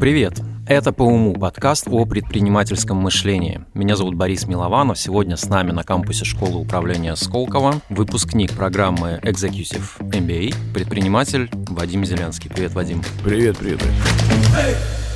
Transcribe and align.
Привет! 0.00 0.40
Это 0.68 0.92
«По 0.92 1.02
уму» 1.02 1.34
подкаст 1.34 1.88
о 1.88 2.04
предпринимательском 2.04 2.98
мышлении. 2.98 3.64
Меня 3.74 3.96
зовут 3.96 4.14
Борис 4.14 4.46
Милованов. 4.46 4.96
Сегодня 4.96 5.36
с 5.36 5.48
нами 5.48 5.72
на 5.72 5.82
кампусе 5.82 6.24
школы 6.24 6.60
управления 6.60 7.16
Сколково 7.16 7.80
выпускник 7.88 8.52
программы 8.52 9.18
Executive 9.24 9.98
MBA, 9.98 10.54
предприниматель 10.72 11.50
Вадим 11.52 12.04
Зеленский. 12.04 12.48
Привет, 12.48 12.74
Вадим. 12.74 13.02
Привет, 13.24 13.58
привет. 13.58 13.80
привет. 13.80 15.07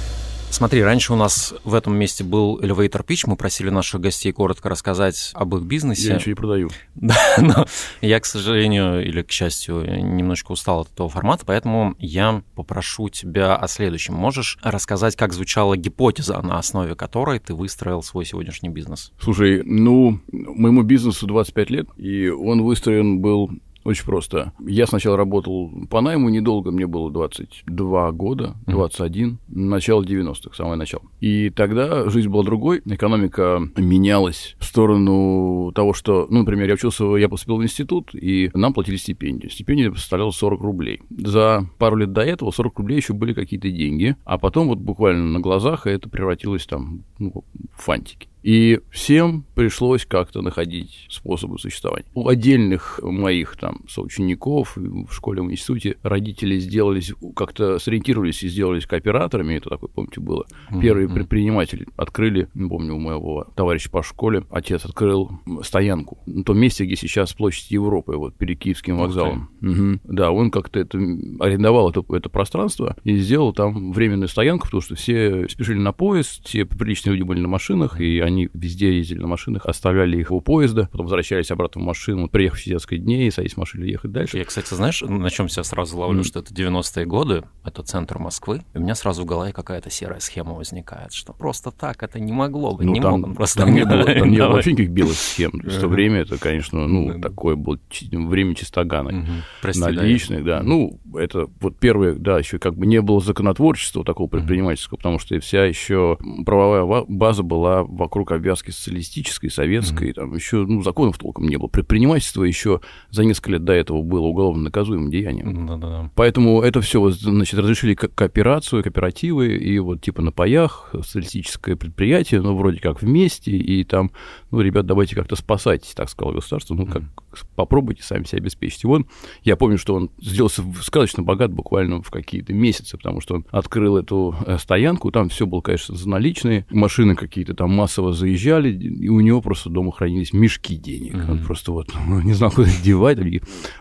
Смотри, 0.53 0.83
раньше 0.83 1.15
у 1.15 1.17
нас 1.17 1.55
в 1.65 1.73
этом 1.73 1.97
месте 1.97 2.25
был 2.25 2.61
elevator 2.61 3.03
pitch, 3.07 3.23
мы 3.25 3.37
просили 3.37 3.71
наших 3.71 4.03
гостей 4.03 4.33
коротко 4.33 4.69
рассказать 4.69 5.31
об 5.33 5.57
их 5.57 5.63
бизнесе. 5.63 6.09
Я 6.09 6.15
ничего 6.17 6.31
не 6.31 6.35
продаю. 6.35 6.71
Да, 6.95 7.17
но 7.39 7.67
я, 8.03 8.21
к 8.21 8.27
сожалению, 8.27 9.05
или 9.05 9.23
к 9.23 9.31
счастью, 9.33 9.83
немножко 10.05 10.53
устал 10.53 10.83
от 10.83 10.93
этого 10.93 11.09
формата, 11.09 11.45
поэтому 11.47 11.97
я 11.99 12.43
попрошу 12.55 13.09
тебя 13.09 13.57
о 13.57 13.67
следующем. 13.67 14.15
Можешь 14.15 14.59
рассказать, 14.63 15.17
как 15.17 15.33
звучала 15.33 15.77
гипотеза, 15.77 16.41
на 16.43 16.59
основе 16.59 16.95
которой 16.95 17.39
ты 17.39 17.55
выстроил 17.55 18.03
свой 18.03 18.27
сегодняшний 18.27 18.69
бизнес? 18.69 19.11
Слушай, 19.19 19.63
ну, 19.65 20.21
моему 20.31 20.83
бизнесу 20.83 21.27
25 21.27 21.71
лет, 21.71 21.89
и 21.97 22.29
он 22.29 22.63
выстроен 22.63 23.21
был 23.21 23.51
очень 23.85 24.05
просто. 24.05 24.53
Я 24.67 24.87
сначала 24.87 25.17
работал 25.17 25.71
по 25.91 26.01
найму 26.01 26.29
недолго, 26.29 26.71
мне 26.71 26.87
было 26.87 27.11
22 27.11 28.13
года, 28.13 28.55
21, 28.67 29.39
начало 29.49 30.03
90-х, 30.03 30.55
самое 30.55 30.77
начало. 30.77 31.05
И 31.21 31.51
тогда 31.51 32.09
жизнь 32.09 32.29
была 32.29 32.45
другой, 32.45 32.83
экономика 32.85 33.61
менялась 33.77 34.57
в 34.59 34.65
сторону 34.65 35.73
того, 35.75 35.93
что, 35.93 36.27
ну, 36.31 36.41
например, 36.41 36.69
я 36.69 36.75
учился, 36.75 37.05
я 37.17 37.29
поступил 37.29 37.57
в 37.57 37.63
институт, 37.63 38.15
и 38.15 38.51
нам 38.55 38.73
платили 38.73 38.97
стипендию. 38.97 39.51
Стипендия 39.51 39.93
составляла 39.93 40.31
40 40.31 40.61
рублей. 40.61 41.01
За 41.11 41.67
пару 41.79 41.97
лет 41.97 42.13
до 42.13 42.23
этого 42.23 42.51
40 42.51 42.79
рублей 42.79 42.97
еще 42.97 43.13
были 43.13 43.33
какие-то 43.33 43.71
деньги, 43.71 44.17
а 44.25 44.39
потом 44.39 44.69
вот 44.69 44.79
буквально 44.79 45.25
на 45.25 45.41
глазах 45.41 45.87
это 45.87 46.09
превратилось 46.09 46.67
там 46.67 47.05
ну, 47.19 47.45
в 47.77 47.83
фантики. 47.83 48.29
И 48.43 48.81
всем 48.91 49.45
пришлось 49.55 50.05
как-то 50.05 50.43
находить 50.43 51.07
способы 51.09 51.59
существования. 51.59 52.07
У 52.15 52.29
отдельных 52.29 53.01
моих 53.03 53.57
там 53.57 53.83
соучеников 53.89 54.77
в 54.77 55.13
школе, 55.13 55.43
в 55.43 55.51
институте 55.51 55.97
родители 56.03 56.59
сделались, 56.59 57.13
как-то 57.37 57.79
сориентировались 57.79 58.43
и 58.43 58.49
сделались 58.49 58.87
кооператорами, 58.87 59.55
это 59.55 59.71
такое, 59.71 59.89
помните, 59.89 60.21
было. 60.21 60.47
Первые 60.81 61.07
mm-hmm. 61.07 61.15
предприниматели 61.15 61.87
открыли, 61.97 62.49
помню, 62.55 62.95
у 62.95 62.99
моего 62.99 63.47
товарища 63.55 63.91
по 63.91 64.03
школе, 64.03 64.45
отец 64.51 64.85
открыл 64.85 65.31
стоянку 65.63 66.19
на 66.27 66.43
том 66.45 66.59
месте, 66.59 66.85
где 66.85 66.97
сейчас 66.97 67.33
площадь 67.33 67.71
Европы, 67.71 68.17
вот 68.17 68.35
перед 68.37 68.59
Киевским 68.59 68.97
вокзалом. 68.97 69.51
Okay. 69.61 69.93
Угу. 69.93 70.01
Да, 70.05 70.33
он 70.33 70.51
как-то 70.51 70.81
это 70.81 70.99
арендовал 71.39 71.91
это, 71.91 72.05
это 72.15 72.29
пространство 72.29 72.97
и 73.05 73.17
сделал 73.17 73.53
там 73.53 73.93
временную 73.93 74.29
стоянку, 74.29 74.67
потому 74.67 74.81
что 74.81 74.95
все 74.95 75.49
спешили 75.49 75.79
на 75.79 75.93
поезд, 75.93 76.45
все 76.47 76.65
приличные 76.65 77.13
люди 77.15 77.23
были 77.23 77.41
на 77.41 77.49
машинах, 77.49 78.01
и 78.01 78.19
они 78.19 78.32
они 78.33 78.49
везде 78.53 78.97
ездили 78.97 79.21
на 79.21 79.29
машинах, 79.29 79.67
оставляли 79.67 80.19
их 80.19 80.31
у 80.31 80.41
поезда, 80.41 80.89
потом 80.91 81.07
возвращались 81.07 81.51
обратно 81.51 81.81
в 81.81 81.85
машину, 81.85 82.29
приехав 82.29 82.61
в 82.61 82.67
несколько 82.67 82.99
дней, 82.99 83.31
садись 83.31 83.55
в 83.55 83.57
машину 83.59 83.85
и 83.85 83.91
ехать 83.91 84.13
дальше. 84.13 84.39
Я, 84.39 84.45
кстати, 84.45 84.75
знаешь, 84.75 85.03
на 85.03 85.31
чем 85.31 85.49
себя 85.49 85.65
сразу 85.65 85.99
ловлю, 85.99 86.21
mm. 86.21 86.25
что 86.25 86.41
это 86.41 86.53
90-е 86.53 87.07
годы, 87.07 87.45
это 87.65 87.83
центр 87.83 88.19
Москвы, 88.19 88.63
и 88.75 88.79
у 88.79 88.81
меня 88.81 88.95
сразу 88.95 89.23
в 89.23 89.27
голове 89.27 89.53
какая-то 89.53 89.91
серая 89.91 90.21
схема 90.21 90.55
возникает, 90.55 91.13
что 91.13 91.33
просто 91.33 91.71
так 91.71 92.03
это 92.03 92.19
не 92.19 92.33
могло 92.33 92.75
быть, 92.75 92.87
ну, 92.87 92.93
не 92.93 93.01
там, 93.01 93.13
мог 93.13 93.25
он 93.29 93.35
просто 93.35 93.61
там 93.61 93.75
не 93.75 93.85
было, 93.85 94.05
там 94.05 94.31
не 94.31 94.39
было 94.39 94.49
вообще 94.49 94.73
никаких 94.73 94.91
белых 94.91 95.17
схем. 95.17 95.53
В 95.65 95.81
то 95.81 95.89
время 95.89 96.21
это, 96.21 96.39
конечно, 96.39 96.87
ну, 96.87 97.21
такое 97.21 97.57
было 97.57 97.79
время 98.11 98.55
чистогана. 98.55 99.27
Наличных, 99.63 100.45
да. 100.45 100.63
Ну, 100.63 101.01
это 101.15 101.47
вот 101.61 101.79
первое, 101.79 102.15
да, 102.15 102.39
еще 102.39 102.59
как 102.59 102.75
бы 102.75 102.87
не 102.87 103.01
было 103.01 103.21
законотворчества 103.21 104.05
такого 104.05 104.29
предпринимательского, 104.29 104.97
потому 104.97 105.19
что 105.19 105.39
вся 105.41 105.65
еще 105.65 106.19
правовая 106.45 107.05
база 107.09 107.43
была 107.43 107.83
вокруг 107.83 108.22
вокруг 108.23 108.33
обвязки 108.33 108.71
социалистической, 108.71 109.51
советской, 109.51 110.11
mm-hmm. 110.11 110.15
там 110.15 110.35
еще, 110.35 110.65
ну, 110.65 110.83
законов 110.83 111.19
толком 111.19 111.49
не 111.49 111.57
было. 111.57 111.69
Предпринимательство 111.69 112.45
еще 112.45 112.81
за 113.11 113.25
несколько 113.25 113.53
лет 113.53 113.65
до 113.65 113.73
этого 113.73 114.03
было 114.03 114.27
уголовно 114.27 114.65
наказуемым 114.65 115.11
деянием. 115.11 115.67
Mm-hmm. 115.67 116.11
Поэтому 116.15 116.63
это 116.63 116.81
все, 116.81 117.11
значит, 117.11 117.59
разрешили 117.59 117.95
кооперацию, 117.95 118.83
кооперативы, 118.83 119.57
и 119.57 119.79
вот 119.79 120.01
типа 120.03 120.23
на 120.23 120.33
паях 120.33 120.91
социалистическое 120.93 121.77
предприятие, 121.77 122.41
ну, 122.41 122.57
вроде 122.57 122.79
как 122.79 123.03
вместе, 123.03 123.51
и 123.53 123.85
там, 123.85 124.13
ну, 124.51 124.61
ребят, 124.61 124.87
давайте 124.87 125.17
как-то 125.17 125.37
спасать, 125.37 125.93
так 125.97 126.09
сказал 126.09 126.35
государство, 126.35 126.75
ну, 126.75 126.87
как 126.87 127.03
mm-hmm. 127.03 127.47
попробуйте 127.57 128.03
сами 128.03 128.25
себя 128.25 128.39
обеспечить. 128.39 128.85
И 128.85 128.87
он, 128.87 129.07
я 129.43 129.57
помню, 129.57 129.79
что 129.79 129.95
он 129.95 130.11
сделался 130.21 130.63
сказочно 130.81 131.23
богат 131.23 131.53
буквально 131.53 132.03
в 132.03 132.11
какие-то 132.11 132.53
месяцы, 132.53 132.97
потому 132.97 133.21
что 133.21 133.37
он 133.37 133.47
открыл 133.51 133.97
эту 133.97 134.35
э, 134.47 134.59
стоянку, 134.59 135.11
там 135.11 135.29
все 135.29 135.47
было, 135.47 135.61
конечно, 135.61 135.97
за 135.97 136.09
наличные, 136.09 136.67
машины 136.71 137.17
какие-то 137.17 137.55
там 137.55 137.73
массово 137.73 138.12
заезжали, 138.15 138.73
и 138.73 139.09
у 139.09 139.21
него 139.21 139.41
просто 139.41 139.71
дома 139.71 139.93
хранились 139.93 140.33
мешки 140.33 140.77
денег. 140.77 141.15
Mm-hmm. 141.15 141.31
Он 141.31 141.39
просто 141.45 141.73
вот 141.73 141.93
ну, 142.07 142.21
не 142.21 142.33
знал, 142.33 142.51
куда 142.51 142.69
девать. 142.83 143.19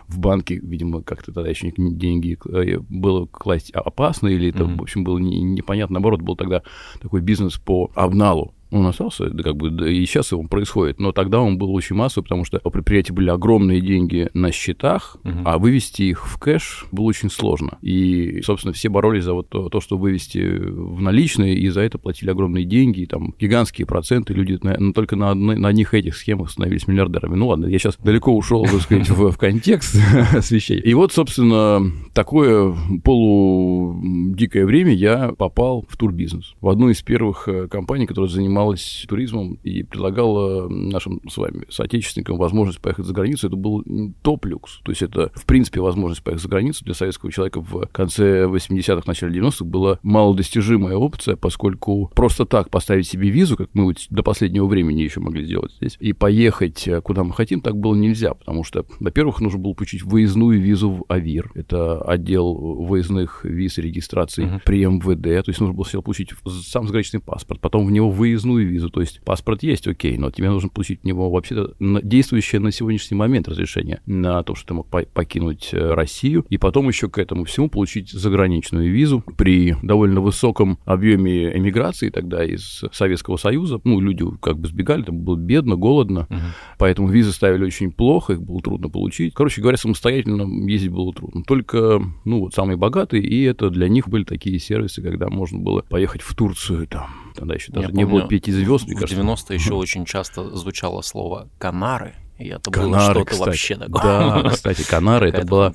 В 0.08 0.18
банке, 0.18 0.56
видимо, 0.56 1.02
как-то 1.02 1.32
тогда 1.32 1.50
еще 1.50 1.72
деньги 1.76 2.38
э, 2.48 2.78
было 2.88 3.26
класть 3.26 3.70
опасно, 3.70 4.28
или 4.28 4.48
это, 4.48 4.64
mm-hmm. 4.64 4.78
в 4.78 4.82
общем, 4.82 5.04
было 5.04 5.18
непонятно. 5.18 5.94
Наоборот, 5.94 6.22
был 6.22 6.36
тогда 6.36 6.62
такой 7.00 7.20
бизнес 7.20 7.56
по 7.56 7.90
обналу 7.94 8.54
он 8.72 8.86
остался, 8.86 9.28
да, 9.30 9.42
как 9.42 9.56
бы, 9.56 9.70
да, 9.70 9.88
и 9.88 10.04
сейчас 10.06 10.32
он 10.32 10.48
происходит. 10.48 10.98
Но 10.98 11.12
тогда 11.12 11.40
он 11.40 11.58
был 11.58 11.72
очень 11.72 11.94
массовый, 11.94 12.24
потому 12.24 12.44
что 12.44 12.60
у 12.64 12.70
предприятия 12.70 13.12
были 13.12 13.28
огромные 13.28 13.80
деньги 13.80 14.28
на 14.34 14.50
счетах, 14.50 15.18
угу. 15.24 15.40
а 15.44 15.58
вывести 15.58 16.02
их 16.02 16.26
в 16.26 16.38
кэш 16.38 16.86
было 16.90 17.04
очень 17.04 17.30
сложно. 17.30 17.78
И, 17.82 18.40
собственно, 18.42 18.72
все 18.72 18.88
боролись 18.88 19.24
за 19.24 19.34
вот 19.34 19.48
то, 19.48 19.68
то 19.68 19.80
что 19.80 19.98
вывести 19.98 20.38
в 20.38 21.00
наличные, 21.02 21.54
и 21.54 21.68
за 21.68 21.82
это 21.82 21.98
платили 21.98 22.30
огромные 22.30 22.64
деньги, 22.64 23.00
и 23.00 23.06
там 23.06 23.34
гигантские 23.38 23.86
проценты. 23.86 24.32
Люди 24.32 24.58
на, 24.62 24.76
ну, 24.78 24.92
только 24.92 25.16
на, 25.16 25.30
одной, 25.30 25.56
на 25.56 25.68
одних 25.68 25.92
этих 25.92 26.16
схемах 26.16 26.50
становились 26.50 26.86
миллиардерами. 26.88 27.34
Ну 27.34 27.48
ладно, 27.48 27.66
я 27.66 27.78
сейчас 27.78 27.96
далеко 27.98 28.34
ушел, 28.34 28.64
так 28.64 28.80
сказать, 28.80 29.10
в, 29.10 29.30
в 29.30 29.38
контекст 29.38 29.96
освещения. 30.32 30.82
И 30.82 30.94
вот, 30.94 31.12
собственно, 31.12 31.92
такое 32.14 32.74
полудикое 33.04 34.64
время 34.64 34.94
я 34.94 35.32
попал 35.36 35.84
в 35.88 35.96
турбизнес. 35.96 36.54
В 36.60 36.68
одну 36.68 36.88
из 36.88 37.02
первых 37.02 37.48
э, 37.48 37.68
компаний, 37.68 38.06
которая 38.06 38.30
занималась 38.30 38.61
занималась 38.62 39.04
туризмом 39.08 39.58
и 39.62 39.82
предлагала 39.82 40.68
нашим 40.68 41.20
с 41.28 41.36
вами 41.36 41.66
соотечественникам 41.68 42.36
возможность 42.36 42.80
поехать 42.80 43.06
за 43.06 43.12
границу, 43.12 43.48
это 43.48 43.56
был 43.56 43.84
топ-люкс. 44.22 44.80
То 44.84 44.92
есть 44.92 45.02
это, 45.02 45.30
в 45.34 45.44
принципе, 45.46 45.80
возможность 45.80 46.22
поехать 46.22 46.42
за 46.42 46.48
границу 46.48 46.84
для 46.84 46.94
советского 46.94 47.32
человека 47.32 47.60
в 47.60 47.86
конце 47.86 48.44
80-х, 48.44 49.02
начале 49.06 49.40
90-х 49.40 49.64
была 49.64 49.98
малодостижимая 50.02 50.96
опция, 50.96 51.36
поскольку 51.36 52.10
просто 52.14 52.44
так 52.44 52.70
поставить 52.70 53.06
себе 53.06 53.30
визу, 53.30 53.56
как 53.56 53.70
мы 53.74 53.84
вот 53.84 53.98
до 54.10 54.22
последнего 54.22 54.66
времени 54.66 55.02
еще 55.02 55.20
могли 55.20 55.44
сделать 55.44 55.72
здесь, 55.76 55.96
и 56.00 56.12
поехать 56.12 56.86
э, 56.86 57.00
куда 57.00 57.24
мы 57.24 57.32
хотим, 57.32 57.60
так 57.60 57.76
было 57.76 57.94
нельзя, 57.94 58.34
потому 58.34 58.64
что, 58.64 58.84
во-первых, 59.00 59.40
нужно 59.40 59.58
было 59.58 59.74
получить 59.74 60.02
выездную 60.02 60.60
визу 60.60 60.90
в 60.90 61.04
АВИР, 61.08 61.52
это 61.54 62.00
отдел 62.02 62.54
выездных 62.54 63.44
виз 63.44 63.78
и 63.78 63.82
регистрации 63.82 64.44
uh-huh. 64.44 64.60
при 64.64 64.84
МВД, 64.84 65.44
то 65.44 65.50
есть 65.50 65.60
нужно 65.60 65.74
было 65.74 65.84
сначала 65.84 66.02
получить 66.02 66.30
сам 66.66 66.86
заграничный 66.86 67.20
паспорт, 67.20 67.60
потом 67.60 67.86
в 67.86 67.90
него 67.90 68.10
выездную 68.10 68.51
проездную 68.52 68.68
визу. 68.68 68.90
То 68.90 69.00
есть 69.00 69.20
паспорт 69.22 69.62
есть, 69.62 69.86
окей, 69.86 70.16
но 70.18 70.30
тебе 70.30 70.50
нужно 70.50 70.68
получить 70.68 71.00
в 71.02 71.04
него 71.04 71.30
вообще-то 71.30 71.74
действующее 71.80 72.60
на 72.60 72.70
сегодняшний 72.70 73.16
момент 73.16 73.48
разрешение 73.48 74.00
на 74.06 74.42
то, 74.42 74.54
что 74.54 74.68
ты 74.68 74.74
мог 74.74 74.88
покинуть 74.88 75.70
э, 75.72 75.94
Россию, 75.94 76.44
и 76.48 76.58
потом 76.58 76.88
еще 76.88 77.08
к 77.08 77.18
этому 77.18 77.44
всему 77.44 77.68
получить 77.68 78.10
заграничную 78.10 78.90
визу 78.90 79.24
при 79.36 79.76
довольно 79.82 80.20
высоком 80.20 80.78
объеме 80.84 81.56
эмиграции 81.56 82.10
тогда 82.10 82.44
из 82.44 82.84
Советского 82.92 83.36
Союза. 83.36 83.80
Ну, 83.84 84.00
люди 84.00 84.24
как 84.40 84.58
бы 84.58 84.68
сбегали, 84.68 85.02
там 85.02 85.18
было 85.20 85.36
бедно, 85.36 85.76
голодно, 85.76 86.26
uh-huh. 86.30 86.38
поэтому 86.78 87.08
визы 87.08 87.32
ставили 87.32 87.64
очень 87.64 87.92
плохо, 87.92 88.34
их 88.34 88.42
было 88.42 88.60
трудно 88.60 88.88
получить. 88.88 89.34
Короче 89.34 89.60
говоря, 89.60 89.76
самостоятельно 89.76 90.42
ездить 90.68 90.90
было 90.90 91.12
трудно. 91.12 91.42
Только, 91.44 92.02
ну, 92.24 92.40
вот 92.40 92.54
самые 92.54 92.76
богатые, 92.76 93.22
и 93.22 93.42
это 93.42 93.70
для 93.70 93.88
них 93.88 94.08
были 94.08 94.24
такие 94.24 94.58
сервисы, 94.58 95.02
когда 95.02 95.28
можно 95.28 95.58
было 95.58 95.82
поехать 95.82 96.22
в 96.22 96.34
Турцию, 96.34 96.86
там, 96.86 97.10
тогда 97.34 97.54
еще 97.54 97.72
даже 97.72 97.88
Я 97.88 97.92
не 97.92 98.04
помню, 98.04 98.20
было 98.20 98.28
звезд, 98.50 98.86
мне 98.86 98.94
кажется. 98.96 99.22
В 99.22 99.26
90-е 99.26 99.54
еще 99.54 99.74
очень 99.74 100.04
часто 100.04 100.56
звучало 100.56 101.02
слово 101.02 101.48
«Канары», 101.58 102.14
и 102.38 102.48
это 102.48 102.70
Канары, 102.70 103.14
что-то 103.14 103.30
кстати. 103.30 103.48
вообще 103.48 103.76
такое. 103.76 104.02
Да, 104.02 104.50
кстати, 104.50 104.82
Канары, 104.88 105.28
это 105.28 105.46
было 105.46 105.72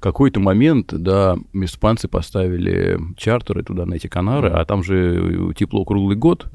какой-то 0.00 0.40
момент, 0.40 0.92
да, 0.92 1.36
испанцы 1.52 2.08
поставили 2.08 2.98
чартеры 3.16 3.62
туда 3.62 3.86
на 3.86 3.94
эти 3.94 4.06
Канары, 4.06 4.48
а 4.48 4.64
там 4.64 4.82
же 4.82 5.52
тепло 5.56 5.84
круглый 5.84 6.16
год. 6.16 6.46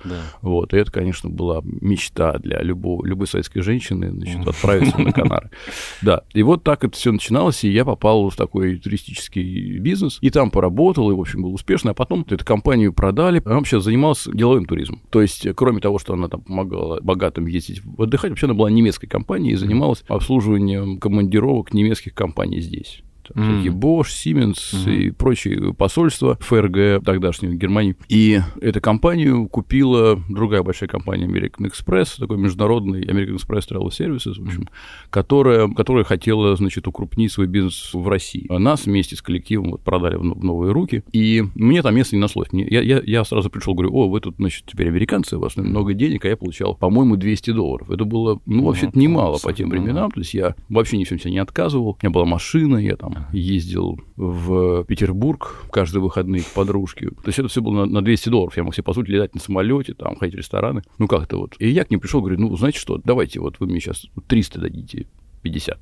Вот, 0.42 0.74
и 0.74 0.78
это, 0.78 0.92
конечно, 0.92 1.30
была 1.30 1.62
мечта 1.64 2.38
для 2.40 2.62
любого, 2.62 3.06
любой 3.06 3.28
советской 3.28 3.62
женщины, 3.62 4.12
значит, 4.12 4.48
отправиться 4.48 5.00
на 5.00 5.12
Канары. 5.12 5.50
Да, 6.02 6.24
и 6.34 6.44
вот 6.44 6.64
так 6.64 6.84
это 6.84 6.96
все 6.98 7.12
начиналось, 7.12 7.64
и 7.64 7.70
я 7.72 7.86
попал 7.86 8.30
в 8.30 8.36
такой 8.36 8.78
туристический 8.78 9.78
бизнес, 9.80 10.18
и 10.22 10.30
там 10.30 10.52
поработал, 10.52 11.10
и, 11.12 11.14
в 11.14 11.20
общем, 11.20 11.44
был 11.44 11.54
успешно, 11.54 11.92
а 11.92 11.94
потом 11.94 12.26
эту 12.30 12.44
компанию 12.44 12.94
продали, 12.94 13.42
а 13.46 13.58
он 13.58 13.64
сейчас 13.66 13.84
занимался 13.84 14.32
деловым 14.34 14.66
туризмом. 14.66 15.02
То 15.10 15.22
есть, 15.22 15.48
кроме 15.56 15.80
того, 15.80 16.00
что 16.00 16.14
она 16.14 16.28
там 16.28 16.42
помогала 16.42 17.00
богатым 17.02 17.46
ездить 17.46 17.82
отдыхать, 17.98 18.32
вообще 18.32 18.48
она 18.48 18.54
была 18.54 18.70
немецкой 18.70 19.08
компанией, 19.08 19.53
и 19.54 19.56
занималась 19.56 20.04
обслуживанием 20.08 20.98
командировок 20.98 21.76
немецких 21.76 22.16
компаний 22.16 22.60
здесь. 22.60 23.04
Mm. 23.34 23.54
Всякие 23.54 23.72
Bosch, 23.72 24.08
Siemens 24.08 24.54
mm-hmm. 24.54 24.96
и 24.96 25.12
прочие 25.12 25.74
посольства 25.74 26.38
ФРГ 26.42 27.04
тогдашней 27.04 27.56
Германии. 27.56 27.96
И 28.10 28.42
эту 28.62 28.82
компанию 28.82 29.48
купила 29.48 30.20
другая 30.30 30.64
большая 30.64 30.90
компания 30.90 31.26
American 31.26 31.70
Express, 31.70 32.20
такой 32.20 32.38
международный 32.38 33.04
American 33.06 33.38
Express 33.38 33.70
Travel 33.70 33.90
Services, 33.90 34.40
в 34.40 34.48
общем, 34.48 34.68
которая, 35.10 35.68
которая 35.68 36.04
хотела, 36.04 36.56
значит, 36.56 36.88
укрупнить 36.88 37.32
свой 37.32 37.48
бизнес 37.48 37.94
в 37.94 38.08
России. 38.08 38.46
А 38.50 38.60
нас 38.60 38.86
вместе 38.86 39.16
с 39.16 39.22
коллективом 39.22 39.72
вот 39.72 39.82
продали 39.82 40.16
в 40.16 40.44
новые 40.44 40.72
руки, 40.74 41.04
и 41.12 41.44
мне 41.56 41.82
там 41.82 41.96
место 41.96 42.16
не 42.16 42.22
нашлось. 42.22 42.52
Мне, 42.52 42.68
я, 42.70 42.82
я, 42.82 43.02
я 43.04 43.24
сразу 43.24 43.50
пришел, 43.50 43.74
говорю, 43.74 43.94
о, 43.94 44.10
вы 44.10 44.20
тут, 44.20 44.36
значит, 44.38 44.66
теперь 44.66 44.88
американцы, 44.88 45.38
у 45.38 45.40
вас 45.40 45.56
много 45.56 45.94
денег, 45.94 46.26
а 46.26 46.30
я 46.30 46.38
получал, 46.38 46.76
по-моему, 46.76 47.16
200 47.16 47.52
долларов. 47.52 47.90
Это 47.90 48.06
было, 48.06 48.40
ну, 48.46 48.66
вообще-то 48.66 48.98
немало 48.98 49.38
по 49.42 49.54
тем 49.54 49.70
временам, 49.70 50.12
то 50.12 50.20
есть 50.20 50.34
я 50.34 50.56
вообще 50.70 50.98
ни 50.98 51.04
в 51.04 51.10
чем 51.10 51.20
себе 51.20 51.32
не 51.32 51.40
отказывал. 51.40 51.90
У 51.90 51.98
меня 52.02 52.12
была 52.12 52.26
машина, 52.26 52.78
я 52.78 52.96
там 52.96 53.13
ездил 53.32 54.00
в 54.16 54.84
Петербург 54.86 55.66
каждые 55.72 56.02
выходные 56.02 56.44
к 56.44 56.48
подружке. 56.48 57.10
То 57.10 57.28
есть 57.28 57.40
это 57.40 57.48
все 57.48 57.62
было 57.62 57.86
на, 57.86 57.86
на 57.86 58.02
200 58.02 58.30
долларов. 58.30 58.58
Я 58.58 58.64
мог 58.64 58.74
себе, 58.74 58.84
по 58.84 58.94
сути, 58.94 59.10
летать 59.10 59.34
на 59.34 59.42
самолете, 59.42 59.94
там, 59.94 60.16
ходить 60.16 60.36
в 60.36 60.38
рестораны. 60.38 60.84
Ну, 60.98 61.08
как-то 61.08 61.38
вот. 61.38 61.56
И 61.60 61.70
я 61.70 61.86
к 61.86 61.92
ним 61.92 62.00
пришел, 62.00 62.22
говорю, 62.22 62.40
ну, 62.40 62.56
знаете 62.56 62.80
что, 62.80 63.00
давайте 63.04 63.40
вот 63.40 63.60
вы 63.60 63.68
мне 63.68 63.80
сейчас 63.80 64.06
300 64.28 64.60
дадите 64.60 65.08
50 65.44 65.80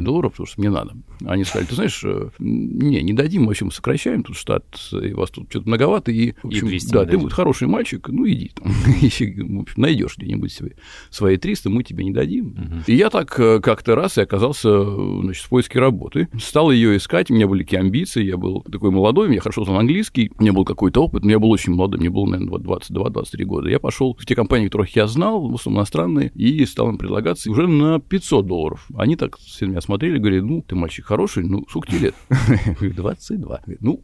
долларов, 0.00 0.32
потому 0.32 0.46
что 0.46 0.60
мне 0.60 0.70
надо. 0.70 0.92
Они 1.24 1.44
сказали, 1.44 1.68
ты 1.68 1.74
знаешь, 1.74 2.02
э, 2.04 2.30
не, 2.38 3.02
не 3.02 3.12
дадим, 3.12 3.46
в 3.46 3.50
общем, 3.50 3.70
сокращаем 3.70 4.22
тут 4.22 4.36
штат, 4.36 4.64
и 4.92 5.12
вас 5.12 5.30
тут 5.30 5.46
что-то 5.50 5.68
многовато, 5.68 6.10
и, 6.10 6.32
в 6.42 6.46
общем, 6.46 6.68
и 6.68 6.78
да, 6.90 7.04
ты 7.04 7.16
вот 7.16 7.32
хороший 7.32 7.68
мальчик, 7.68 8.08
ну, 8.08 8.28
иди 8.28 8.50
там, 8.54 8.72
в 8.72 9.60
общем, 9.60 9.64
найдешь 9.76 10.16
где-нибудь 10.16 10.52
свои, 10.52 10.70
свои 11.10 11.36
300, 11.36 11.70
мы 11.70 11.82
тебе 11.82 12.04
не 12.04 12.12
дадим. 12.12 12.48
Угу. 12.48 12.82
И 12.86 12.94
я 12.94 13.10
так 13.10 13.38
э, 13.38 13.60
как-то 13.60 13.94
раз 13.94 14.18
и 14.18 14.22
оказался, 14.22 14.84
значит, 15.22 15.44
в 15.44 15.48
поиске 15.48 15.78
работы, 15.78 16.28
стал 16.38 16.70
ее 16.70 16.96
искать, 16.96 17.30
у 17.30 17.34
меня 17.34 17.46
были 17.46 17.62
какие 17.62 17.80
амбиции, 17.80 18.24
я 18.24 18.36
был 18.36 18.62
такой 18.62 18.90
молодой, 18.90 19.32
я 19.34 19.40
хорошо 19.40 19.64
знал 19.64 19.78
английский, 19.78 20.30
у 20.38 20.42
меня 20.42 20.52
был 20.52 20.64
какой-то 20.64 21.04
опыт, 21.04 21.24
но 21.24 21.30
я 21.30 21.38
был 21.38 21.50
очень 21.50 21.74
молодой, 21.74 22.00
мне 22.00 22.10
было, 22.10 22.26
наверное, 22.26 22.58
22-23 22.58 23.44
года. 23.44 23.68
Я 23.68 23.78
пошел 23.78 24.16
в 24.18 24.26
те 24.26 24.34
компании, 24.34 24.66
которых 24.66 24.94
я 24.96 25.06
знал, 25.06 25.48
в 25.48 25.54
основном 25.54 25.80
иностранные, 25.80 26.30
и 26.34 26.64
стал 26.66 26.90
им 26.90 26.98
предлагаться 26.98 27.50
уже 27.50 27.66
на 27.66 28.00
500 28.00 28.46
долларов. 28.46 28.86
Они 28.96 29.16
так 29.16 29.38
все 29.38 29.66
меня 29.66 29.80
смотрели, 29.80 30.18
говорили, 30.18 30.40
ну, 30.40 30.62
ты 30.62 30.74
мальчик 30.74 31.04
хороший, 31.04 31.44
ну, 31.44 31.64
сколько 31.68 31.88
тебе 31.88 31.98
лет? 31.98 32.14
Я 32.30 32.74
говорю, 32.78 32.94
22. 32.94 33.60
Ну, 33.80 34.02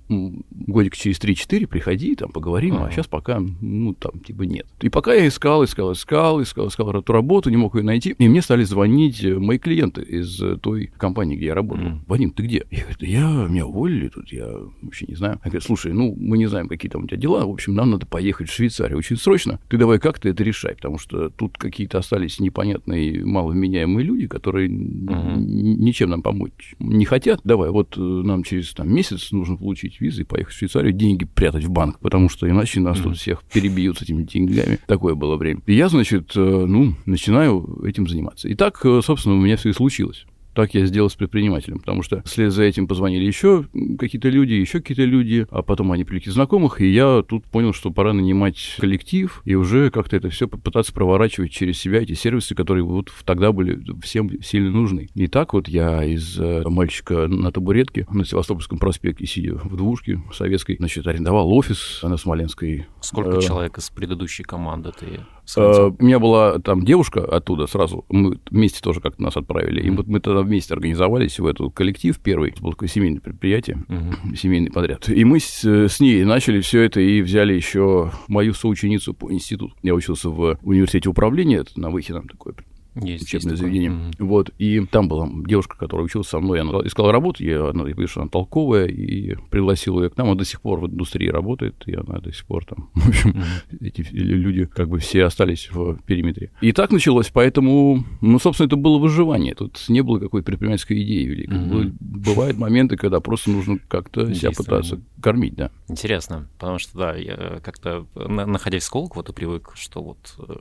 годик 0.50 0.96
через 0.96 1.18
3-4 1.20 1.66
приходи, 1.66 2.14
там, 2.16 2.30
поговорим, 2.32 2.76
а 2.76 2.90
сейчас 2.90 3.06
пока, 3.06 3.40
ну, 3.40 3.94
там, 3.94 4.20
типа, 4.20 4.42
нет. 4.42 4.66
И 4.80 4.88
пока 4.88 5.14
я 5.14 5.28
искал, 5.28 5.64
искал, 5.64 5.92
искал, 5.92 6.42
искал, 6.42 6.68
искал 6.68 6.90
эту 6.90 7.12
работу, 7.12 7.50
не 7.50 7.56
мог 7.56 7.74
ее 7.74 7.82
найти, 7.82 8.14
и 8.18 8.28
мне 8.28 8.42
стали 8.42 8.64
звонить 8.64 9.22
э, 9.24 9.38
мои 9.38 9.58
клиенты 9.58 10.02
из 10.02 10.40
э, 10.42 10.56
той 10.56 10.90
компании, 10.96 11.36
где 11.36 11.46
я 11.46 11.54
работал. 11.54 12.00
Вадим, 12.06 12.30
ты 12.30 12.42
где? 12.42 12.66
Я 12.70 12.82
говорю, 12.82 12.96
я, 13.00 13.48
меня 13.48 13.66
уволили 13.66 14.08
тут, 14.08 14.32
я 14.32 14.48
вообще 14.82 15.06
не 15.06 15.14
знаю. 15.14 15.40
Я 15.44 15.50
говорю, 15.50 15.64
слушай, 15.64 15.92
ну, 15.92 16.16
мы 16.18 16.38
не 16.38 16.46
знаем, 16.46 16.68
какие 16.68 16.90
там 16.90 17.04
у 17.04 17.06
тебя 17.06 17.16
дела, 17.16 17.46
в 17.46 17.50
общем, 17.50 17.74
нам 17.74 17.90
надо 17.90 18.06
поехать 18.06 18.48
в 18.48 18.52
Швейцарию 18.52 18.98
очень 18.98 19.16
срочно. 19.16 19.60
Ты 19.68 19.76
давай 19.76 19.98
как-то 19.98 20.28
это 20.28 20.42
решай, 20.42 20.74
потому 20.74 20.98
что 20.98 21.30
тут 21.30 21.58
какие-то 21.58 21.98
остались 21.98 22.40
непонятные, 22.40 23.24
маловменяемые 23.24 24.04
люди, 24.04 24.26
которые 24.26 24.68
ничем 24.80 26.10
нам 26.10 26.22
помочь 26.22 26.74
не 26.78 27.04
хотят, 27.04 27.40
давай, 27.44 27.70
вот 27.70 27.96
э, 27.96 28.00
нам 28.00 28.42
через 28.42 28.72
там, 28.72 28.92
месяц 28.92 29.32
нужно 29.32 29.56
получить 29.56 30.00
визы 30.00 30.22
и 30.22 30.24
поехать 30.24 30.54
в 30.54 30.58
Швейцарию, 30.58 30.92
деньги 30.92 31.24
прятать 31.24 31.64
в 31.64 31.70
банк, 31.70 31.98
потому 32.00 32.28
что 32.28 32.48
иначе 32.48 32.80
нас 32.80 32.98
mm-hmm. 32.98 33.02
тут 33.02 33.16
всех 33.16 33.42
перебьют 33.44 33.98
с 33.98 34.02
этими 34.02 34.22
деньгами. 34.22 34.78
Такое 34.86 35.14
было 35.14 35.36
время. 35.36 35.60
И 35.66 35.74
я, 35.74 35.88
значит, 35.88 36.32
э, 36.36 36.40
ну, 36.40 36.94
начинаю 37.06 37.82
этим 37.84 38.08
заниматься. 38.08 38.48
И 38.48 38.54
так, 38.54 38.80
э, 38.84 39.00
собственно, 39.04 39.36
у 39.36 39.40
меня 39.40 39.56
все 39.56 39.70
и 39.70 39.72
случилось. 39.72 40.26
Так 40.54 40.74
я 40.74 40.84
сделал 40.86 41.08
с 41.08 41.14
предпринимателем, 41.14 41.78
потому 41.78 42.02
что 42.02 42.22
вслед 42.22 42.52
за 42.52 42.64
этим 42.64 42.86
позвонили 42.86 43.24
еще 43.24 43.66
какие-то 43.98 44.28
люди, 44.28 44.54
еще 44.54 44.80
какие-то 44.80 45.04
люди, 45.04 45.46
а 45.50 45.62
потом 45.62 45.92
они 45.92 46.04
привлекли 46.04 46.32
знакомых, 46.32 46.80
и 46.80 46.90
я 46.90 47.22
тут 47.22 47.44
понял, 47.46 47.72
что 47.72 47.90
пора 47.90 48.12
нанимать 48.12 48.76
коллектив 48.78 49.42
и 49.44 49.54
уже 49.54 49.90
как-то 49.90 50.16
это 50.16 50.28
все 50.28 50.48
попытаться 50.48 50.92
проворачивать 50.92 51.52
через 51.52 51.78
себя, 51.78 52.02
эти 52.02 52.14
сервисы, 52.14 52.54
которые 52.54 52.84
вот 52.84 53.12
тогда 53.24 53.52
были 53.52 53.80
всем 54.02 54.42
сильно 54.42 54.70
нужны. 54.70 55.08
И 55.14 55.26
так 55.28 55.52
вот 55.52 55.68
я 55.68 56.04
из 56.04 56.38
э, 56.38 56.62
мальчика 56.66 57.28
на 57.28 57.52
табуретке 57.52 58.06
на 58.10 58.24
Севастопольском 58.24 58.78
проспекте, 58.78 59.26
сидя 59.26 59.54
в 59.54 59.76
двушке 59.76 60.20
советской, 60.32 60.76
значит, 60.76 61.06
арендовал 61.06 61.52
офис 61.52 62.00
на 62.02 62.16
Смоленской. 62.16 62.86
Сколько 63.00 63.38
э, 63.38 63.42
человек 63.42 63.78
из 63.78 63.90
предыдущей 63.90 64.42
команды 64.42 64.92
ты 64.98 65.20
Э, 65.56 65.90
у 65.98 66.04
меня 66.04 66.18
была 66.18 66.58
там 66.58 66.84
девушка 66.84 67.24
оттуда 67.24 67.66
сразу, 67.66 68.04
мы 68.08 68.38
вместе 68.50 68.80
тоже 68.80 69.00
как-то 69.00 69.22
нас 69.22 69.36
отправили, 69.36 69.80
и 69.80 69.90
вот 69.90 70.06
мы 70.06 70.20
тогда 70.20 70.42
вместе 70.42 70.74
организовались 70.74 71.38
в 71.38 71.46
этот 71.46 71.74
коллектив 71.74 72.18
первый, 72.18 72.50
это 72.50 72.62
было 72.62 72.72
такое 72.72 72.88
семейное 72.88 73.20
предприятие, 73.20 73.84
семейный 74.36 74.70
подряд, 74.70 75.08
и 75.08 75.24
мы 75.24 75.40
с, 75.40 75.64
с 75.64 76.00
ней 76.00 76.24
начали 76.24 76.60
все 76.60 76.82
это 76.82 77.00
и 77.00 77.22
взяли 77.22 77.54
еще 77.54 78.12
мою 78.28 78.54
соученицу 78.54 79.14
по 79.14 79.32
институту. 79.32 79.74
Я 79.82 79.94
учился 79.94 80.30
в 80.30 80.58
университете 80.62 81.08
управления, 81.08 81.58
это 81.58 81.78
на 81.78 81.90
Выхином 81.90 82.28
такое 82.28 82.54
есть, 82.94 83.24
учебное 83.24 83.52
есть 83.52 83.62
заведение. 83.62 83.90
Mm-hmm. 83.90 84.12
Вот, 84.18 84.50
и 84.58 84.84
там 84.86 85.08
была 85.08 85.28
девушка, 85.46 85.76
которая 85.76 86.06
училась 86.06 86.28
со 86.28 86.40
мной, 86.40 86.60
она 86.60 86.72
искала 86.84 87.12
работу, 87.12 87.44
я, 87.44 87.68
она, 87.68 87.88
я 87.88 88.06
что 88.06 88.22
она 88.22 88.30
толковая, 88.30 88.86
и 88.86 89.36
пригласил 89.50 90.02
ее 90.02 90.10
к 90.10 90.16
нам, 90.16 90.28
она 90.28 90.36
до 90.36 90.44
сих 90.44 90.60
пор 90.60 90.80
в 90.80 90.86
индустрии 90.86 91.28
работает, 91.28 91.82
и 91.86 91.94
она 91.94 92.18
до 92.18 92.32
сих 92.32 92.44
пор 92.46 92.64
там, 92.64 92.90
в 92.94 93.08
общем, 93.08 93.30
mm-hmm. 93.30 93.86
эти 93.86 94.02
люди 94.12 94.64
как 94.66 94.88
бы 94.88 94.98
все 94.98 95.24
остались 95.24 95.70
в 95.70 95.98
периметре. 96.04 96.50
И 96.60 96.72
так 96.72 96.90
началось, 96.90 97.30
поэтому, 97.32 98.04
ну, 98.20 98.38
собственно, 98.38 98.66
это 98.66 98.76
было 98.76 98.98
выживание, 98.98 99.54
тут 99.54 99.84
не 99.88 100.02
было 100.02 100.18
какой-то 100.18 100.46
предпринимательской 100.46 101.02
идеи 101.02 101.24
великой. 101.24 101.58
Mm-hmm. 101.58 101.96
Бывают 102.00 102.58
моменты, 102.58 102.96
когда 102.96 103.20
просто 103.20 103.50
нужно 103.50 103.78
как-то 103.88 104.32
себя 104.34 104.50
пытаться 104.50 105.00
кормить, 105.22 105.54
да. 105.54 105.70
Интересно, 105.88 106.48
потому 106.58 106.78
что, 106.78 106.98
да, 106.98 107.16
я 107.16 107.60
как-то, 107.62 108.06
находясь 108.14 108.82
в 108.82 108.86
Сколково, 108.86 109.22
ты 109.22 109.32
привык, 109.32 109.72
что 109.76 110.02
вот 110.02 110.18
э, 110.38 110.50
Э, 110.50 110.56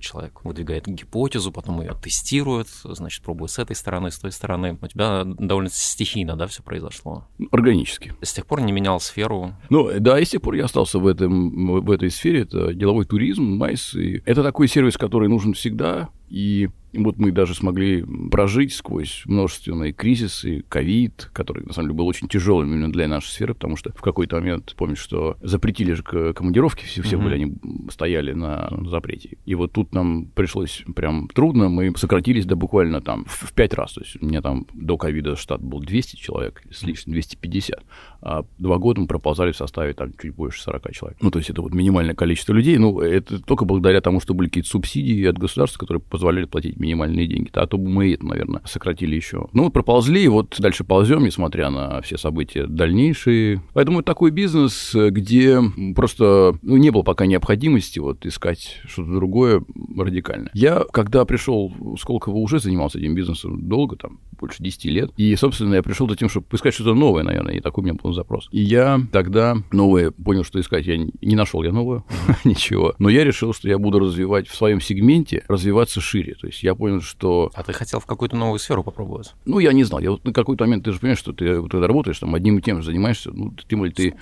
человек 0.00 0.44
выдвигает 0.44 0.86
гипотезу, 0.86 1.52
потом 1.52 1.80
ее 1.80 1.94
тестирует, 2.00 2.68
значит, 2.84 3.22
пробует 3.22 3.50
с 3.50 3.58
этой 3.58 3.76
стороны, 3.76 4.10
с 4.10 4.18
той 4.18 4.32
стороны. 4.32 4.78
У 4.80 4.86
тебя 4.86 5.24
довольно 5.24 5.70
стихийно, 5.70 6.36
да, 6.36 6.46
все 6.46 6.62
произошло? 6.62 7.26
Органически. 7.50 8.14
С 8.22 8.32
тех 8.32 8.46
пор 8.46 8.60
не 8.60 8.72
менял 8.72 9.00
сферу? 9.00 9.54
Ну, 9.70 9.90
да, 10.00 10.18
и 10.18 10.24
с 10.24 10.30
тех 10.30 10.42
пор 10.42 10.54
я 10.54 10.64
остался 10.64 10.98
в, 10.98 11.06
этом, 11.06 11.82
в 11.82 11.90
этой 11.90 12.10
сфере. 12.10 12.42
Это 12.42 12.74
деловой 12.74 13.04
туризм, 13.04 13.44
майс. 13.44 13.94
И 13.94 14.22
это 14.24 14.42
такой 14.42 14.68
сервис, 14.68 14.96
который 14.96 15.28
нужен 15.28 15.54
всегда, 15.54 16.10
и 16.32 16.70
вот 16.94 17.18
мы 17.18 17.32
даже 17.32 17.54
смогли 17.54 18.04
прожить 18.30 18.74
сквозь 18.74 19.22
множественные 19.26 19.92
кризисы, 19.92 20.64
ковид, 20.68 21.30
который, 21.32 21.64
на 21.64 21.72
самом 21.72 21.88
деле, 21.88 21.98
был 21.98 22.06
очень 22.06 22.28
тяжелым 22.28 22.72
именно 22.72 22.92
для 22.92 23.08
нашей 23.08 23.28
сферы, 23.28 23.54
потому 23.54 23.76
что 23.76 23.92
в 23.92 24.02
какой-то 24.02 24.36
момент, 24.36 24.74
помнишь, 24.76 24.98
что 24.98 25.36
запретили 25.40 25.92
же 25.92 26.02
командировки, 26.02 26.84
все, 26.84 27.02
все 27.02 27.16
mm-hmm. 27.16 27.22
были, 27.22 27.34
они 27.34 27.54
стояли 27.90 28.32
на 28.32 28.70
запрете. 28.86 29.38
И 29.44 29.54
вот 29.54 29.72
тут 29.72 29.94
нам 29.94 30.26
пришлось 30.26 30.84
прям 30.94 31.28
трудно, 31.28 31.68
мы 31.68 31.92
сократились 31.96 32.46
до 32.46 32.56
буквально 32.56 33.00
там 33.00 33.24
в 33.26 33.52
пять 33.54 33.74
раз. 33.74 33.94
То 33.94 34.02
есть 34.02 34.16
у 34.20 34.26
меня 34.26 34.42
там 34.42 34.66
до 34.74 34.96
ковида 34.98 35.36
штат 35.36 35.62
был 35.62 35.80
200 35.80 36.16
человек, 36.16 36.62
с 36.70 36.82
лишним 36.82 37.12
250, 37.12 37.84
а 38.20 38.44
два 38.58 38.78
года 38.78 39.00
мы 39.00 39.06
проползали 39.06 39.52
в 39.52 39.56
составе 39.56 39.94
там 39.94 40.12
чуть 40.20 40.34
больше 40.34 40.62
40 40.62 40.92
человек. 40.92 41.18
Ну, 41.20 41.30
то 41.30 41.38
есть 41.38 41.50
это 41.50 41.62
вот 41.62 41.72
минимальное 41.72 42.14
количество 42.14 42.52
людей, 42.52 42.76
ну, 42.78 43.00
это 43.00 43.42
только 43.42 43.64
благодаря 43.64 44.00
тому, 44.00 44.20
что 44.20 44.34
были 44.34 44.48
какие-то 44.48 44.68
субсидии 44.68 45.24
от 45.24 45.38
государства, 45.38 45.78
которые 45.78 46.00
позволяли 46.22 46.44
платить 46.44 46.76
минимальные 46.76 47.26
деньги. 47.26 47.50
А 47.52 47.66
то 47.66 47.76
бы 47.76 47.88
мы 47.88 48.12
это, 48.12 48.24
наверное, 48.24 48.62
сократили 48.64 49.16
еще. 49.16 49.48
Ну, 49.52 49.70
проползли, 49.70 50.22
и 50.22 50.28
вот 50.28 50.54
дальше 50.60 50.84
ползем, 50.84 51.24
несмотря 51.24 51.68
на 51.68 52.00
все 52.02 52.16
события 52.16 52.68
дальнейшие. 52.68 53.60
Поэтому 53.72 53.98
это 53.98 54.06
такой 54.06 54.30
бизнес, 54.30 54.94
где 54.94 55.60
просто 55.96 56.56
ну, 56.62 56.76
не 56.76 56.90
было 56.90 57.02
пока 57.02 57.26
необходимости 57.26 57.98
вот 57.98 58.24
искать 58.24 58.80
что-то 58.86 59.10
другое 59.10 59.64
радикальное. 59.98 60.50
Я, 60.54 60.84
когда 60.92 61.24
пришел 61.24 61.72
в 61.76 61.96
Сколково, 61.98 62.36
уже 62.36 62.60
занимался 62.60 63.00
этим 63.00 63.16
бизнесом 63.16 63.68
долго, 63.68 63.96
там, 63.96 64.20
больше 64.42 64.62
10 64.62 64.84
лет. 64.86 65.10
И, 65.16 65.34
собственно, 65.36 65.74
я 65.74 65.82
пришел 65.82 66.08
за 66.08 66.16
тем, 66.16 66.28
чтобы 66.28 66.46
искать 66.52 66.74
что-то 66.74 66.94
новое, 66.94 67.24
наверное, 67.24 67.54
и 67.54 67.60
такой 67.60 67.82
у 67.82 67.84
меня 67.84 67.96
был 68.00 68.12
запрос. 68.12 68.48
И 68.52 68.60
я 68.60 69.00
тогда 69.10 69.56
новое 69.72 70.12
понял, 70.12 70.44
что 70.44 70.60
искать. 70.60 70.86
Я 70.86 70.98
не 70.98 71.34
нашел 71.34 71.62
я 71.64 71.72
новое, 71.72 72.04
ничего. 72.44 72.94
Но 72.98 73.08
я 73.08 73.24
решил, 73.24 73.52
что 73.52 73.68
я 73.68 73.78
буду 73.78 73.98
развивать 73.98 74.46
в 74.46 74.54
своем 74.54 74.80
сегменте, 74.80 75.44
развиваться 75.48 76.00
шире. 76.02 76.34
То 76.34 76.46
есть 76.46 76.62
я 76.62 76.74
понял, 76.74 77.00
что... 77.00 77.50
А 77.54 77.62
ты 77.62 77.72
хотел 77.72 78.00
в 78.00 78.06
какую-то 78.06 78.36
новую 78.36 78.58
сферу 78.58 78.82
попробовать? 78.82 79.34
Ну, 79.44 79.58
я 79.58 79.72
не 79.72 79.84
знал. 79.84 80.00
Я 80.00 80.10
вот 80.10 80.24
на 80.24 80.32
какой-то 80.32 80.64
момент, 80.64 80.84
ты 80.84 80.92
же 80.92 80.98
понимаешь, 80.98 81.18
что 81.18 81.32
ты, 81.32 81.60
вот, 81.60 81.70
когда 81.70 81.86
работаешь, 81.86 82.18
там, 82.18 82.34
одним 82.34 82.58
и 82.58 82.62
тем 82.62 82.78
же 82.78 82.86
занимаешься, 82.86 83.30
ну, 83.32 83.50
ты, 83.50 83.64
ты, 83.64 83.90
ты 83.90 84.14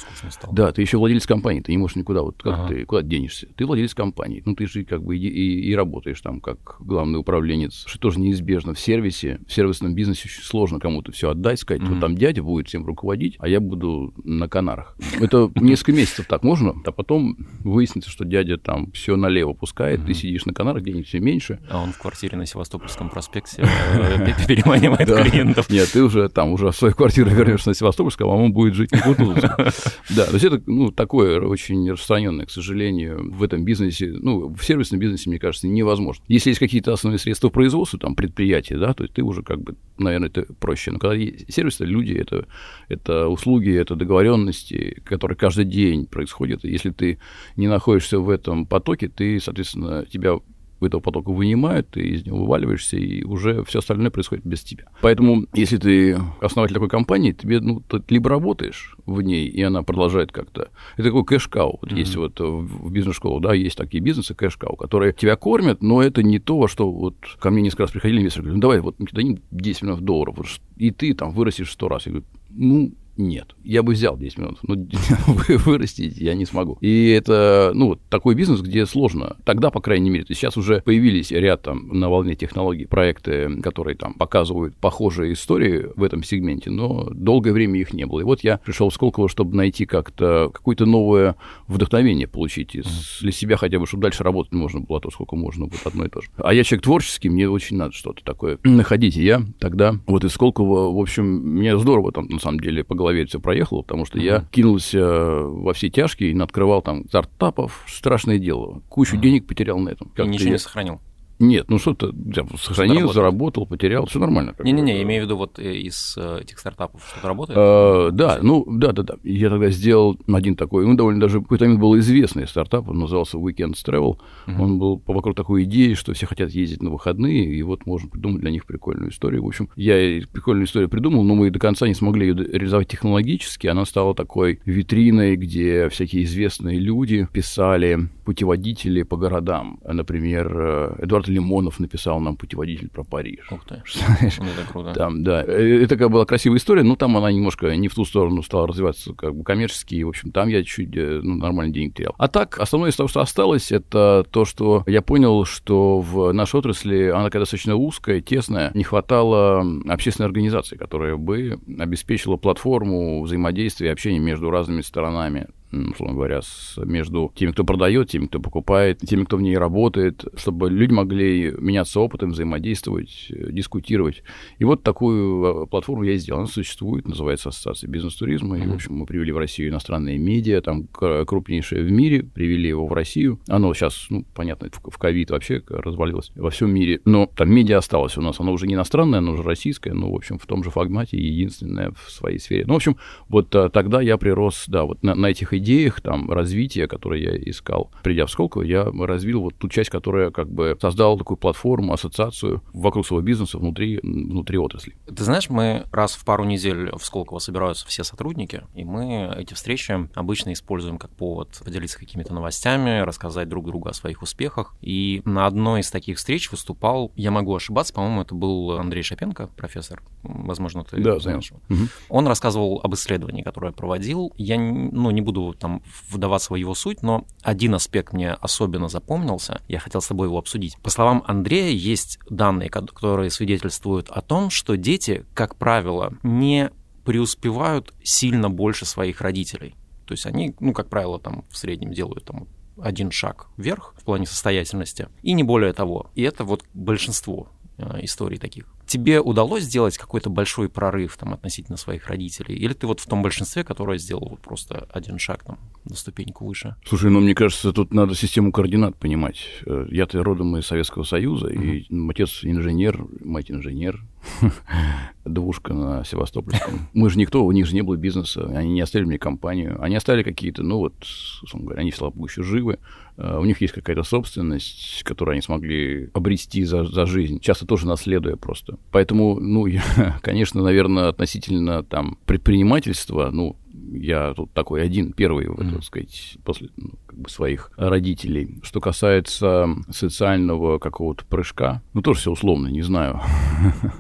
да, 0.52 0.72
ты 0.72 0.82
еще 0.82 0.98
владелец 0.98 1.26
компании, 1.26 1.60
ты 1.60 1.72
не 1.72 1.78
можешь 1.78 1.96
никуда, 1.96 2.22
вот 2.22 2.42
как 2.42 2.54
ага. 2.54 2.68
ты, 2.68 2.84
куда 2.84 3.02
денешься? 3.02 3.48
Ты 3.56 3.66
владелец 3.66 3.94
компании, 3.94 4.42
ну, 4.44 4.54
ты 4.54 4.66
же 4.66 4.84
как 4.84 5.02
бы 5.02 5.16
и, 5.16 5.26
и, 5.26 5.70
и 5.70 5.74
работаешь 5.74 6.20
там 6.20 6.40
как 6.40 6.76
главный 6.80 7.18
управленец, 7.18 7.84
что 7.86 7.98
тоже 7.98 8.20
неизбежно 8.20 8.74
в 8.74 8.80
сервисе, 8.80 9.40
в 9.46 9.52
сервисном 9.52 9.94
бизнесе 9.94 10.22
очень 10.24 10.42
сложно 10.42 10.78
кому-то 10.78 11.12
все 11.12 11.30
отдать, 11.30 11.60
сказать, 11.60 11.82
mm-hmm. 11.82 11.88
вот 11.88 12.00
там 12.00 12.16
дядя 12.16 12.42
будет 12.42 12.68
всем 12.68 12.84
руководить, 12.86 13.36
а 13.38 13.48
я 13.48 13.60
буду 13.60 14.12
на 14.24 14.48
Канарах. 14.48 14.96
Это 15.20 15.50
несколько 15.54 15.92
месяцев 15.92 16.26
так 16.26 16.42
можно, 16.42 16.74
а 16.84 16.92
потом 16.92 17.36
выяснится, 17.60 18.10
что 18.10 18.24
дядя 18.24 18.58
там 18.58 18.90
все 18.92 19.16
налево 19.16 19.52
пускает, 19.52 20.00
mm-hmm. 20.00 20.06
ты 20.06 20.14
сидишь 20.14 20.46
на 20.46 20.52
Канарах, 20.52 20.82
денег 20.82 21.06
все 21.06 21.20
меньше, 21.20 21.60
А 21.70 21.80
он 21.80 21.92
в 21.92 21.98
квартире 21.98 22.36
на 22.36 22.46
Севастопольском 22.46 23.10
проспекте 23.10 23.62
э, 23.62 24.46
переманивает 24.48 25.08
клиентов. 25.30 25.70
Нет, 25.70 25.88
ты 25.92 26.02
уже 26.02 26.28
там 26.28 26.50
уже 26.50 26.72
в 26.72 26.76
свою 26.76 26.94
квартиру 26.94 27.30
вернешься 27.34 27.68
на 27.68 27.74
Севастопольском, 27.74 28.28
а 28.28 28.34
он 28.34 28.52
будет 28.52 28.74
жить 28.74 28.90
в 28.90 29.06
Бутузовском. 29.06 29.50
Да, 30.10 30.26
то 30.26 30.32
есть 30.32 30.44
это 30.44 30.60
ну, 30.66 30.90
такое 30.90 31.40
очень 31.40 31.88
распространенное, 31.88 32.46
к 32.46 32.50
сожалению, 32.50 33.32
в 33.32 33.42
этом 33.44 33.64
бизнесе, 33.64 34.10
ну, 34.12 34.52
в 34.52 34.64
сервисном 34.64 34.98
бизнесе, 34.98 35.30
мне 35.30 35.38
кажется, 35.38 35.68
невозможно. 35.68 36.24
Если 36.26 36.50
есть 36.50 36.58
какие-то 36.58 36.92
основные 36.92 37.18
средства 37.20 37.48
производства, 37.48 37.98
там, 37.98 38.16
предприятия, 38.16 38.76
да, 38.76 38.92
то 38.92 39.04
есть 39.04 39.14
ты 39.14 39.22
уже 39.22 39.42
как 39.42 39.62
бы, 39.62 39.76
наверное, 39.98 40.28
это 40.28 40.52
проще. 40.54 40.90
Но 40.90 40.98
когда 40.98 41.14
сервис, 41.48 41.76
это 41.76 41.84
люди, 41.84 42.12
это, 42.14 42.46
это 42.88 43.28
услуги, 43.28 43.72
это 43.72 43.94
договоренности, 43.94 45.00
которые 45.04 45.36
каждый 45.36 45.66
день 45.66 46.06
происходят. 46.06 46.64
Если 46.64 46.90
ты 46.90 47.20
не 47.54 47.68
находишься 47.68 48.18
в 48.18 48.28
этом 48.28 48.66
потоке, 48.66 49.08
ты, 49.08 49.38
соответственно, 49.38 50.04
тебя 50.06 50.40
потока 50.88 51.30
вынимают, 51.30 51.90
ты 51.90 52.00
из 52.00 52.24
него 52.24 52.38
вываливаешься, 52.38 52.96
и 52.96 53.22
уже 53.24 53.64
все 53.64 53.80
остальное 53.80 54.10
происходит 54.10 54.46
без 54.46 54.62
тебя. 54.62 54.84
Поэтому, 55.00 55.44
если 55.52 55.76
ты 55.76 56.18
основатель 56.40 56.74
такой 56.74 56.88
компании, 56.88 57.32
тебе, 57.32 57.60
ну, 57.60 57.80
ты 57.80 58.02
либо 58.08 58.30
работаешь 58.30 58.96
в 59.06 59.20
ней, 59.20 59.46
и 59.46 59.62
она 59.62 59.82
продолжает 59.82 60.32
как-то... 60.32 60.70
Это 60.96 61.08
такой 61.08 61.24
кэш-кау. 61.24 61.78
Вот 61.82 61.92
mm-hmm. 61.92 61.98
есть 61.98 62.16
вот 62.16 62.40
в 62.40 62.90
бизнес-школах, 62.90 63.42
да, 63.42 63.54
есть 63.54 63.76
такие 63.76 64.02
бизнесы, 64.02 64.34
кэш-кау, 64.34 64.76
которые 64.76 65.12
тебя 65.12 65.36
кормят, 65.36 65.82
но 65.82 66.02
это 66.02 66.22
не 66.22 66.38
то, 66.38 66.66
что 66.68 66.90
вот 66.90 67.16
ко 67.38 67.50
мне 67.50 67.62
несколько 67.62 67.82
раз 67.82 67.90
приходили 67.90 68.20
инвесторы, 68.20 68.44
говорят, 68.44 68.56
ну, 68.56 68.60
давай, 68.62 68.80
вот 68.80 68.98
мы 68.98 69.06
тебе 69.06 69.16
дадим 69.22 69.42
10 69.50 69.82
миллионов 69.82 70.00
долларов, 70.02 70.36
и 70.76 70.90
ты 70.90 71.14
там 71.14 71.32
вырастешь 71.32 71.70
100 71.70 71.88
раз. 71.88 72.06
Я 72.06 72.12
говорю, 72.12 72.26
ну, 72.50 72.92
нет. 73.16 73.54
Я 73.62 73.82
бы 73.82 73.92
взял 73.92 74.16
10 74.16 74.38
минут, 74.38 74.58
но 74.62 74.76
вырастить 75.58 76.16
я 76.16 76.34
не 76.34 76.46
смогу. 76.46 76.78
И 76.80 77.10
это, 77.10 77.72
ну, 77.74 77.96
такой 78.08 78.34
бизнес, 78.34 78.60
где 78.60 78.86
сложно. 78.86 79.36
Тогда, 79.44 79.70
по 79.70 79.80
крайней 79.80 80.10
мере, 80.10 80.24
то 80.24 80.34
сейчас 80.34 80.56
уже 80.56 80.80
появились 80.80 81.30
ряд 81.30 81.62
там 81.62 81.88
на 81.88 82.08
волне 82.08 82.34
технологий 82.34 82.86
проекты, 82.86 83.60
которые 83.62 83.96
там 83.96 84.14
показывают 84.14 84.76
похожие 84.76 85.34
истории 85.34 85.86
в 85.94 86.02
этом 86.02 86.22
сегменте, 86.22 86.70
но 86.70 87.08
долгое 87.10 87.52
время 87.52 87.80
их 87.80 87.92
не 87.92 88.06
было. 88.06 88.20
И 88.20 88.24
вот 88.24 88.42
я 88.42 88.58
пришел 88.58 88.88
в 88.88 88.94
Сколково, 88.94 89.28
чтобы 89.28 89.56
найти 89.56 89.86
как-то 89.86 90.50
какое-то 90.52 90.86
новое 90.86 91.36
вдохновение 91.68 92.26
получить 92.26 92.74
из, 92.74 93.20
для 93.20 93.32
себя 93.32 93.56
хотя 93.56 93.78
бы, 93.78 93.86
чтобы 93.86 94.02
дальше 94.02 94.24
работать 94.24 94.52
можно 94.52 94.80
было, 94.80 94.98
а 94.98 95.00
то 95.00 95.10
сколько 95.10 95.36
можно, 95.36 95.66
вот 95.66 95.80
одно 95.84 96.06
и 96.06 96.08
то 96.08 96.20
же. 96.20 96.28
А 96.38 96.54
я 96.54 96.64
человек 96.64 96.84
творческий, 96.84 97.28
мне 97.28 97.48
очень 97.48 97.76
надо 97.76 97.92
что-то 97.92 98.24
такое 98.24 98.58
находить. 98.64 99.16
И 99.16 99.24
я 99.24 99.42
тогда 99.58 99.96
вот 100.06 100.24
из 100.24 100.32
Сколково, 100.32 100.94
в 100.94 100.98
общем, 100.98 101.24
мне 101.24 101.78
здорово 101.78 102.12
там, 102.12 102.26
на 102.26 102.38
самом 102.38 102.60
деле, 102.60 102.82
поговорить 102.82 102.99
голове 103.00 103.24
все 103.24 103.40
проехало, 103.40 103.82
потому 103.82 104.04
что 104.04 104.18
mm-hmm. 104.18 104.24
я 104.24 104.44
кинулся 104.50 105.02
во 105.02 105.72
все 105.72 105.88
тяжкие 105.88 106.32
и 106.32 106.38
открывал 106.38 106.82
там 106.82 107.06
стартапов, 107.08 107.84
страшное 107.88 108.38
дело. 108.38 108.82
Кучу 108.88 109.16
mm-hmm. 109.16 109.20
денег 109.20 109.46
потерял 109.46 109.78
на 109.78 109.88
этом. 109.88 110.12
Как 110.14 110.26
и 110.26 110.28
ничего 110.28 110.48
я... 110.48 110.52
не 110.52 110.58
сохранил. 110.58 111.00
Нет, 111.40 111.70
ну 111.70 111.78
что-то 111.78 112.12
сохранил, 112.58 113.12
заработал, 113.12 113.66
потерял, 113.66 114.04
все 114.04 114.18
нормально. 114.18 114.54
Не-не-не, 114.62 114.98
я 114.98 115.02
имею 115.02 115.22
в 115.22 115.24
виду 115.24 115.36
вот 115.38 115.58
э, 115.58 115.74
из 115.74 116.14
э, 116.18 116.40
этих 116.42 116.58
стартапов 116.58 117.02
что-то 117.10 117.28
работает? 117.28 117.58
А, 117.58 118.10
да, 118.10 118.38
ну 118.42 118.66
да, 118.68 118.92
да, 118.92 119.02
да. 119.02 119.14
Я 119.24 119.48
тогда 119.48 119.70
сделал 119.70 120.18
один 120.30 120.54
такой, 120.54 120.86
ну 120.86 120.94
довольно 120.96 121.18
даже 121.18 121.40
какой-то 121.40 121.64
момент 121.64 121.80
был 121.80 121.98
известный 121.98 122.46
стартап, 122.46 122.90
он 122.90 122.98
назывался 122.98 123.38
Weekend 123.38 123.72
Travel. 123.72 124.18
Uh-huh. 124.46 124.60
Он 124.60 124.78
был 124.78 125.02
вокруг 125.06 125.34
такой 125.34 125.64
идеи, 125.64 125.94
что 125.94 126.12
все 126.12 126.26
хотят 126.26 126.50
ездить 126.50 126.82
на 126.82 126.90
выходные, 126.90 127.46
и 127.46 127.62
вот 127.62 127.86
можно 127.86 128.10
придумать 128.10 128.42
для 128.42 128.50
них 128.50 128.66
прикольную 128.66 129.10
историю. 129.10 129.42
В 129.42 129.46
общем, 129.46 129.70
я 129.76 129.94
прикольную 130.30 130.66
историю 130.66 130.90
придумал, 130.90 131.24
но 131.24 131.34
мы 131.34 131.50
до 131.50 131.58
конца 131.58 131.88
не 131.88 131.94
смогли 131.94 132.28
ее 132.28 132.34
реализовать 132.34 132.88
технологически. 132.88 133.66
Она 133.66 133.86
стала 133.86 134.14
такой 134.14 134.60
витриной, 134.66 135.36
где 135.36 135.88
всякие 135.88 136.24
известные 136.24 136.78
люди 136.78 137.26
писали 137.32 138.10
путеводители 138.26 139.04
по 139.04 139.16
городам. 139.16 139.80
Например, 139.84 140.96
Эдуард 140.98 141.29
Лимонов 141.30 141.80
написал 141.80 142.20
нам 142.20 142.36
путеводитель 142.36 142.88
про 142.88 143.04
Париж. 143.04 143.46
Ух 143.50 143.64
ты, 143.64 143.82
Знаешь, 143.92 144.38
это 144.38 144.70
круто. 144.70 144.92
Там, 144.92 145.22
да. 145.22 145.42
Э, 145.44 145.80
это 145.82 145.88
такая 145.90 146.08
была 146.08 146.24
красивая 146.24 146.58
история, 146.58 146.82
но 146.82 146.96
там 146.96 147.16
она 147.16 147.30
немножко 147.32 147.74
не 147.76 147.88
в 147.88 147.94
ту 147.94 148.04
сторону 148.04 148.42
стала 148.42 148.66
развиваться 148.66 149.14
как 149.14 149.34
бы 149.34 149.44
коммерчески, 149.44 149.94
и, 149.94 150.04
в 150.04 150.08
общем, 150.08 150.32
там 150.32 150.48
я 150.48 150.62
чуть 150.64 150.96
э, 150.96 151.20
ну, 151.22 151.36
нормально 151.36 151.72
денег 151.72 151.94
терял. 151.94 152.14
А 152.18 152.28
так, 152.28 152.58
основное 152.58 152.90
из 152.90 152.96
того, 152.96 153.08
что 153.08 153.20
осталось, 153.20 153.72
это 153.72 154.26
то, 154.30 154.44
что 154.44 154.84
я 154.86 155.02
понял, 155.02 155.44
что 155.44 156.00
в 156.00 156.32
нашей 156.32 156.56
отрасли 156.56 157.08
она 157.08 157.24
такая 157.24 157.42
достаточно 157.42 157.76
узкая, 157.76 158.20
тесная, 158.20 158.70
не 158.74 158.84
хватало 158.84 159.64
общественной 159.88 160.26
организации, 160.26 160.76
которая 160.76 161.16
бы 161.16 161.58
обеспечила 161.78 162.36
платформу 162.36 163.22
взаимодействия 163.22 163.88
и 163.88 163.92
общения 163.92 164.18
между 164.18 164.50
разными 164.50 164.80
сторонами 164.80 165.48
условно 165.72 166.14
говоря, 166.14 166.42
с, 166.42 166.76
между 166.84 167.32
теми, 167.34 167.52
кто 167.52 167.64
продает, 167.64 168.10
теми, 168.10 168.26
кто 168.26 168.40
покупает, 168.40 168.98
теми, 169.00 169.24
кто 169.24 169.36
в 169.36 169.42
ней 169.42 169.56
работает, 169.56 170.24
чтобы 170.36 170.70
люди 170.70 170.92
могли 170.92 171.52
меняться 171.58 172.00
опытом, 172.00 172.30
взаимодействовать, 172.30 173.26
э, 173.30 173.52
дискутировать. 173.52 174.22
И 174.58 174.64
вот 174.64 174.82
такую 174.82 175.64
э, 175.64 175.66
платформу 175.66 176.02
я 176.04 176.16
сделал. 176.16 176.40
Она 176.40 176.48
существует, 176.48 177.06
называется 177.06 177.50
Ассоциация 177.50 177.88
бизнес-туризма. 177.88 178.58
И, 178.58 178.66
в 178.66 178.74
общем, 178.74 178.94
мы 178.94 179.06
привели 179.06 179.32
в 179.32 179.38
Россию 179.38 179.70
иностранные 179.70 180.18
медиа, 180.18 180.60
там 180.60 180.86
крупнейшее 180.88 181.84
в 181.84 181.90
мире, 181.90 182.22
привели 182.22 182.68
его 182.68 182.86
в 182.86 182.92
Россию. 182.92 183.40
Оно 183.48 183.72
сейчас, 183.74 184.06
ну, 184.10 184.24
понятно, 184.34 184.68
в 184.72 184.98
ковид 184.98 185.30
вообще 185.30 185.62
развалилось 185.68 186.32
во 186.34 186.50
всем 186.50 186.72
мире. 186.72 187.00
Но 187.04 187.30
там 187.36 187.50
медиа 187.50 187.78
осталось 187.78 188.16
у 188.16 188.22
нас. 188.22 188.40
Оно 188.40 188.52
уже 188.52 188.66
не 188.66 188.74
иностранное, 188.74 189.20
оно 189.20 189.32
уже 189.32 189.42
российское, 189.42 189.92
но, 189.92 190.10
в 190.10 190.14
общем, 190.14 190.38
в 190.38 190.46
том 190.46 190.64
же 190.64 190.70
формате 190.70 191.16
единственное 191.18 191.92
в 191.92 192.10
своей 192.10 192.38
сфере. 192.38 192.64
Ну, 192.66 192.74
в 192.74 192.76
общем, 192.76 192.96
вот 193.28 193.54
э, 193.54 193.68
тогда 193.70 194.00
я 194.00 194.16
прирос, 194.16 194.64
да, 194.66 194.84
вот 194.84 195.02
на, 195.02 195.14
на 195.14 195.26
этих 195.26 195.52
идеях 195.52 195.59
там 196.00 196.30
развития, 196.30 196.86
которые 196.86 197.24
я 197.24 197.50
искал, 197.50 197.90
придя 198.02 198.26
в 198.26 198.30
Сколково, 198.30 198.62
я 198.62 198.84
развил 198.84 199.42
вот 199.42 199.56
ту 199.56 199.68
часть, 199.68 199.90
которая 199.90 200.30
как 200.30 200.50
бы 200.50 200.76
создала 200.80 201.16
такую 201.16 201.36
платформу, 201.36 201.92
ассоциацию 201.92 202.62
вокруг 202.72 203.06
своего 203.06 203.22
бизнеса 203.22 203.58
внутри, 203.58 204.00
внутри 204.02 204.58
отрасли. 204.58 204.96
Ты 205.06 205.24
знаешь, 205.24 205.50
мы 205.50 205.84
раз 205.92 206.14
в 206.14 206.24
пару 206.24 206.44
недель 206.44 206.90
в 206.96 207.04
Сколково 207.04 207.38
собираются 207.38 207.86
все 207.86 208.04
сотрудники, 208.04 208.62
и 208.74 208.84
мы 208.84 209.34
эти 209.36 209.54
встречи 209.54 210.08
обычно 210.14 210.52
используем 210.52 210.98
как 210.98 211.10
повод 211.10 211.60
поделиться 211.64 211.98
какими-то 211.98 212.34
новостями, 212.34 213.00
рассказать 213.00 213.48
друг 213.48 213.66
другу 213.66 213.88
о 213.88 213.92
своих 213.92 214.22
успехах. 214.22 214.74
И 214.80 215.22
на 215.24 215.46
одной 215.46 215.80
из 215.80 215.90
таких 215.90 216.18
встреч 216.18 216.50
выступал, 216.50 217.12
я 217.16 217.30
могу 217.30 217.54
ошибаться, 217.54 217.92
по-моему, 217.94 218.22
это 218.22 218.34
был 218.34 218.72
Андрей 218.72 219.02
Шапенко, 219.02 219.48
профессор, 219.56 220.02
возможно, 220.22 220.84
ты 220.84 221.00
да, 221.00 221.18
знаешь. 221.18 221.52
Угу. 221.68 221.78
Он 222.08 222.26
рассказывал 222.26 222.80
об 222.82 222.94
исследовании, 222.94 223.42
которое 223.42 223.72
проводил. 223.72 224.32
Я 224.36 224.58
ну, 224.58 225.10
не 225.10 225.20
буду 225.20 225.49
там 225.58 225.82
вдаваться 226.08 226.52
в 226.52 226.56
его 226.56 226.74
суть, 226.74 227.02
но 227.02 227.26
один 227.42 227.74
аспект 227.74 228.12
мне 228.12 228.32
особенно 228.32 228.88
запомнился, 228.88 229.60
я 229.68 229.78
хотел 229.78 230.00
с 230.00 230.08
тобой 230.08 230.28
его 230.28 230.38
обсудить. 230.38 230.76
По 230.82 230.90
словам 230.90 231.22
Андрея, 231.26 231.70
есть 231.70 232.18
данные, 232.28 232.70
которые 232.70 233.30
свидетельствуют 233.30 234.08
о 234.10 234.20
том, 234.20 234.50
что 234.50 234.76
дети, 234.76 235.24
как 235.34 235.56
правило, 235.56 236.14
не 236.22 236.70
преуспевают 237.04 237.94
сильно 238.02 238.50
больше 238.50 238.84
своих 238.84 239.20
родителей. 239.20 239.74
То 240.06 240.12
есть 240.12 240.26
они, 240.26 240.54
ну, 240.60 240.72
как 240.72 240.88
правило, 240.88 241.18
там 241.18 241.44
в 241.50 241.56
среднем 241.56 241.92
делают 241.92 242.24
там 242.24 242.48
один 242.80 243.10
шаг 243.10 243.46
вверх 243.56 243.94
в 243.96 244.04
плане 244.04 244.26
состоятельности, 244.26 245.08
и 245.22 245.32
не 245.32 245.42
более 245.42 245.72
того. 245.72 246.10
И 246.14 246.22
это 246.22 246.44
вот 246.44 246.64
большинство 246.74 247.48
э, 247.78 248.00
историй 248.02 248.38
таких 248.38 248.66
тебе 248.90 249.20
удалось 249.20 249.62
сделать 249.62 249.96
какой-то 249.96 250.30
большой 250.30 250.68
прорыв 250.68 251.16
там 251.16 251.32
относительно 251.32 251.76
своих 251.76 252.08
родителей? 252.08 252.56
Или 252.56 252.72
ты 252.72 252.88
вот 252.88 252.98
в 252.98 253.06
том 253.06 253.22
большинстве, 253.22 253.62
которое 253.62 253.98
сделал 253.98 254.28
вот 254.28 254.40
просто 254.40 254.88
один 254.92 255.18
шаг 255.18 255.44
там 255.44 255.58
на 255.84 255.94
ступеньку 255.94 256.44
выше? 256.44 256.74
Слушай, 256.84 257.10
ну 257.10 257.20
мне 257.20 257.34
кажется, 257.34 257.72
тут 257.72 257.94
надо 257.94 258.16
систему 258.16 258.50
координат 258.50 258.96
понимать. 258.96 259.46
Э, 259.64 259.86
я-то 259.90 260.22
родом 260.24 260.56
из 260.56 260.66
Советского 260.66 261.04
Союза, 261.04 261.46
mm-hmm. 261.46 261.76
и 261.76 261.86
ну, 261.88 262.10
отец 262.10 262.40
инженер, 262.42 263.06
мать 263.20 263.50
инженер, 263.50 264.02
двушка 265.24 265.72
на 265.72 266.04
Севастопольском. 266.04 266.88
Мы 266.92 267.10
же 267.10 267.18
никто, 267.18 267.44
у 267.44 267.52
них 267.52 267.66
же 267.66 267.74
не 267.74 267.82
было 267.82 267.96
бизнеса, 267.96 268.46
они 268.54 268.72
не 268.72 268.80
оставили 268.80 269.06
мне 269.06 269.18
компанию, 269.18 269.80
они 269.80 269.96
оставили 269.96 270.22
какие-то, 270.22 270.62
ну 270.62 270.78
вот, 270.78 270.94
условно 271.42 271.66
говоря, 271.66 271.82
они, 271.82 271.92
слава 271.92 272.12
богу, 272.12 272.26
еще 272.26 272.42
живы, 272.42 272.78
э, 273.16 273.38
у 273.38 273.44
них 273.44 273.60
есть 273.60 273.72
какая-то 273.72 274.02
собственность, 274.02 275.02
которую 275.04 275.34
они 275.34 275.42
смогли 275.42 276.10
обрести 276.12 276.64
за, 276.64 276.84
за 276.84 277.06
жизнь, 277.06 277.40
часто 277.40 277.66
тоже 277.66 277.86
наследуя 277.86 278.36
просто. 278.36 278.78
Поэтому, 278.90 279.38
ну, 279.38 279.66
я, 279.66 279.82
конечно, 280.22 280.62
наверное, 280.62 281.08
относительно 281.08 281.82
там 281.82 282.18
предпринимательства, 282.26 283.30
ну, 283.32 283.56
я 283.92 284.34
тут 284.34 284.52
такой 284.52 284.82
один, 284.82 285.12
первый, 285.12 285.46
mm. 285.46 285.74
так 285.74 285.84
сказать, 285.84 286.38
после 286.44 286.68
ну, 286.76 286.90
как 287.06 287.18
бы 287.18 287.28
своих 287.28 287.70
родителей. 287.76 288.60
Что 288.62 288.80
касается 288.80 289.68
социального 289.90 290.78
какого-то 290.78 291.24
прыжка, 291.24 291.82
ну, 291.92 292.02
тоже 292.02 292.20
все 292.20 292.32
условно, 292.32 292.68
не 292.68 292.82
знаю. 292.82 293.20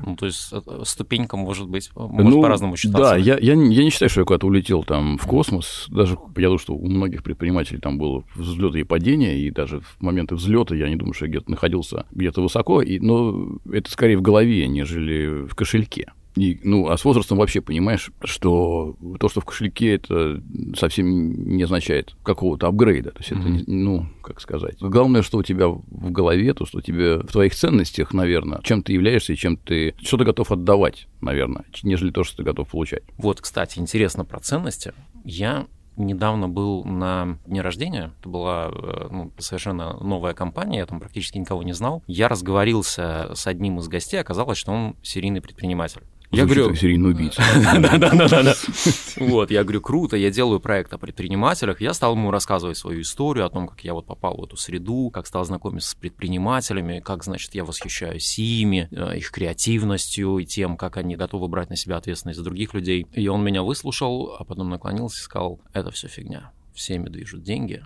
Ну, 0.06 0.16
то 0.16 0.26
есть 0.26 0.52
э, 0.52 0.60
ступенька 0.84 1.36
может 1.36 1.68
быть, 1.68 1.90
может 1.94 2.32
ну, 2.32 2.42
по-разному 2.42 2.76
считаться. 2.76 3.10
Да, 3.10 3.16
я, 3.16 3.34
я, 3.38 3.52
я 3.52 3.54
не 3.54 3.90
считаю, 3.90 4.08
что 4.08 4.20
я 4.20 4.24
куда-то 4.24 4.46
улетел 4.46 4.82
там 4.82 5.18
в 5.18 5.26
космос. 5.26 5.86
Даже 5.90 6.16
я 6.36 6.44
думаю, 6.44 6.58
что 6.58 6.74
у 6.74 6.86
многих 6.86 7.22
предпринимателей 7.22 7.78
там 7.78 7.98
было 7.98 8.24
взлеты 8.34 8.80
и 8.80 8.84
падения, 8.84 9.38
и 9.38 9.50
даже 9.50 9.80
в 9.80 9.96
моменты 10.00 10.34
взлета 10.34 10.74
я 10.74 10.88
не 10.88 10.96
думаю, 10.96 11.12
что 11.12 11.26
я 11.26 11.30
где-то 11.30 11.50
находился 11.50 12.06
где-то 12.10 12.42
высоко, 12.42 12.82
и, 12.82 12.98
но 12.98 13.58
это 13.70 13.90
скорее 13.90 14.16
в 14.16 14.22
голове, 14.22 14.66
нежели 14.66 15.46
в 15.46 15.54
кошельке. 15.54 16.12
И, 16.36 16.60
ну, 16.62 16.88
а 16.88 16.96
с 16.96 17.04
возрастом 17.04 17.38
вообще 17.38 17.60
понимаешь, 17.60 18.10
что 18.24 18.96
то, 19.18 19.28
что 19.28 19.40
в 19.40 19.44
кошельке, 19.44 19.94
это 19.94 20.42
совсем 20.76 21.56
не 21.56 21.64
означает 21.64 22.14
какого-то 22.22 22.68
апгрейда. 22.68 23.10
То 23.10 23.18
есть 23.18 23.32
это, 23.32 23.48
не, 23.48 23.64
ну, 23.66 24.06
как 24.22 24.40
сказать. 24.40 24.76
Главное, 24.80 25.22
что 25.22 25.38
у 25.38 25.42
тебя 25.42 25.68
в 25.68 26.10
голове, 26.10 26.54
то, 26.54 26.66
что 26.66 26.78
у 26.78 26.80
тебя 26.80 27.18
в 27.18 27.32
твоих 27.32 27.54
ценностях, 27.54 28.12
наверное, 28.12 28.60
чем 28.62 28.82
ты 28.82 28.92
являешься 28.92 29.32
и 29.32 29.36
чем 29.36 29.56
ты, 29.56 29.94
что 30.02 30.16
ты 30.18 30.24
готов 30.24 30.52
отдавать, 30.52 31.08
наверное, 31.20 31.64
нежели 31.82 32.10
то, 32.10 32.24
что 32.24 32.38
ты 32.38 32.42
готов 32.42 32.68
получать. 32.70 33.02
Вот, 33.18 33.40
кстати, 33.40 33.78
интересно 33.78 34.24
про 34.24 34.40
ценности. 34.40 34.92
Я 35.24 35.66
недавно 35.96 36.48
был 36.48 36.84
на 36.84 37.38
дне 37.46 37.60
рождения. 37.60 38.12
Это 38.20 38.28
была 38.28 38.70
э, 38.72 39.08
ну, 39.10 39.32
совершенно 39.38 39.94
новая 39.98 40.34
компания, 40.34 40.78
я 40.78 40.86
там 40.86 41.00
практически 41.00 41.38
никого 41.38 41.62
не 41.62 41.72
знал. 41.72 42.02
Я 42.06 42.28
разговорился 42.28 43.32
с 43.34 43.46
одним 43.46 43.78
из 43.78 43.88
гостей, 43.88 44.20
оказалось, 44.20 44.58
что 44.58 44.72
он 44.72 44.96
серийный 45.02 45.40
предприниматель. 45.40 46.02
Я 46.30 46.44
говорю, 46.44 46.74
серийный 46.76 47.10
убийца. 47.10 47.42
Да-да-да. 47.80 48.54
Вот, 49.16 49.50
я 49.50 49.64
говорю, 49.64 49.80
круто, 49.80 50.16
я 50.16 50.30
делаю 50.30 50.60
проект 50.60 50.92
о 50.92 50.98
предпринимателях. 50.98 51.80
Я 51.80 51.92
стал 51.92 52.14
ему 52.14 52.30
рассказывать 52.30 52.78
свою 52.78 53.02
историю 53.02 53.46
о 53.46 53.50
том, 53.50 53.66
как 53.66 53.82
я 53.82 53.94
вот 53.94 54.06
попал 54.06 54.36
в 54.36 54.44
эту 54.44 54.56
среду, 54.56 55.10
как 55.12 55.26
стал 55.26 55.44
знакомиться 55.44 55.90
с 55.90 55.94
предпринимателями, 55.94 57.00
как, 57.00 57.24
значит, 57.24 57.54
я 57.54 57.64
восхищаюсь 57.64 58.38
ими, 58.38 58.88
э, 58.92 59.18
их 59.18 59.30
креативностью 59.32 60.38
и 60.38 60.46
тем, 60.46 60.76
как 60.76 60.96
они 60.96 61.16
готовы 61.16 61.48
брать 61.48 61.70
на 61.70 61.76
себя 61.76 61.96
ответственность 61.96 62.38
за 62.38 62.44
других 62.44 62.74
людей. 62.74 63.06
И 63.12 63.26
он 63.28 63.42
меня 63.42 63.62
выслушал, 63.62 64.36
а 64.38 64.44
потом 64.44 64.70
наклонился 64.70 65.20
и 65.20 65.24
сказал, 65.24 65.60
это 65.72 65.90
все 65.90 66.08
фигня. 66.08 66.52
Всеми 66.74 67.08
движут 67.08 67.42
деньги, 67.42 67.82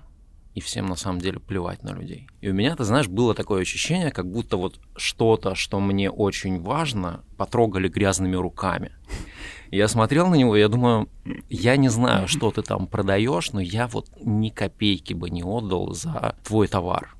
и 0.55 0.61
всем 0.61 0.87
на 0.87 0.97
самом 0.97 1.21
деле 1.21 1.41
плевать 1.41 1.83
на 1.83 1.91
людей. 1.91 2.29
И 2.41 2.49
у 2.49 2.55
меня, 2.55 2.77
ты 2.77 2.85
знаешь, 2.85 3.09
было 3.09 3.35
такое 3.35 3.63
ощущение, 3.63 4.11
как 4.11 4.31
будто 4.31 4.57
вот 4.57 4.79
что-то, 4.97 5.55
что 5.55 5.81
мне 5.81 6.11
очень 6.11 6.61
важно, 6.61 7.25
потрогали 7.37 7.89
грязными 7.89 8.37
руками. 8.37 8.93
Я 9.71 9.89
смотрел 9.89 10.29
на 10.29 10.37
него, 10.37 10.57
я 10.57 10.69
думаю, 10.69 11.09
я 11.51 11.77
не 11.77 11.89
знаю, 11.89 12.29
что 12.29 12.53
ты 12.53 12.63
там 12.63 12.87
продаешь, 12.87 13.53
но 13.53 13.61
я 13.61 13.89
вот 13.89 14.09
ни 14.23 14.51
копейки 14.51 15.15
бы 15.15 15.31
не 15.31 15.43
отдал 15.43 15.93
за 15.93 16.37
твой 16.45 16.69
товар. 16.69 17.17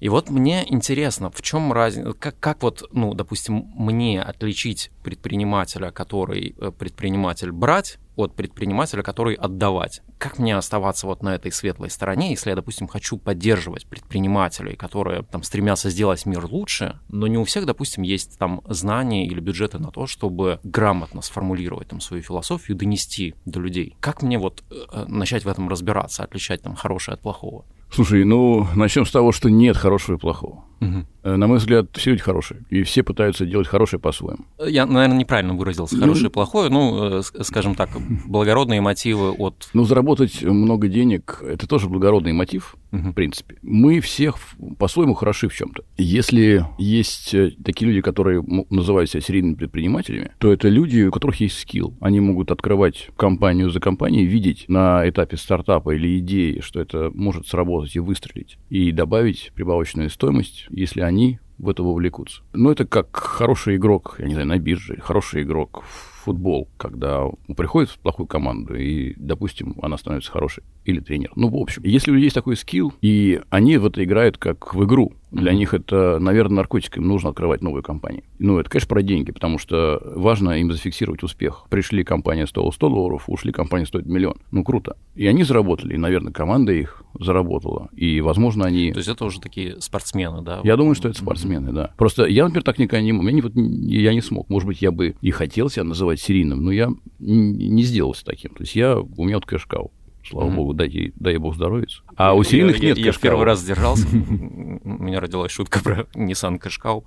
И 0.00 0.08
вот 0.08 0.30
мне 0.30 0.64
интересно, 0.68 1.30
в 1.30 1.42
чем 1.42 1.72
разница, 1.72 2.12
как, 2.12 2.38
как 2.40 2.62
вот, 2.62 2.82
ну, 2.92 3.14
допустим, 3.14 3.70
мне 3.74 4.20
отличить 4.20 4.90
предпринимателя, 5.04 5.90
который 5.90 6.54
э, 6.58 6.72
предприниматель 6.72 7.52
брать, 7.52 7.98
от 8.16 8.34
предпринимателя, 8.34 9.02
который 9.02 9.34
отдавать. 9.34 10.02
Как 10.18 10.38
мне 10.38 10.56
оставаться 10.56 11.06
вот 11.06 11.22
на 11.22 11.34
этой 11.34 11.50
светлой 11.50 11.90
стороне, 11.90 12.30
если 12.30 12.50
я, 12.50 12.56
допустим, 12.56 12.86
хочу 12.86 13.16
поддерживать 13.16 13.86
предпринимателей, 13.86 14.76
которые 14.76 15.22
там 15.22 15.42
стремятся 15.42 15.90
сделать 15.90 16.26
мир 16.26 16.44
лучше, 16.44 16.98
но 17.08 17.26
не 17.26 17.38
у 17.38 17.44
всех, 17.44 17.66
допустим, 17.66 18.02
есть 18.02 18.38
там 18.38 18.62
знания 18.68 19.26
или 19.26 19.40
бюджеты 19.40 19.78
на 19.78 19.90
то, 19.90 20.06
чтобы 20.06 20.60
грамотно 20.62 21.22
сформулировать 21.22 21.88
там 21.88 22.00
свою 22.00 22.22
философию, 22.22 22.76
донести 22.76 23.34
до 23.46 23.60
людей. 23.60 23.96
Как 24.00 24.22
мне 24.22 24.38
вот 24.38 24.62
э, 24.70 25.04
начать 25.08 25.44
в 25.44 25.48
этом 25.48 25.68
разбираться, 25.68 26.22
отличать 26.22 26.62
там 26.62 26.74
хорошее 26.74 27.14
от 27.14 27.22
плохого? 27.22 27.64
Слушай, 27.92 28.24
ну, 28.24 28.66
начнем 28.74 29.04
с 29.04 29.10
того, 29.10 29.32
что 29.32 29.50
нет 29.50 29.76
хорошего 29.76 30.16
и 30.16 30.18
плохого. 30.18 30.64
Угу. 30.80 31.36
На 31.36 31.46
мой 31.46 31.58
взгляд, 31.58 31.86
все 31.92 32.10
люди 32.10 32.22
хорошие, 32.22 32.64
и 32.70 32.82
все 32.82 33.02
пытаются 33.02 33.44
делать 33.44 33.68
хорошее 33.68 34.00
по-своему. 34.00 34.44
Я, 34.64 34.86
наверное, 34.86 35.18
неправильно 35.18 35.54
выразился. 35.54 35.98
Хорошее 35.98 36.26
и 36.26 36.30
плохое, 36.30 36.70
ну, 36.70 37.20
э, 37.20 37.22
скажем 37.42 37.74
так, 37.74 37.90
благородные 38.26 38.80
мотивы 38.80 39.30
от... 39.32 39.68
Ну, 39.74 39.84
заработать 39.84 40.42
много 40.42 40.88
денег– 40.88 41.42
это 41.46 41.68
тоже 41.68 41.88
благородный 41.88 42.32
мотив, 42.32 42.76
угу. 42.92 43.10
в 43.10 43.12
принципе. 43.14 43.56
Мы 43.62 44.00
всех 44.00 44.36
по-своему 44.78 45.14
хороши 45.14 45.48
в 45.48 45.54
чем 45.54 45.72
то 45.72 45.84
Если 45.96 46.64
есть 46.78 47.34
э, 47.34 47.52
такие 47.64 47.88
люди, 47.88 48.02
которые 48.02 48.44
называют 48.70 49.10
себя 49.10 49.20
серийными 49.20 49.54
предпринимателями, 49.54 50.32
то 50.38 50.52
это 50.52 50.68
люди, 50.68 51.02
у 51.02 51.10
которых 51.10 51.40
есть 51.40 51.58
скилл. 51.58 51.94
Они 52.00 52.20
могут 52.20 52.50
открывать 52.50 53.08
компанию 53.16 53.70
за 53.70 53.80
компанией, 53.80 54.26
видеть 54.26 54.66
на 54.68 55.08
этапе 55.08 55.36
стартапа 55.36 55.94
или 55.94 56.18
идеи, 56.18 56.60
что 56.60 56.80
это 56.80 57.10
может 57.14 57.46
сработать 57.46 57.96
и 57.96 58.00
выстрелить, 58.00 58.58
и 58.68 58.92
добавить 58.92 59.52
прибавочную 59.54 60.10
стоимость 60.10 60.66
если 60.70 61.00
они 61.00 61.38
в 61.58 61.68
это 61.68 61.82
вовлекутся. 61.82 62.42
Но 62.52 62.72
это 62.72 62.86
как 62.86 63.16
хороший 63.16 63.76
игрок, 63.76 64.16
я 64.18 64.26
не 64.26 64.34
знаю, 64.34 64.48
на 64.48 64.58
бирже, 64.58 65.00
хороший 65.00 65.42
игрок 65.42 65.84
в 65.84 66.11
футбол, 66.22 66.68
когда 66.76 67.26
приходит 67.56 67.90
в 67.90 67.98
плохую 67.98 68.26
команду, 68.26 68.74
и, 68.74 69.14
допустим, 69.16 69.74
она 69.82 69.98
становится 69.98 70.30
хорошей, 70.30 70.62
или 70.84 71.00
тренер. 71.00 71.32
Ну, 71.36 71.48
в 71.48 71.56
общем, 71.56 71.82
если 71.84 72.10
у 72.10 72.14
людей 72.14 72.26
есть 72.26 72.34
такой 72.34 72.56
скилл, 72.56 72.92
и 73.00 73.40
они 73.50 73.76
в 73.76 73.86
это 73.86 74.02
играют 74.02 74.38
как 74.38 74.74
в 74.74 74.84
игру, 74.84 75.12
для 75.32 75.52
mm-hmm. 75.52 75.56
них 75.56 75.74
это, 75.74 76.18
наверное, 76.18 76.56
наркотик, 76.56 76.98
им 76.98 77.08
нужно 77.08 77.30
открывать 77.30 77.62
новые 77.62 77.82
компании. 77.82 78.22
Ну, 78.38 78.58
это, 78.58 78.68
конечно, 78.68 78.88
про 78.88 79.02
деньги, 79.02 79.32
потому 79.32 79.58
что 79.58 80.00
важно 80.14 80.60
им 80.60 80.70
зафиксировать 80.70 81.22
успех. 81.22 81.64
Пришли, 81.70 82.04
компания 82.04 82.46
стоила 82.46 82.70
100 82.70 82.88
долларов, 82.90 83.24
ушли, 83.28 83.50
компания 83.50 83.86
стоит 83.86 84.04
миллион. 84.04 84.36
Ну, 84.50 84.62
круто. 84.62 84.96
И 85.14 85.26
они 85.26 85.42
заработали, 85.44 85.94
и, 85.94 85.96
наверное, 85.96 86.34
команда 86.34 86.72
их 86.72 87.02
заработала. 87.18 87.88
И, 87.96 88.20
возможно, 88.20 88.66
они... 88.66 88.92
То 88.92 88.98
есть 88.98 89.08
это 89.08 89.24
уже 89.24 89.40
такие 89.40 89.80
спортсмены, 89.80 90.42
да? 90.42 90.60
Я 90.64 90.76
думаю, 90.76 90.94
что 90.94 91.08
это 91.08 91.18
спортсмены, 91.18 91.70
mm-hmm. 91.70 91.74
да. 91.74 91.94
Просто 91.96 92.26
я, 92.26 92.44
например, 92.44 92.64
так 92.64 92.78
никогда 92.78 93.00
не. 93.00 93.12
Я 93.12 93.32
не, 93.32 93.96
я 94.02 94.12
не 94.12 94.20
смог. 94.20 94.50
Может 94.50 94.66
быть, 94.66 94.82
я 94.82 94.90
бы 94.92 95.14
и 95.22 95.30
хотел 95.30 95.70
себя 95.70 95.84
называть 95.84 96.11
серийным, 96.20 96.62
но 96.64 96.72
я 96.72 96.90
не 97.18 97.82
сделался 97.82 98.24
таким. 98.24 98.54
То 98.54 98.62
есть 98.62 98.74
я, 98.74 98.98
у 98.98 99.24
меня 99.24 99.36
вот 99.36 99.46
кэшкау. 99.46 99.92
Слава 100.28 100.48
mm-hmm. 100.48 100.54
богу, 100.54 100.74
дай, 100.74 101.12
дай 101.16 101.36
бог 101.36 101.54
здоровья. 101.54 101.86
А 102.16 102.34
у 102.34 102.42
серийных 102.44 102.78
я, 102.78 102.90
нет 102.90 102.98
Я, 102.98 103.06
я 103.06 103.12
в 103.12 103.18
первый 103.18 103.44
раз 103.44 103.60
сдержался. 103.60 104.06
У 104.12 105.04
меня 105.04 105.20
родилась 105.20 105.50
шутка 105.50 105.82
про 105.82 106.06
Nissan 106.14 106.60
Qashqai. 106.60 107.02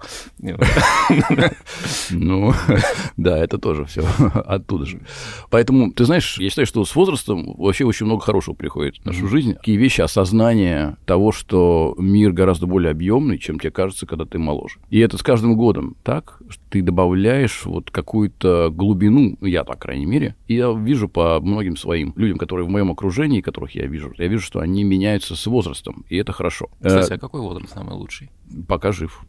Ну, 2.11 2.53
да, 3.17 3.37
это 3.37 3.57
тоже 3.57 3.85
все 3.85 4.03
оттуда 4.45 4.85
же. 4.85 5.01
Поэтому, 5.49 5.91
ты 5.91 6.05
знаешь, 6.05 6.37
я 6.39 6.49
считаю, 6.49 6.65
что 6.65 6.83
с 6.83 6.95
возрастом 6.95 7.55
вообще 7.57 7.85
очень 7.85 8.05
много 8.05 8.21
хорошего 8.21 8.53
приходит 8.55 8.97
в 8.97 9.05
нашу 9.05 9.27
жизнь. 9.27 9.53
Такие 9.55 9.77
вещи, 9.77 10.01
осознание 10.01 10.97
того, 11.05 11.31
что 11.31 11.95
мир 11.97 12.31
гораздо 12.31 12.67
более 12.67 12.91
объемный, 12.91 13.37
чем 13.37 13.59
тебе 13.59 13.71
кажется, 13.71 14.05
когда 14.05 14.25
ты 14.25 14.39
моложе. 14.39 14.79
И 14.89 14.99
это 14.99 15.17
с 15.17 15.23
каждым 15.23 15.55
годом 15.55 15.95
так, 16.03 16.39
что 16.49 16.61
ты 16.69 16.81
добавляешь 16.81 17.65
вот 17.65 17.91
какую-то 17.91 18.69
глубину, 18.71 19.37
я 19.41 19.63
по 19.63 19.75
крайней 19.75 20.05
мере, 20.05 20.35
и 20.47 20.55
я 20.55 20.71
вижу 20.71 21.07
по 21.07 21.39
многим 21.39 21.77
своим 21.77 22.13
людям, 22.15 22.37
которые 22.37 22.65
в 22.65 22.69
моем 22.69 22.91
окружении, 22.91 23.04
окружении, 23.05 23.41
которых 23.41 23.75
я 23.75 23.85
вижу, 23.85 24.13
я 24.17 24.27
вижу, 24.27 24.43
что 24.43 24.59
они 24.59 24.83
меняются 24.83 25.35
с 25.35 25.45
возрастом, 25.45 26.05
и 26.09 26.17
это 26.17 26.33
хорошо. 26.33 26.69
Кстати, 26.83 27.13
а 27.13 27.17
какой 27.19 27.41
возраст 27.41 27.73
самый 27.73 27.93
лучший? 27.93 28.31
Пока 28.67 28.91
жив. 28.91 29.21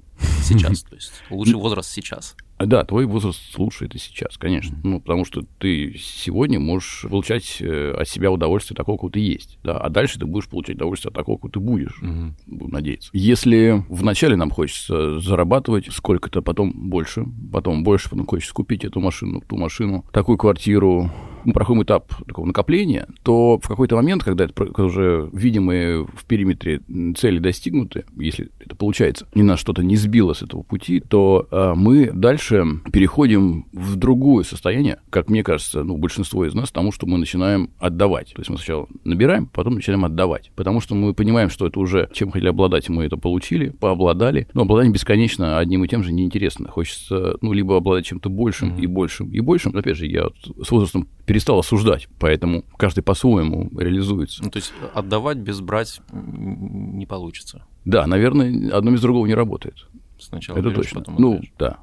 Сейчас, 0.43 0.83
то 0.91 0.95
есть 0.95 1.13
лучший 1.31 1.55
возраст 1.55 1.91
сейчас. 1.91 2.37
Да, 2.59 2.85
твой 2.85 3.07
возраст 3.07 3.41
лучше 3.59 3.87
это 3.87 3.99
сейчас, 3.99 4.37
конечно. 4.39 4.79
Ну, 4.83 5.01
потому 5.01 5.25
что 5.25 5.43
ты 5.59 5.95
сегодня 5.99 6.59
можешь 6.59 7.05
получать 7.09 7.59
э, 7.61 7.95
от 7.99 8.09
себя 8.09 8.31
удовольствие 8.31 8.77
такого, 8.77 8.97
какого 8.97 9.13
ты 9.13 9.21
есть. 9.21 9.59
Да, 9.63 9.79
а 9.79 9.89
дальше 9.91 10.19
ты 10.19 10.27
будешь 10.27 10.49
получать 10.49 10.77
удовольствие 10.77 11.11
от 11.11 11.15
такого, 11.15 11.37
какого 11.37 11.53
ты 11.53 11.61
будешь, 11.61 11.99
угу. 12.03 12.35
буду 12.47 12.73
надеяться. 12.73 13.11
Если 13.13 13.85
вначале 13.89 14.37
нам 14.37 14.51
хочется 14.51 15.19
зарабатывать 15.21 15.93
сколько-то, 15.93 16.43
потом 16.43 16.73
больше, 16.73 17.25
потом 17.53 17.85
больше, 17.85 18.11
потом 18.11 18.27
хочется 18.27 18.55
купить 18.55 18.85
эту 18.85 19.01
машину, 19.01 19.43
ту 19.47 19.57
машину, 19.57 20.05
такую 20.13 20.39
квартиру, 20.39 21.11
мы 21.45 21.53
проходим 21.53 21.85
этап 21.85 22.13
такого 22.27 22.47
накопления, 22.47 23.07
то 23.23 23.61
в 23.63 23.69
какой-то 23.69 23.95
момент, 23.95 24.25
когда 24.25 24.45
это 24.45 24.83
уже 24.83 25.31
видимые 25.33 26.05
в 26.05 26.25
периметре 26.25 26.81
цели 27.17 27.39
достигнуты, 27.39 28.05
если 28.17 28.51
это 28.59 28.75
получается, 28.75 29.29
ни 29.35 29.43
нас 29.43 29.61
что-то 29.61 29.83
не 29.85 29.97
сбило 29.97 30.33
с 30.33 30.43
этого 30.43 30.63
пути, 30.63 31.01
то 31.01 31.47
а, 31.51 31.75
мы 31.77 32.11
дальше 32.13 32.46
переходим 32.49 33.67
в 33.73 33.97
другое 33.97 34.45
состояние, 34.45 35.01
как 35.11 35.29
мне 35.29 35.43
кажется, 35.43 35.83
ну, 35.83 35.97
большинство 35.97 36.45
из 36.45 36.55
нас, 36.55 36.71
тому, 36.71 36.93
что 36.93 37.07
мы 37.07 37.19
начинаем 37.19 37.71
отдавать. 37.79 38.33
То 38.35 38.41
есть 38.41 38.51
мы 38.51 38.57
сначала 38.57 38.89
набираем, 39.05 39.47
потом 39.47 39.75
начинаем 39.75 40.05
отдавать. 40.05 40.51
Потому 40.55 40.81
что 40.81 40.95
мы 40.95 41.15
понимаем, 41.15 41.51
что 41.51 41.67
это 41.67 41.81
уже, 41.81 42.09
чем 42.13 42.31
хотели 42.31 42.49
обладать, 42.49 42.89
мы 42.89 43.05
это 43.05 43.17
получили, 43.17 43.71
пообладали. 43.71 44.49
Но 44.55 44.63
обладание 44.63 44.93
бесконечно 44.93 45.59
одним 45.59 45.85
и 45.85 45.89
тем 45.89 46.03
же 46.03 46.13
неинтересно. 46.13 46.69
Хочется, 46.69 47.37
ну, 47.41 47.53
либо 47.53 47.77
обладать 47.77 48.07
чем-то 48.07 48.29
большим 48.29 48.77
mm-hmm. 48.77 48.83
и 48.83 48.87
большим 48.87 49.31
и 49.31 49.41
большим. 49.41 49.77
Опять 49.77 49.97
же, 49.97 50.07
я 50.07 50.25
вот 50.25 50.67
с 50.67 50.71
возрастом 50.71 51.09
перестал 51.27 51.59
осуждать, 51.59 52.09
поэтому 52.19 52.65
каждый 52.77 53.03
по-своему 53.03 53.71
реализуется. 53.79 54.43
Ну, 54.43 54.51
то 54.51 54.59
есть 54.59 54.73
отдавать 54.95 55.39
без 55.39 55.61
брать 55.61 56.01
не 56.13 57.07
получится. 57.07 57.67
Да, 57.85 58.07
наверное, 58.07 58.71
одно 58.73 58.91
без 58.91 59.01
другого 59.01 59.27
не 59.27 59.35
работает. 59.35 59.87
Сначала 60.19 60.59
это 60.59 60.71
берешь, 60.71 60.87
точно. 60.87 61.01
потом 61.01 61.17
ну, 61.19 61.41
да. 61.59 61.79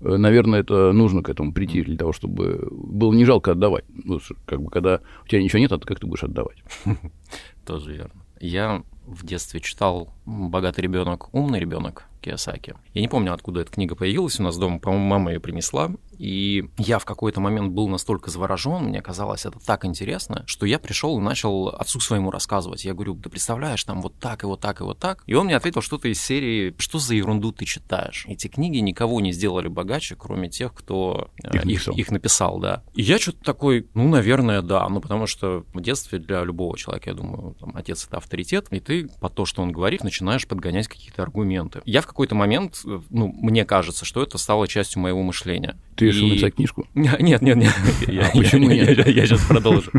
Наверное, 0.00 0.60
это 0.60 0.92
нужно 0.92 1.22
к 1.22 1.28
этому 1.30 1.52
прийти 1.52 1.82
для 1.82 1.96
того, 1.96 2.12
чтобы 2.12 2.68
было 2.70 3.12
не 3.12 3.24
жалко 3.24 3.52
отдавать. 3.52 3.84
Ну, 3.88 4.20
как 4.44 4.60
бы, 4.60 4.70
когда 4.70 5.00
у 5.24 5.28
тебя 5.28 5.42
ничего 5.42 5.58
нет, 5.58 5.72
а 5.72 5.78
как 5.78 6.00
ты 6.00 6.06
будешь 6.06 6.24
отдавать? 6.24 6.58
Тоже 7.66 7.94
верно. 7.94 8.22
Я 8.40 8.82
в 9.06 9.24
детстве 9.24 9.60
читал 9.60 10.12
«Богатый 10.26 10.80
ребенок, 10.80 11.32
умный 11.32 11.60
ребенок» 11.60 12.04
Киосаки. 12.26 12.74
Я 12.92 13.00
не 13.00 13.08
помню, 13.08 13.32
откуда 13.32 13.60
эта 13.60 13.70
книга 13.70 13.94
появилась 13.94 14.40
у 14.40 14.42
нас 14.42 14.58
дома, 14.58 14.80
по-моему, 14.80 15.06
мама 15.06 15.32
ее 15.32 15.40
принесла. 15.40 15.92
И 16.18 16.68
я 16.78 16.98
в 16.98 17.04
какой-то 17.04 17.40
момент 17.40 17.72
был 17.72 17.88
настолько 17.88 18.30
заворожен, 18.30 18.84
мне 18.84 19.02
казалось 19.02 19.44
это 19.44 19.58
так 19.58 19.84
интересно, 19.84 20.44
что 20.46 20.66
я 20.66 20.78
пришел 20.78 21.18
и 21.18 21.22
начал 21.22 21.68
отцу 21.68 22.00
своему 22.00 22.30
рассказывать. 22.30 22.84
Я 22.84 22.94
говорю, 22.94 23.16
ты 23.16 23.28
представляешь, 23.28 23.84
там 23.84 24.00
вот 24.00 24.18
так 24.18 24.42
и 24.42 24.46
вот 24.46 24.60
так 24.60 24.80
и 24.80 24.84
вот 24.84 24.98
так. 24.98 25.22
И 25.26 25.34
он 25.34 25.46
мне 25.46 25.56
ответил 25.56 25.82
что-то 25.82 26.08
из 26.08 26.20
серии, 26.20 26.74
что 26.78 26.98
за 26.98 27.14
ерунду 27.14 27.52
ты 27.52 27.64
читаешь? 27.64 28.24
Эти 28.28 28.48
книги 28.48 28.78
никого 28.78 29.20
не 29.20 29.32
сделали 29.32 29.68
богаче, 29.68 30.16
кроме 30.16 30.48
тех, 30.48 30.74
кто 30.74 31.30
э, 31.44 31.48
их, 31.48 31.64
написал. 31.64 31.94
их, 31.94 31.98
их 32.00 32.10
написал, 32.10 32.58
да. 32.58 32.82
И 32.94 33.02
я 33.02 33.18
что-то 33.18 33.44
такой, 33.44 33.86
ну, 33.94 34.08
наверное, 34.08 34.62
да, 34.62 34.88
ну, 34.88 35.00
потому 35.00 35.26
что 35.26 35.64
в 35.74 35.80
детстве 35.80 36.18
для 36.18 36.42
любого 36.42 36.76
человека, 36.76 37.10
я 37.10 37.14
думаю, 37.14 37.54
там, 37.60 37.72
отец 37.76 38.06
это 38.06 38.16
авторитет, 38.16 38.68
и 38.70 38.80
ты 38.80 39.08
по 39.20 39.28
то, 39.28 39.44
что 39.44 39.62
он 39.62 39.70
говорит, 39.70 40.02
начинаешь 40.02 40.48
подгонять 40.48 40.88
какие-то 40.88 41.22
аргументы. 41.22 41.82
Я 41.84 42.00
в 42.00 42.06
какой-то 42.16 42.34
момент, 42.34 42.80
э, 42.86 43.00
ну, 43.10 43.28
мне 43.28 43.66
кажется, 43.66 44.06
что 44.06 44.22
это 44.22 44.38
стало 44.38 44.66
частью 44.66 45.02
моего 45.02 45.22
мышления. 45.22 45.76
Ты 45.96 46.06
решил 46.06 46.28
и... 46.28 46.30
написать 46.30 46.54
книжку? 46.54 46.86
Нет, 46.94 47.20
нет, 47.20 47.42
нет. 47.42 47.74
Почему 48.34 48.68
нет? 48.70 49.06
Я 49.06 49.26
сейчас 49.26 49.44
продолжу. 49.44 49.92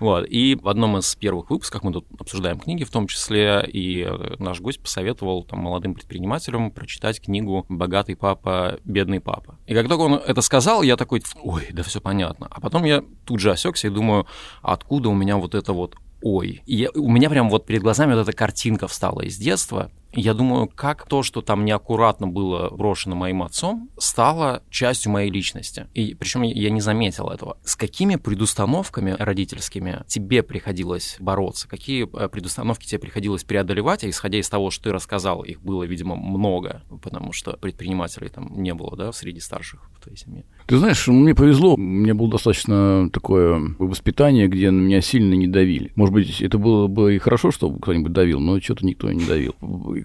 Вот. 0.00 0.26
И 0.28 0.58
в 0.60 0.68
одном 0.68 0.98
из 0.98 1.14
первых 1.14 1.50
выпусков 1.50 1.84
мы 1.84 1.92
тут 1.92 2.06
обсуждаем 2.18 2.58
книги 2.58 2.82
в 2.82 2.90
том 2.90 3.06
числе, 3.06 3.64
и 3.72 4.08
наш 4.40 4.60
гость 4.60 4.80
посоветовал 4.80 5.44
там, 5.44 5.60
молодым 5.60 5.94
предпринимателям 5.94 6.72
прочитать 6.72 7.20
книгу 7.20 7.64
«Богатый 7.68 8.16
папа, 8.16 8.80
бедный 8.84 9.20
папа». 9.20 9.56
И 9.68 9.74
как 9.74 9.86
только 9.86 10.00
он 10.00 10.14
это 10.14 10.40
сказал, 10.40 10.82
я 10.82 10.96
такой, 10.96 11.22
ой, 11.42 11.68
да 11.72 11.84
все 11.84 12.00
понятно. 12.00 12.48
А 12.50 12.60
потом 12.60 12.82
я 12.84 13.04
тут 13.24 13.38
же 13.38 13.52
осекся 13.52 13.86
и 13.86 13.90
думаю, 13.90 14.26
откуда 14.62 15.10
у 15.10 15.14
меня 15.14 15.36
вот 15.36 15.54
это 15.54 15.72
вот 15.72 15.94
ой. 16.22 16.62
И 16.66 16.76
я, 16.76 16.88
у 16.94 17.08
меня 17.08 17.30
прям 17.30 17.48
вот 17.50 17.66
перед 17.66 17.82
глазами 17.82 18.14
вот 18.14 18.22
эта 18.22 18.32
картинка 18.32 18.88
встала 18.88 19.20
из 19.20 19.36
детства, 19.36 19.90
я 20.12 20.34
думаю, 20.34 20.68
как 20.68 21.06
то, 21.06 21.22
что 21.22 21.40
там 21.40 21.64
неаккуратно 21.64 22.26
было 22.26 22.70
брошено 22.70 23.16
моим 23.16 23.42
отцом, 23.42 23.88
стало 23.98 24.62
частью 24.70 25.12
моей 25.12 25.30
личности. 25.30 25.86
И 25.94 26.14
причем 26.14 26.42
я 26.42 26.70
не 26.70 26.80
заметил 26.80 27.28
этого. 27.28 27.56
С 27.64 27.76
какими 27.76 28.16
предустановками 28.16 29.16
родительскими 29.18 30.04
тебе 30.06 30.42
приходилось 30.42 31.16
бороться? 31.18 31.68
Какие 31.68 32.08
э, 32.14 32.28
предустановки 32.28 32.86
тебе 32.86 32.98
приходилось 32.98 33.44
преодолевать? 33.44 34.04
Исходя 34.04 34.38
из 34.38 34.48
того, 34.48 34.70
что 34.70 34.84
ты 34.84 34.92
рассказал, 34.92 35.42
их 35.42 35.62
было, 35.62 35.84
видимо, 35.84 36.16
много, 36.16 36.82
потому 37.02 37.32
что 37.32 37.56
предпринимателей 37.56 38.28
там 38.28 38.62
не 38.62 38.74
было, 38.74 38.96
да, 38.96 39.12
среди 39.12 39.40
старших 39.40 39.90
в 39.94 40.02
твоей 40.02 40.18
семье. 40.18 40.44
Ты 40.66 40.76
знаешь, 40.76 41.06
мне 41.08 41.34
повезло, 41.34 41.74
у 41.74 41.78
меня 41.78 42.14
было 42.14 42.30
достаточно 42.30 43.08
такое 43.10 43.74
воспитание, 43.78 44.48
где 44.48 44.70
на 44.70 44.80
меня 44.80 45.00
сильно 45.00 45.34
не 45.34 45.46
давили. 45.46 45.92
Может 45.96 46.14
быть, 46.14 46.40
это 46.42 46.58
было 46.58 46.86
бы 46.86 47.16
и 47.16 47.18
хорошо, 47.18 47.50
чтобы 47.50 47.78
кто-нибудь 47.80 48.12
давил, 48.12 48.40
но 48.40 48.60
что-то 48.60 48.84
никто 48.84 49.10
не 49.10 49.24
давил 49.24 49.54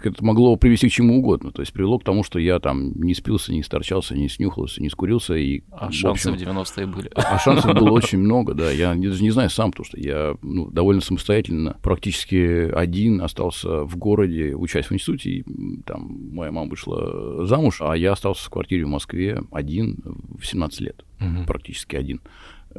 это 0.05 0.23
могло 0.23 0.55
привести 0.55 0.89
к 0.89 0.91
чему 0.91 1.19
угодно. 1.19 1.51
То 1.51 1.61
есть 1.61 1.73
привело 1.73 1.99
к 1.99 2.03
тому, 2.03 2.23
что 2.23 2.39
я 2.39 2.59
там 2.59 2.93
не 2.93 3.13
спился, 3.13 3.51
не 3.51 3.63
сторчался, 3.63 4.15
не 4.15 4.29
снюхался, 4.29 4.81
не 4.81 4.89
скурился. 4.89 5.35
И, 5.35 5.63
а 5.71 5.91
шансы 5.91 6.31
в 6.31 6.35
90-е 6.35 6.87
были. 6.87 7.09
А 7.15 7.39
шансов 7.39 7.73
было 7.73 7.89
очень 7.91 8.19
много, 8.19 8.53
да. 8.53 8.71
Я 8.71 8.93
даже 8.95 9.23
не 9.23 9.31
знаю 9.31 9.49
сам, 9.49 9.71
потому 9.71 9.85
что 9.85 9.99
я 9.99 10.35
ну, 10.41 10.69
довольно 10.69 11.01
самостоятельно, 11.01 11.77
практически 11.81 12.69
один 12.71 13.21
остался 13.21 13.83
в 13.83 13.97
городе, 13.97 14.55
учась 14.55 14.87
в 14.87 14.93
институте. 14.93 15.29
И, 15.29 15.43
там 15.85 16.29
моя 16.31 16.51
мама 16.51 16.69
вышла 16.69 17.45
замуж, 17.45 17.81
а 17.81 17.95
я 17.95 18.13
остался 18.13 18.45
в 18.45 18.49
квартире 18.49 18.85
в 18.85 18.89
Москве 18.89 19.41
один 19.51 19.97
в 20.39 20.45
17 20.45 20.81
лет, 20.81 21.05
угу. 21.19 21.45
практически 21.45 21.95
один. 21.95 22.21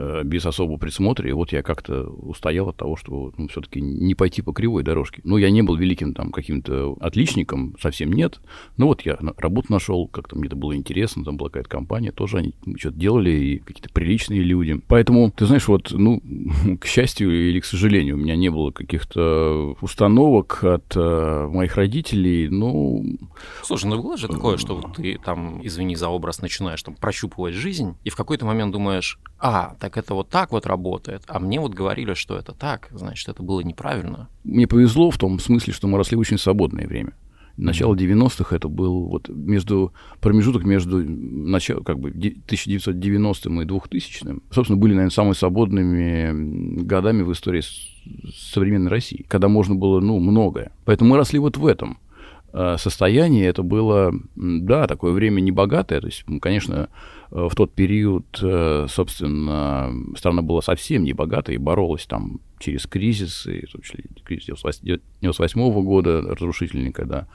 Э, 0.00 0.22
без 0.22 0.46
особого 0.46 0.76
присмотра, 0.76 1.28
и 1.28 1.32
вот 1.32 1.50
я 1.50 1.60
как-то 1.64 2.04
устоял 2.04 2.68
от 2.68 2.76
того, 2.76 2.94
что 2.94 3.32
ну, 3.36 3.48
все-таки 3.48 3.80
не 3.80 4.14
пойти 4.14 4.42
по 4.42 4.52
кривой 4.52 4.84
дорожке. 4.84 5.22
Ну, 5.24 5.38
я 5.38 5.50
не 5.50 5.62
был 5.62 5.74
великим 5.74 6.14
там 6.14 6.30
каким-то 6.30 6.96
отличником, 7.00 7.74
совсем 7.80 8.12
нет, 8.12 8.38
но 8.76 8.86
вот 8.86 9.00
я 9.02 9.18
работу 9.38 9.72
нашел, 9.72 10.06
как-то 10.06 10.36
мне 10.36 10.46
это 10.46 10.54
было 10.54 10.76
интересно, 10.76 11.24
там 11.24 11.36
была 11.36 11.48
какая-то 11.48 11.68
компания, 11.68 12.12
тоже 12.12 12.38
они 12.38 12.54
что-то 12.78 12.96
делали, 12.96 13.30
и 13.30 13.58
какие-то 13.58 13.90
приличные 13.92 14.40
люди. 14.40 14.80
Поэтому, 14.86 15.32
ты 15.32 15.46
знаешь, 15.46 15.66
вот, 15.66 15.90
ну, 15.90 16.22
к 16.80 16.86
счастью 16.86 17.50
или 17.50 17.58
к 17.58 17.64
сожалению, 17.64 18.14
у 18.14 18.18
меня 18.20 18.36
не 18.36 18.50
было 18.50 18.70
каких-то 18.70 19.76
установок 19.80 20.62
от 20.62 20.94
э, 20.94 21.48
моих 21.48 21.74
родителей, 21.74 22.48
ну... 22.48 23.04
Слушай, 23.64 23.86
ну 23.86 24.00
было 24.00 24.16
же 24.16 24.28
такое, 24.28 24.58
что 24.58 24.80
ты 24.94 25.18
там, 25.18 25.60
извини 25.66 25.96
за 25.96 26.08
образ, 26.08 26.40
начинаешь 26.40 26.84
там 26.84 26.94
прощупывать 26.94 27.54
жизнь, 27.54 27.96
и 28.04 28.10
в 28.10 28.16
какой-то 28.16 28.46
момент 28.46 28.70
думаешь, 28.72 29.18
а, 29.40 29.76
так 29.80 29.87
это 29.96 30.14
вот 30.14 30.28
так 30.28 30.52
вот 30.52 30.66
работает, 30.66 31.22
а 31.26 31.38
мне 31.38 31.60
вот 31.60 31.74
говорили, 31.74 32.14
что 32.14 32.36
это 32.36 32.52
так, 32.52 32.88
значит, 32.92 33.28
это 33.28 33.42
было 33.42 33.60
неправильно. 33.60 34.28
Мне 34.44 34.66
повезло 34.66 35.10
в 35.10 35.18
том 35.18 35.38
смысле, 35.38 35.72
что 35.72 35.88
мы 35.88 35.98
росли 35.98 36.16
в 36.16 36.20
очень 36.20 36.38
свободное 36.38 36.86
время. 36.86 37.12
Начало 37.58 37.96
90-х 37.96 38.54
это 38.54 38.68
был 38.68 39.08
вот 39.08 39.28
между 39.28 39.92
промежуток 40.20 40.62
между 40.62 40.98
начало, 40.98 41.82
как 41.82 41.98
бы 41.98 42.10
1990 42.10 43.50
и 43.50 43.64
2000 43.64 44.26
собственно, 44.52 44.78
были, 44.78 44.92
наверное, 44.92 45.10
самыми 45.10 45.34
свободными 45.34 46.82
годами 46.82 47.22
в 47.22 47.32
истории 47.32 47.62
современной 48.32 48.90
России, 48.90 49.24
когда 49.28 49.48
можно 49.48 49.74
было, 49.74 49.98
ну, 49.98 50.20
многое. 50.20 50.70
Поэтому 50.84 51.10
мы 51.10 51.16
росли 51.16 51.40
вот 51.40 51.56
в 51.56 51.66
этом. 51.66 51.98
Э, 52.52 52.76
состояние 52.78 53.46
это 53.46 53.64
было, 53.64 54.12
да, 54.36 54.86
такое 54.86 55.12
время 55.12 55.40
небогатое. 55.40 56.00
То 56.00 56.06
есть, 56.06 56.24
конечно, 56.40 56.88
в 57.30 57.54
тот 57.54 57.74
период, 57.74 58.26
э, 58.42 58.86
собственно, 58.88 59.92
страна 60.16 60.42
была 60.42 60.62
совсем 60.62 61.04
небогатая 61.04 61.56
и 61.56 61.58
боролась 61.58 62.06
там 62.06 62.40
через 62.58 62.86
кризис, 62.86 63.46
и 63.46 63.66
в 63.66 63.72
том 63.72 63.82
числе 63.82 64.04
кризис 64.24 64.46
98 64.46 65.82
года 65.82 66.22
разрушительный, 66.22 66.92
когда 66.92 67.28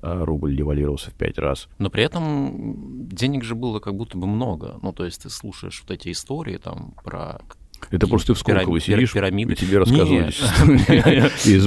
рубль 0.00 0.56
девальвировался 0.56 1.10
в 1.10 1.14
пять 1.14 1.38
раз. 1.38 1.68
Но 1.78 1.90
при 1.90 2.04
этом 2.04 3.08
денег 3.08 3.42
же 3.42 3.56
было 3.56 3.80
как 3.80 3.96
будто 3.96 4.16
бы 4.16 4.28
много. 4.28 4.78
Ну, 4.80 4.92
то 4.92 5.04
есть 5.04 5.22
ты 5.22 5.28
слушаешь 5.28 5.82
вот 5.82 5.90
эти 5.90 6.12
истории 6.12 6.56
там 6.56 6.94
про 7.02 7.40
это 7.90 8.06
просто 8.06 8.28
ты 8.28 8.34
в 8.34 8.38
Сколково 8.38 8.80
сидишь, 8.80 9.12
пирамиды. 9.12 9.52
и 9.52 9.56
тебе 9.56 9.78
рассказывали 9.78 10.28
из 10.28 11.66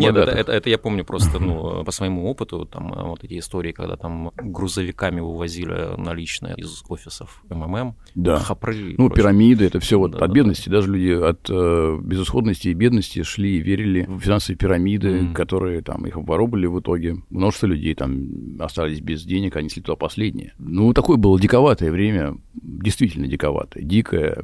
Нет, 0.00 0.16
это 0.16 0.70
я 0.70 0.78
помню 0.78 1.04
просто 1.04 1.38
ну, 1.38 1.84
по 1.84 1.90
своему 1.92 2.28
опыту, 2.28 2.64
там 2.64 2.92
э, 2.92 3.02
вот 3.02 3.24
эти 3.24 3.38
истории, 3.38 3.72
когда 3.72 3.96
там 3.96 4.32
грузовиками 4.36 5.20
вывозили 5.20 5.96
наличные 5.96 6.54
из 6.56 6.82
офисов 6.88 7.42
МММ, 7.50 7.94
да. 8.14 8.38
хапры. 8.38 8.94
Ну, 8.98 9.10
пирамиды, 9.10 9.66
это 9.66 9.80
все 9.80 9.98
вот 9.98 10.14
от 10.14 10.30
бедности, 10.30 10.68
даже 10.68 10.92
люди 10.92 11.10
от 11.10 11.48
э, 11.50 11.98
безысходности 12.02 12.68
и 12.68 12.74
бедности 12.74 13.22
шли 13.22 13.56
и 13.56 13.60
верили 13.60 14.06
в 14.08 14.20
финансовые 14.20 14.56
пирамиды, 14.58 15.32
которые 15.34 15.82
там 15.82 16.06
их 16.06 16.16
обворовывали 16.16 16.66
в 16.66 16.80
итоге. 16.80 17.16
Множество 17.30 17.66
людей 17.66 17.94
там 17.94 18.56
остались 18.60 19.00
без 19.00 19.24
денег, 19.24 19.56
они 19.56 19.68
туда 19.68 19.96
последние. 19.96 20.54
Ну, 20.58 20.92
такое 20.92 21.16
было 21.16 21.38
диковатое 21.40 21.90
время, 21.90 22.36
действительно 22.54 23.26
диковатое, 23.26 23.84
дикое, 23.84 24.42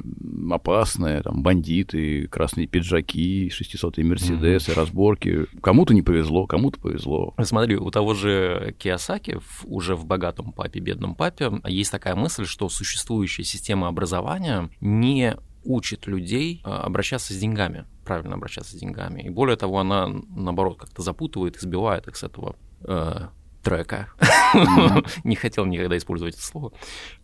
опасное, 0.51 1.06
разные, 1.07 1.21
там, 1.23 1.41
бандиты, 1.43 2.27
красные 2.27 2.67
пиджаки, 2.67 3.49
600-е 3.49 4.03
Мерседесы, 4.03 4.71
mm-hmm. 4.71 4.75
разборки. 4.75 5.45
Кому-то 5.61 5.93
не 5.93 6.01
повезло, 6.01 6.45
кому-то 6.45 6.79
повезло. 6.79 7.33
Смотри, 7.41 7.77
у 7.77 7.89
того 7.91 8.13
же 8.13 8.75
Киосаки, 8.77 9.39
уже 9.65 9.95
в 9.95 10.05
«Богатом 10.05 10.51
папе, 10.51 10.79
бедном 10.79 11.15
папе», 11.15 11.51
есть 11.65 11.91
такая 11.91 12.15
мысль, 12.15 12.45
что 12.45 12.69
существующая 12.69 13.43
система 13.43 13.87
образования 13.87 14.69
не 14.81 15.37
учит 15.63 16.07
людей 16.07 16.61
а, 16.63 16.83
обращаться 16.83 17.33
с 17.33 17.37
деньгами, 17.37 17.85
правильно 18.05 18.35
обращаться 18.35 18.71
с 18.71 18.79
деньгами. 18.79 19.23
И 19.23 19.29
более 19.29 19.57
того, 19.57 19.79
она, 19.79 20.07
наоборот, 20.07 20.77
как-то 20.77 21.01
запутывает, 21.01 21.57
избивает 21.57 22.07
их 22.07 22.15
с 22.15 22.23
этого 22.23 22.55
э, 22.81 23.27
трека. 23.67 24.07
Не 25.23 25.35
хотел 25.35 25.65
никогда 25.65 25.97
использовать 25.97 26.35
это 26.35 26.43
слово. 26.43 26.71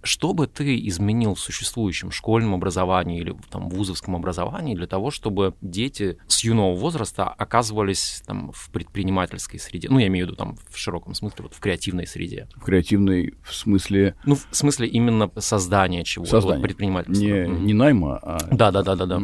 Что 0.02 0.34
бы 0.34 0.48
ты 0.48 0.78
изменил 0.88 1.36
в 1.36 1.40
существующем 1.40 2.12
школьном 2.12 2.54
образовании 2.54 3.20
или 3.20 3.36
там, 3.50 3.70
вузовском 3.70 4.16
образовании 4.16 4.76
для 4.76 4.88
того, 4.88 5.12
чтобы 5.12 5.56
дети 5.62 6.18
с 6.28 6.44
юного 6.44 6.76
возраста 6.76 7.28
оказывались 7.28 8.24
там, 8.26 8.52
в 8.52 8.70
предпринимательской 8.72 9.58
среде? 9.58 9.88
Ну, 9.90 10.00
я 10.00 10.08
имею 10.08 10.26
в 10.26 10.30
виду 10.30 10.38
там 10.38 10.58
в 10.70 10.78
широком 10.78 11.14
смысле, 11.14 11.44
вот 11.44 11.54
в 11.54 11.60
креативной 11.60 12.08
среде. 12.08 12.48
В 12.56 12.62
креативной 12.62 13.36
в 13.44 13.54
смысле... 13.54 14.16
Ну, 14.26 14.36
в 14.36 14.48
смысле 14.52 14.88
именно 14.88 15.32
создания 15.38 16.04
чего-то, 16.04 16.32
Создание. 16.32 16.58
Вот, 16.58 16.64
предпринимательства. 16.64 17.24
Не, 17.24 17.48
не 17.48 17.74
найма, 17.74 18.20
а... 18.22 18.48
Да-да-да-да. 18.52 19.22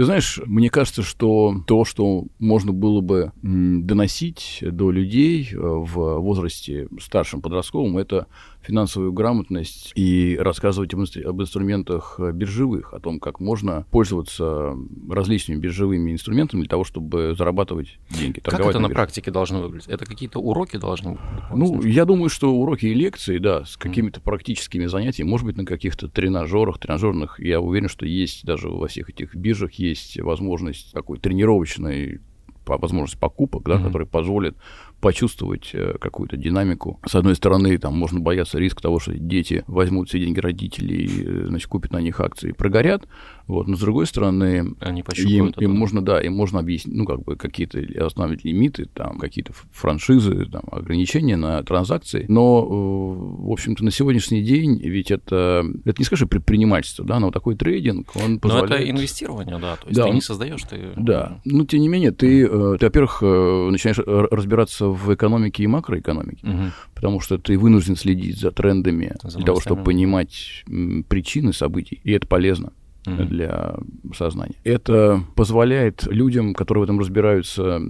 Ты 0.00 0.06
знаешь, 0.06 0.40
мне 0.46 0.70
кажется, 0.70 1.02
что 1.02 1.62
то, 1.66 1.84
что 1.84 2.24
можно 2.38 2.72
было 2.72 3.02
бы 3.02 3.32
доносить 3.42 4.60
до 4.62 4.90
людей 4.90 5.50
э, 5.52 5.58
в 5.58 6.20
возрасте 6.20 6.88
старшем 6.98 7.42
подростковом, 7.42 7.98
это 7.98 8.26
финансовую 8.62 9.12
грамотность 9.12 9.92
и 9.94 10.36
рассказывать 10.38 10.92
об 10.94 11.40
инструментах 11.40 12.16
э, 12.18 12.32
биржевых, 12.32 12.92
о 12.92 13.00
том, 13.00 13.20
как 13.20 13.40
можно 13.40 13.86
пользоваться 13.90 14.76
различными 15.08 15.58
биржевыми 15.58 16.12
инструментами 16.12 16.60
для 16.60 16.68
того, 16.68 16.84
чтобы 16.84 17.34
зарабатывать 17.36 17.98
деньги. 18.10 18.40
Как 18.40 18.60
это 18.60 18.78
на, 18.78 18.88
на 18.88 18.94
практике 18.94 19.30
должно 19.30 19.62
выглядеть? 19.62 19.88
Это 19.88 20.04
какие-то 20.04 20.40
уроки 20.40 20.76
должны 20.76 21.12
быть? 21.12 21.20
Ну, 21.54 21.82
я 21.82 22.04
думаю, 22.04 22.28
что 22.28 22.54
уроки 22.54 22.86
и 22.86 22.94
лекции, 22.94 23.38
да, 23.38 23.64
с 23.64 23.76
какими-то 23.76 24.20
практическими 24.20 24.86
занятиями, 24.86 25.28
может 25.28 25.46
быть, 25.46 25.56
на 25.56 25.64
каких-то 25.64 26.08
тренажерах, 26.08 26.78
тренажерных, 26.78 27.40
я 27.40 27.60
уверен, 27.60 27.88
что 27.88 28.06
есть 28.06 28.44
даже 28.44 28.68
во 28.68 28.88
всех 28.88 29.10
этих 29.10 29.34
биржах 29.34 29.72
есть 29.74 30.20
возможность 30.20 30.92
такой 30.92 31.18
тренировочной 31.18 32.20
возможность 32.66 33.18
покупок, 33.18 33.64
да, 33.64 33.74
mm-hmm. 33.74 33.84
которые 33.84 34.06
позволят 34.06 34.56
почувствовать 35.00 35.70
э, 35.72 35.94
какую-то 35.98 36.36
динамику. 36.36 37.00
С 37.06 37.14
одной 37.14 37.34
стороны, 37.34 37.76
там 37.78 37.98
можно 37.98 38.20
бояться 38.20 38.58
риска 38.58 38.82
того, 38.82 39.00
что 39.00 39.14
дети 39.14 39.64
возьмут 39.66 40.08
все 40.08 40.18
деньги 40.20 40.38
родителей, 40.38 41.08
э, 41.24 41.46
значит, 41.48 41.68
купят 41.68 41.92
на 41.92 41.98
них 41.98 42.20
акции 42.20 42.50
и 42.50 42.52
прогорят. 42.52 43.06
Вот. 43.46 43.66
Но 43.66 43.76
с 43.76 43.80
другой 43.80 44.06
стороны, 44.06 44.74
Они 44.80 45.02
им, 45.16 45.48
им 45.48 45.74
можно, 45.74 46.02
да, 46.02 46.20
им 46.20 46.34
можно 46.34 46.60
объяснить, 46.60 46.94
ну, 46.94 47.04
как 47.04 47.22
бы 47.22 47.36
какие-то 47.36 47.80
остановить 48.04 48.44
лимиты, 48.44 48.84
там, 48.84 49.18
какие-то 49.18 49.52
франшизы, 49.72 50.46
там, 50.46 50.62
ограничения 50.70 51.36
на 51.36 51.62
транзакции. 51.62 52.26
Но, 52.28 52.62
э, 52.62 53.46
в 53.46 53.50
общем-то, 53.50 53.84
на 53.84 53.90
сегодняшний 53.90 54.42
день 54.42 54.78
ведь 54.80 55.10
это, 55.10 55.64
это 55.84 55.94
не 55.98 56.04
скажешь 56.04 56.28
предпринимательство, 56.28 57.04
да, 57.04 57.18
но 57.18 57.30
такой 57.30 57.56
трейдинг, 57.56 58.14
он 58.16 58.38
позволяет... 58.38 58.70
Но 58.70 58.76
это 58.76 58.90
инвестирование, 58.90 59.58
да, 59.58 59.76
то 59.76 59.86
есть 59.86 59.96
да, 59.96 60.04
ты 60.04 60.10
не 60.10 60.20
создаешь, 60.20 60.62
ты... 60.62 60.92
Да, 60.96 61.40
ну, 61.44 61.64
тем 61.64 61.80
не 61.80 61.88
менее, 61.88 62.10
ты, 62.10 62.46
ты 62.46 62.86
во-первых, 62.86 63.22
начинаешь 63.22 63.98
разбираться 64.30 64.89
в 64.92 65.14
экономике 65.14 65.64
и 65.64 65.66
макроэкономике, 65.66 66.46
угу. 66.46 66.64
потому 66.94 67.20
что 67.20 67.38
ты 67.38 67.58
вынужден 67.58 67.96
следить 67.96 68.38
за 68.38 68.50
трендами 68.50 69.14
за 69.22 69.38
для 69.38 69.46
того, 69.46 69.60
чтобы 69.60 69.84
понимать 69.84 70.64
причины 71.08 71.52
событий, 71.52 72.00
и 72.04 72.12
это 72.12 72.26
полезно 72.26 72.72
mm 73.06 73.26
для 73.26 73.76
сознания. 74.14 74.56
Это 74.62 75.22
позволяет 75.34 76.06
людям, 76.06 76.52
которые 76.52 76.82
в 76.82 76.84
этом 76.84 77.00
разбираются, 77.00 77.80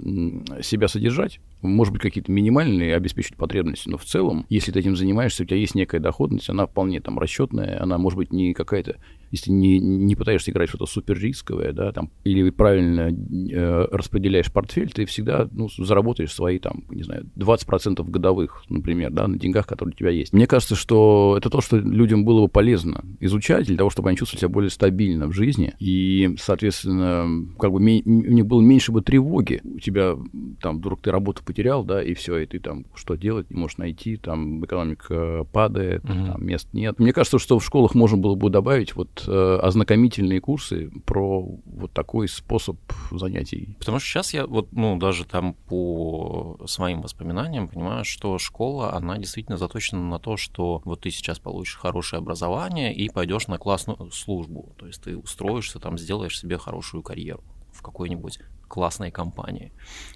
себя 0.63 0.87
содержать, 0.87 1.41
может 1.63 1.93
быть, 1.93 2.03
какие-то 2.03 2.33
минимальные 2.33 2.97
обеспечить 2.97 3.37
потребности, 3.37 3.89
но 3.89 3.99
в 3.99 4.05
целом, 4.05 4.47
если 4.49 4.73
ты 4.73 4.81
этим 4.81 4.97
занимаешься, 4.97 5.43
у 5.43 5.47
тебя 5.47 5.57
есть 5.57 5.75
некая 5.75 6.01
доходность, 6.01 6.49
она 6.49 6.67
вполне 6.67 7.01
там 7.01 7.19
расчетная, 7.19 7.83
она 7.83 7.99
может 7.99 8.17
быть 8.17 8.33
не 8.33 8.55
какая-то 8.55 8.97
если 9.31 9.53
не, 9.53 9.79
не 9.79 10.17
пытаешься 10.17 10.51
играть 10.51 10.69
что-то 10.69 10.87
супер 10.87 11.19
рисковое, 11.19 11.73
да, 11.73 11.93
там, 11.93 12.11
или 12.25 12.51
правильно 12.51 13.11
э, 13.11 13.87
распределяешь 13.91 14.53
портфель, 14.53 14.91
ты 14.91 15.05
всегда, 15.05 15.49
ну, 15.53 15.69
заработаешь 15.69 16.33
свои, 16.33 16.59
там, 16.59 16.85
не 16.91 17.03
знаю, 17.03 17.29
20% 17.37 18.05
годовых, 18.09 18.65
например, 18.69 19.11
да, 19.11 19.29
на 19.29 19.39
деньгах, 19.39 19.67
которые 19.67 19.95
у 19.95 19.97
тебя 19.97 20.11
есть. 20.11 20.33
Мне 20.33 20.47
кажется, 20.47 20.75
что 20.75 21.37
это 21.39 21.49
то, 21.49 21.61
что 21.61 21.79
людям 21.79 22.25
было 22.25 22.43
бы 22.43 22.49
полезно 22.49 23.05
изучать 23.21 23.67
для 23.67 23.77
того, 23.77 23.91
чтобы 23.91 24.09
они 24.09 24.19
чувствовали 24.19 24.41
себя 24.41 24.49
более 24.49 24.71
стабильно 24.71 25.27
в 25.27 25.33
жизни, 25.33 25.75
и, 25.79 26.35
соответственно, 26.39 27.47
как 27.59 27.71
бы 27.71 27.77
у 27.79 27.81
них 27.81 28.47
было 28.47 28.61
меньше 28.61 28.93
бы 28.93 29.03
тревоги. 29.03 29.61
У 29.65 29.79
тебя, 29.79 30.17
там, 30.61 30.79
вдруг 30.79 31.03
ты 31.03 31.13
работу 31.13 31.43
потерял, 31.51 31.83
да, 31.83 32.01
и 32.01 32.15
все, 32.15 32.39
и 32.39 32.47
ты 32.47 32.61
там 32.61 32.87
что 32.95 33.17
делать 33.17 33.51
не 33.51 33.57
можешь 33.57 33.77
найти, 33.77 34.17
там, 34.17 34.65
экономика 34.65 35.45
падает, 35.53 36.05
угу. 36.05 36.13
там, 36.13 36.47
мест 36.47 36.69
нет. 36.73 37.01
Мне 37.01 37.13
кажется, 37.13 37.41
что 37.41 37.59
в 37.59 37.65
школах 37.65 37.97
можно 37.97 38.17
было 38.17 38.37
бы 38.37 38.51
добавить 38.51 38.95
вот 38.95 39.25
э, 39.27 39.59
ознакомительные 39.61 40.41
курсы 40.41 40.93
про 41.07 41.43
вот 41.65 41.93
такой 41.93 42.29
способ 42.29 42.77
занятий. 43.11 43.75
Потому 43.81 43.99
что 43.99 44.09
сейчас 44.09 44.33
я 44.33 44.47
вот, 44.47 44.69
ну, 44.71 44.97
даже 44.97 45.25
там 45.25 45.55
по 45.69 46.57
своим 46.67 47.03
воспоминаниям 47.03 47.67
понимаю, 47.67 48.05
что 48.05 48.39
школа, 48.39 48.95
она 48.95 49.19
действительно 49.19 49.57
заточена 49.57 50.01
на 50.01 50.21
то, 50.21 50.37
что 50.37 50.83
вот 50.85 51.01
ты 51.01 51.11
сейчас 51.11 51.41
получишь 51.41 51.79
хорошее 51.79 52.21
образование 52.21 52.95
и 52.95 53.09
пойдешь 53.09 53.49
на 53.49 53.59
классную 53.59 54.13
службу. 54.13 54.73
То 54.79 54.87
есть 54.87 55.03
ты 55.03 55.17
устроишься 55.17 55.81
там, 55.81 55.99
сделаешь 55.99 56.39
себе 56.39 56.59
хорошую 56.59 57.03
карьеру 57.03 57.43
в 57.73 57.83
какой-нибудь 57.83 58.39
классной 58.71 59.11
компании. 59.11 59.73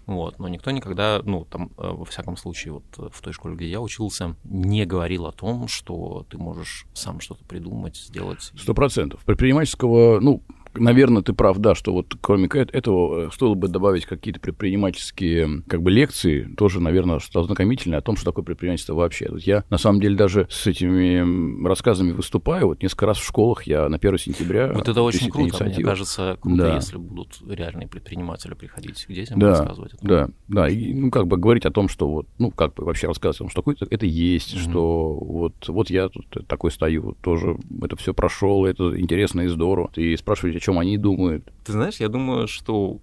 Вот. 0.06 0.38
Но 0.38 0.48
никто 0.48 0.70
никогда, 0.70 1.20
ну, 1.24 1.44
там, 1.44 1.72
э, 1.76 1.90
во 1.90 2.04
всяком 2.04 2.36
случае, 2.36 2.74
вот 2.74 2.84
э, 2.98 3.08
в 3.12 3.20
той 3.20 3.32
школе, 3.32 3.56
где 3.56 3.68
я 3.68 3.80
учился, 3.80 4.36
не 4.44 4.86
говорил 4.86 5.26
о 5.26 5.32
том, 5.32 5.68
что 5.68 6.24
ты 6.30 6.38
можешь 6.38 6.86
сам 6.94 7.20
что-то 7.20 7.44
придумать, 7.44 7.96
сделать. 7.96 8.52
Сто 8.56 8.72
процентов. 8.72 9.20
Предпринимательского, 9.24 10.20
ну, 10.20 10.42
наверное, 10.76 11.22
ты 11.22 11.32
прав, 11.32 11.58
да, 11.58 11.74
что 11.74 11.92
вот 11.92 12.14
кроме 12.20 12.48
этого 12.48 13.26
э, 13.26 13.30
стоило 13.32 13.54
бы 13.54 13.68
добавить 13.68 14.06
какие-то 14.06 14.40
предпринимательские 14.40 15.62
как 15.68 15.82
бы 15.82 15.90
лекции, 15.90 16.48
тоже, 16.56 16.80
наверное, 16.80 17.18
что 17.18 17.40
ознакомительные 17.40 17.98
о 17.98 18.02
том, 18.02 18.16
что 18.16 18.26
такое 18.26 18.44
предпринимательство 18.44 18.94
вообще. 18.94 19.28
Вот 19.30 19.42
я, 19.42 19.64
на 19.70 19.78
самом 19.78 20.00
деле, 20.00 20.16
даже 20.16 20.46
с 20.50 20.66
этими 20.66 21.66
рассказами 21.66 22.12
выступаю. 22.12 22.68
Вот 22.68 22.82
несколько 22.82 23.06
раз 23.06 23.18
в 23.18 23.26
школах 23.26 23.64
я 23.64 23.88
на 23.88 23.96
1 23.96 24.18
сентября... 24.18 24.72
Вот 24.72 24.88
это 24.88 25.02
очень 25.02 25.30
круто, 25.30 25.46
инициатива. 25.46 25.76
мне 25.76 25.84
кажется, 25.84 26.38
круто, 26.40 26.62
да. 26.62 26.74
если 26.76 26.96
будут 26.96 27.38
реальные 27.48 27.88
предприниматели 27.88 28.54
приходить 28.54 29.04
к 29.04 29.12
детям 29.12 29.38
да, 29.38 29.50
рассказывать 29.50 29.94
о 29.94 29.96
том. 29.96 30.08
Да, 30.08 30.28
да, 30.48 30.68
и, 30.68 30.94
ну, 30.94 31.10
как 31.10 31.26
бы 31.26 31.36
говорить 31.36 31.66
о 31.66 31.70
том, 31.70 31.88
что 31.88 32.08
вот, 32.08 32.26
ну, 32.38 32.50
как 32.50 32.74
бы 32.74 32.84
вообще 32.84 33.06
рассказывать 33.06 33.36
о 33.36 33.38
том, 33.38 33.48
что 33.50 33.62
такое 33.62 33.76
это 33.90 34.06
есть, 34.06 34.54
mm-hmm. 34.54 34.70
что 34.70 35.14
вот, 35.14 35.68
вот 35.68 35.90
я 35.90 36.08
тут 36.08 36.26
такой 36.46 36.70
стою, 36.70 37.16
тоже 37.20 37.56
это 37.82 37.96
все 37.96 38.14
прошел, 38.14 38.66
это 38.66 38.98
интересно 38.98 39.42
и 39.42 39.48
здорово. 39.48 39.90
И 39.96 40.16
спрашивать, 40.16 40.54
чем 40.64 40.78
они 40.78 40.96
думают. 40.96 41.52
Ты 41.62 41.72
знаешь, 41.72 41.96
я 41.96 42.08
думаю, 42.08 42.48
что 42.48 42.98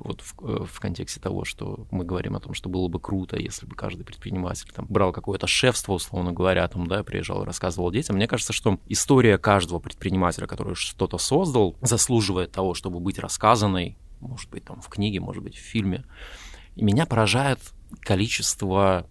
вот 0.00 0.20
в, 0.20 0.34
э, 0.42 0.66
в 0.66 0.78
контексте 0.78 1.18
того, 1.18 1.46
что 1.46 1.86
мы 1.90 2.04
говорим 2.04 2.36
о 2.36 2.40
том, 2.40 2.52
что 2.52 2.68
было 2.68 2.86
бы 2.88 3.00
круто, 3.00 3.38
если 3.38 3.64
бы 3.64 3.74
каждый 3.74 4.04
предприниматель 4.04 4.70
там 4.74 4.84
брал 4.90 5.10
какое-то 5.12 5.46
шефство, 5.46 5.94
условно 5.94 6.32
говоря, 6.32 6.68
там, 6.68 6.86
да, 6.86 7.02
приезжал 7.02 7.42
и 7.42 7.46
рассказывал 7.46 7.90
детям. 7.90 8.16
Мне 8.16 8.28
кажется, 8.28 8.52
что 8.52 8.78
история 8.88 9.38
каждого 9.38 9.78
предпринимателя, 9.78 10.46
который 10.46 10.74
что-то 10.74 11.16
создал, 11.16 11.76
заслуживает 11.80 12.52
того, 12.52 12.74
чтобы 12.74 13.00
быть 13.00 13.18
рассказанной, 13.18 13.96
может 14.20 14.50
быть, 14.50 14.64
там 14.64 14.82
в 14.82 14.88
книге, 14.88 15.20
может 15.20 15.42
быть, 15.42 15.56
в 15.56 15.62
фильме. 15.62 16.04
И 16.76 16.84
меня 16.84 17.06
поражает 17.06 17.60
количество 18.00 19.06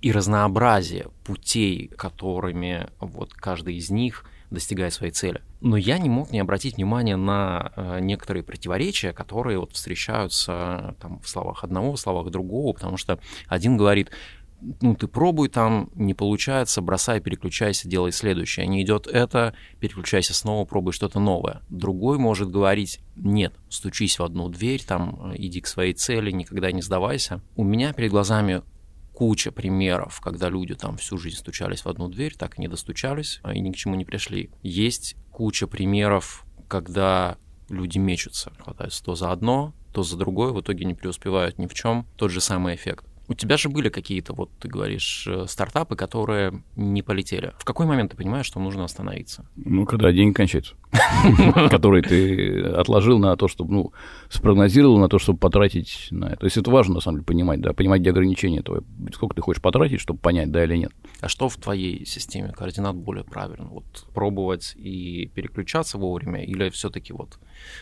и 0.00 0.10
разнообразие 0.10 1.10
путей, 1.22 1.86
которыми 1.96 2.88
вот 2.98 3.34
каждый 3.34 3.76
из 3.76 3.88
них– 3.88 4.24
достигая 4.50 4.90
своей 4.90 5.12
цели. 5.12 5.42
Но 5.60 5.76
я 5.76 5.98
не 5.98 6.08
мог 6.08 6.30
не 6.30 6.40
обратить 6.40 6.76
внимание 6.76 7.16
на 7.16 7.72
э, 7.76 8.00
некоторые 8.00 8.42
противоречия, 8.42 9.12
которые 9.12 9.58
вот 9.58 9.72
встречаются 9.72 10.96
там, 11.00 11.20
в 11.20 11.28
словах 11.28 11.64
одного, 11.64 11.92
в 11.92 12.00
словах 12.00 12.30
другого, 12.30 12.72
потому 12.72 12.96
что 12.96 13.18
один 13.48 13.76
говорит, 13.76 14.10
ну, 14.80 14.94
ты 14.94 15.06
пробуй 15.06 15.48
там, 15.48 15.90
не 15.94 16.14
получается, 16.14 16.80
бросай, 16.80 17.20
переключайся, 17.20 17.88
делай 17.88 18.12
следующее. 18.12 18.66
Не 18.66 18.82
идет 18.82 19.06
это, 19.06 19.54
переключайся 19.80 20.34
снова, 20.34 20.64
пробуй 20.64 20.92
что-то 20.92 21.20
новое. 21.20 21.62
Другой 21.68 22.18
может 22.18 22.50
говорить, 22.50 23.00
нет, 23.16 23.54
стучись 23.68 24.18
в 24.18 24.24
одну 24.24 24.48
дверь, 24.48 24.82
там, 24.82 25.32
иди 25.36 25.60
к 25.60 25.66
своей 25.66 25.92
цели, 25.92 26.30
никогда 26.30 26.72
не 26.72 26.82
сдавайся. 26.82 27.42
У 27.54 27.64
меня 27.64 27.92
перед 27.92 28.10
глазами 28.10 28.62
куча 29.16 29.50
примеров, 29.50 30.20
когда 30.20 30.50
люди 30.50 30.74
там 30.74 30.98
всю 30.98 31.16
жизнь 31.16 31.38
стучались 31.38 31.86
в 31.86 31.88
одну 31.88 32.08
дверь, 32.08 32.36
так 32.36 32.58
и 32.58 32.60
не 32.60 32.68
достучались 32.68 33.40
а, 33.42 33.54
и 33.54 33.60
ни 33.60 33.72
к 33.72 33.76
чему 33.76 33.94
не 33.94 34.04
пришли. 34.04 34.50
Есть 34.62 35.16
куча 35.32 35.66
примеров, 35.66 36.44
когда 36.68 37.38
люди 37.70 37.96
мечутся, 37.96 38.52
хватаются 38.58 39.02
то 39.02 39.14
за 39.14 39.32
одно, 39.32 39.74
то 39.94 40.02
за 40.02 40.18
другое, 40.18 40.52
в 40.52 40.60
итоге 40.60 40.84
не 40.84 40.92
преуспевают 40.92 41.58
ни 41.58 41.66
в 41.66 41.72
чем. 41.72 42.06
Тот 42.16 42.30
же 42.30 42.42
самый 42.42 42.74
эффект. 42.74 43.06
У 43.28 43.34
тебя 43.34 43.56
же 43.56 43.68
были 43.68 43.88
какие-то, 43.88 44.34
вот 44.34 44.50
ты 44.60 44.68
говоришь, 44.68 45.26
э, 45.28 45.46
стартапы, 45.48 45.96
которые 45.96 46.62
не 46.76 47.02
полетели. 47.02 47.54
В 47.58 47.64
какой 47.64 47.86
момент 47.86 48.12
ты 48.12 48.16
понимаешь, 48.16 48.46
что 48.46 48.60
нужно 48.60 48.84
остановиться? 48.84 49.46
Ну, 49.56 49.84
когда 49.84 50.12
деньги 50.12 50.32
кончаются, 50.32 50.74
которые 51.70 52.02
ты 52.02 52.62
отложил 52.62 53.18
на 53.18 53.36
то, 53.36 53.48
чтобы, 53.48 53.74
ну, 53.74 53.92
спрогнозировал 54.28 54.98
на 54.98 55.08
то, 55.08 55.18
чтобы 55.18 55.38
потратить 55.38 56.08
на 56.10 56.26
это. 56.26 56.36
То 56.36 56.46
есть 56.46 56.56
это 56.56 56.70
важно, 56.70 56.94
на 56.94 57.00
самом 57.00 57.18
деле, 57.18 57.26
понимать, 57.26 57.60
да, 57.60 57.72
понимать, 57.72 58.00
где 58.00 58.10
ограничения 58.10 58.62
твои, 58.62 58.80
сколько 59.12 59.34
ты 59.34 59.42
хочешь 59.42 59.62
потратить, 59.62 60.00
чтобы 60.00 60.20
понять, 60.20 60.52
да 60.52 60.62
или 60.64 60.76
нет. 60.76 60.92
А 61.20 61.28
что 61.28 61.48
в 61.48 61.56
твоей 61.56 62.06
системе 62.06 62.52
координат 62.52 62.94
более 62.94 63.24
правильно? 63.24 63.66
Вот 63.66 64.06
пробовать 64.14 64.74
и 64.76 65.26
переключаться 65.34 65.98
вовремя 65.98 66.44
или 66.44 66.70
все-таки 66.70 67.12
вот 67.12 67.38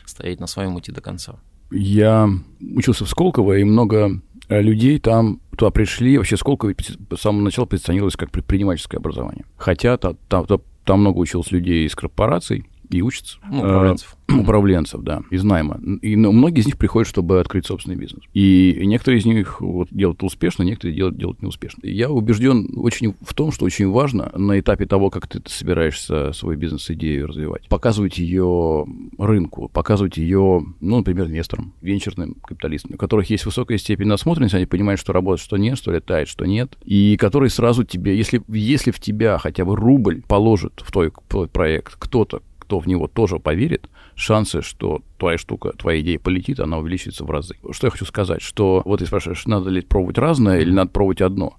стоять 0.06 0.40
на 0.40 0.46
своем 0.46 0.78
идти 0.78 0.90
до 0.90 1.02
конца? 1.02 1.38
Я 1.70 2.30
учился 2.60 3.04
в 3.04 3.08
Сколково, 3.08 3.58
и 3.58 3.64
много 3.64 4.20
людей 4.48 4.98
там 4.98 5.40
туда 5.56 5.70
пришли. 5.70 6.18
Вообще 6.18 6.36
Сколково 6.36 6.74
с 7.14 7.20
самого 7.20 7.42
начала 7.42 7.66
позиционировалось 7.66 8.16
как 8.16 8.30
предпринимательское 8.30 8.98
образование. 8.98 9.44
Хотя 9.56 9.96
там, 9.96 10.16
там, 10.28 10.46
там 10.84 11.00
много 11.00 11.18
училось 11.18 11.50
людей 11.50 11.86
из 11.86 11.94
корпораций 11.94 12.66
и 12.90 13.02
учатся. 13.02 13.38
Ну, 13.50 13.58
управленцев. 13.58 14.16
управленцев, 14.28 15.02
да, 15.02 15.22
из 15.30 15.44
найма. 15.44 15.80
И 16.02 16.16
ну, 16.16 16.32
многие 16.32 16.60
из 16.60 16.66
них 16.66 16.78
приходят, 16.78 17.08
чтобы 17.08 17.40
открыть 17.40 17.66
собственный 17.66 17.96
бизнес. 17.96 18.22
И 18.32 18.80
некоторые 18.84 19.20
из 19.20 19.26
них 19.26 19.60
вот, 19.60 19.88
делают 19.90 20.22
успешно, 20.22 20.62
некоторые 20.62 20.96
делают, 20.96 21.16
делают 21.16 21.42
неуспешно. 21.42 21.80
Я 21.86 22.10
убежден 22.10 22.70
очень 22.76 23.14
в 23.20 23.34
том, 23.34 23.52
что 23.52 23.64
очень 23.64 23.88
важно 23.90 24.30
на 24.36 24.58
этапе 24.58 24.86
того, 24.86 25.10
как 25.10 25.26
ты 25.26 25.42
собираешься 25.46 26.32
свою 26.32 26.58
бизнес-идею 26.58 27.26
развивать, 27.26 27.68
показывать 27.68 28.18
ее 28.18 28.86
рынку, 29.18 29.68
показывать 29.68 30.16
ее, 30.16 30.64
ну, 30.80 30.98
например, 30.98 31.26
инвесторам, 31.26 31.74
венчурным 31.80 32.34
капиталистам, 32.34 32.92
у 32.94 32.98
которых 32.98 33.30
есть 33.30 33.46
высокая 33.46 33.78
степень 33.78 34.06
насмотренности, 34.06 34.56
они 34.56 34.66
понимают, 34.66 35.00
что 35.00 35.12
работает, 35.12 35.44
что 35.44 35.56
нет, 35.56 35.78
что 35.78 35.92
летает, 35.92 36.28
что 36.28 36.44
нет, 36.44 36.76
и 36.84 37.16
которые 37.16 37.50
сразу 37.50 37.84
тебе, 37.84 38.16
если, 38.16 38.42
если 38.48 38.90
в 38.90 39.00
тебя 39.00 39.38
хотя 39.38 39.64
бы 39.64 39.76
рубль 39.76 40.22
положит 40.26 40.82
в 40.84 40.90
твой 40.90 41.10
проект 41.48 41.96
кто-то, 41.98 42.42
кто 42.74 42.80
в 42.80 42.88
него 42.88 43.06
тоже 43.06 43.38
поверит, 43.38 43.88
шансы, 44.16 44.60
что 44.60 45.02
твоя 45.16 45.38
штука, 45.38 45.72
твоя 45.78 46.00
идея 46.00 46.18
полетит, 46.18 46.58
она 46.58 46.78
увеличится 46.78 47.24
в 47.24 47.30
разы. 47.30 47.54
Что 47.70 47.86
я 47.86 47.90
хочу 47.92 48.04
сказать, 48.04 48.42
что 48.42 48.82
вот 48.84 48.98
ты 48.98 49.06
спрашиваешь, 49.06 49.46
надо 49.46 49.70
ли 49.70 49.80
пробовать 49.80 50.18
разное 50.18 50.58
или 50.58 50.72
надо 50.72 50.90
пробовать 50.90 51.20
одно. 51.20 51.54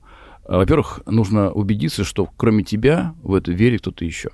Во-первых, 0.46 1.04
нужно 1.06 1.54
убедиться, 1.54 2.04
что 2.04 2.28
кроме 2.36 2.66
тебя 2.66 3.16
в 3.24 3.34
это 3.34 3.54
верит 3.54 3.82
кто-то 3.82 4.04
еще. 4.04 4.32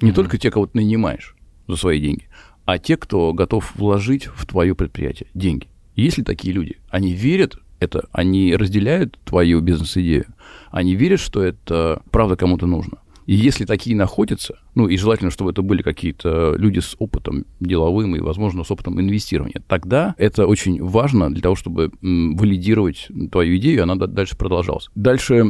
Не 0.00 0.08
mm-hmm. 0.08 0.14
только 0.14 0.38
те, 0.38 0.50
кого 0.50 0.64
ты 0.64 0.78
нанимаешь 0.78 1.36
за 1.68 1.76
свои 1.76 2.00
деньги, 2.00 2.28
а 2.64 2.78
те, 2.78 2.96
кто 2.96 3.34
готов 3.34 3.70
вложить 3.76 4.26
в 4.26 4.46
твое 4.46 4.74
предприятие 4.74 5.28
деньги. 5.34 5.68
И 5.96 6.02
если 6.02 6.22
такие 6.22 6.54
люди, 6.54 6.78
они 6.88 7.12
верят 7.12 7.58
это, 7.78 8.08
они 8.12 8.56
разделяют 8.56 9.18
твою 9.26 9.60
бизнес-идею, 9.60 10.24
они 10.70 10.94
верят, 10.94 11.20
что 11.20 11.42
это 11.42 12.00
правда 12.10 12.36
кому-то 12.36 12.66
нужно. 12.66 13.01
И 13.26 13.34
если 13.34 13.64
такие 13.64 13.96
находятся, 13.96 14.58
ну 14.74 14.88
и 14.88 14.96
желательно, 14.96 15.30
чтобы 15.30 15.50
это 15.50 15.62
были 15.62 15.82
какие-то 15.82 16.54
люди 16.56 16.80
с 16.80 16.96
опытом 16.98 17.46
деловым 17.60 18.16
и, 18.16 18.20
возможно, 18.20 18.64
с 18.64 18.70
опытом 18.70 19.00
инвестирования, 19.00 19.62
тогда 19.66 20.14
это 20.18 20.46
очень 20.46 20.82
важно 20.82 21.32
для 21.32 21.42
того, 21.42 21.54
чтобы 21.54 21.90
валидировать 22.00 23.08
твою 23.30 23.56
идею, 23.56 23.76
и 23.76 23.80
она 23.80 23.96
дальше 23.96 24.36
продолжалась. 24.36 24.88
Дальше 24.94 25.44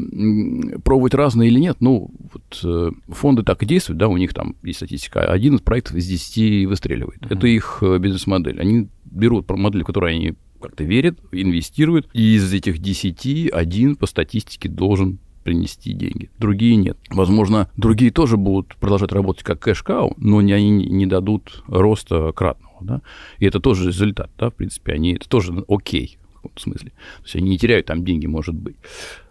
пробовать 0.84 1.14
разные 1.14 1.48
или 1.50 1.58
нет, 1.58 1.76
ну, 1.80 2.10
вот 2.32 2.60
э, 2.64 2.90
фонды 3.08 3.42
так 3.42 3.62
и 3.62 3.66
действуют, 3.66 3.98
да, 3.98 4.08
у 4.08 4.16
них 4.16 4.34
там 4.34 4.56
есть 4.62 4.78
статистика, 4.78 5.20
один 5.20 5.56
из 5.56 5.60
проектов 5.60 5.96
из 5.96 6.06
10 6.06 6.66
выстреливает. 6.66 7.20
Mm-hmm. 7.20 7.36
Это 7.36 7.46
их 7.46 7.78
э, 7.82 7.98
бизнес-модель. 7.98 8.60
Они 8.60 8.88
берут 9.04 9.48
модель, 9.50 9.82
в 9.82 9.86
которой 9.86 10.14
они 10.14 10.34
как-то 10.60 10.84
верят, 10.84 11.18
инвестируют, 11.32 12.08
и 12.12 12.36
из 12.36 12.52
этих 12.52 12.78
10 12.78 13.52
один 13.52 13.96
по 13.96 14.06
статистике 14.06 14.68
должен 14.68 15.18
принести 15.42 15.92
деньги. 15.92 16.30
Другие 16.38 16.76
нет. 16.76 16.98
Возможно, 17.10 17.68
другие 17.76 18.10
тоже 18.10 18.36
будут 18.36 18.76
продолжать 18.76 19.12
работать 19.12 19.44
как 19.44 19.60
кэш-кау, 19.60 20.14
но 20.16 20.38
они 20.38 20.70
не 20.70 21.06
дадут 21.06 21.62
роста 21.66 22.32
кратного. 22.32 22.72
Да? 22.80 23.02
И 23.38 23.46
это 23.46 23.60
тоже 23.60 23.86
результат, 23.86 24.30
да, 24.38 24.50
в 24.50 24.54
принципе, 24.54 24.92
они, 24.92 25.14
это 25.14 25.28
тоже 25.28 25.52
окей 25.68 26.18
в 26.30 26.34
каком-то 26.36 26.60
смысле. 26.60 26.90
То 26.90 27.24
есть 27.24 27.36
они 27.36 27.50
не 27.50 27.58
теряют 27.58 27.86
там 27.86 28.04
деньги, 28.04 28.26
может 28.26 28.54
быть. 28.54 28.76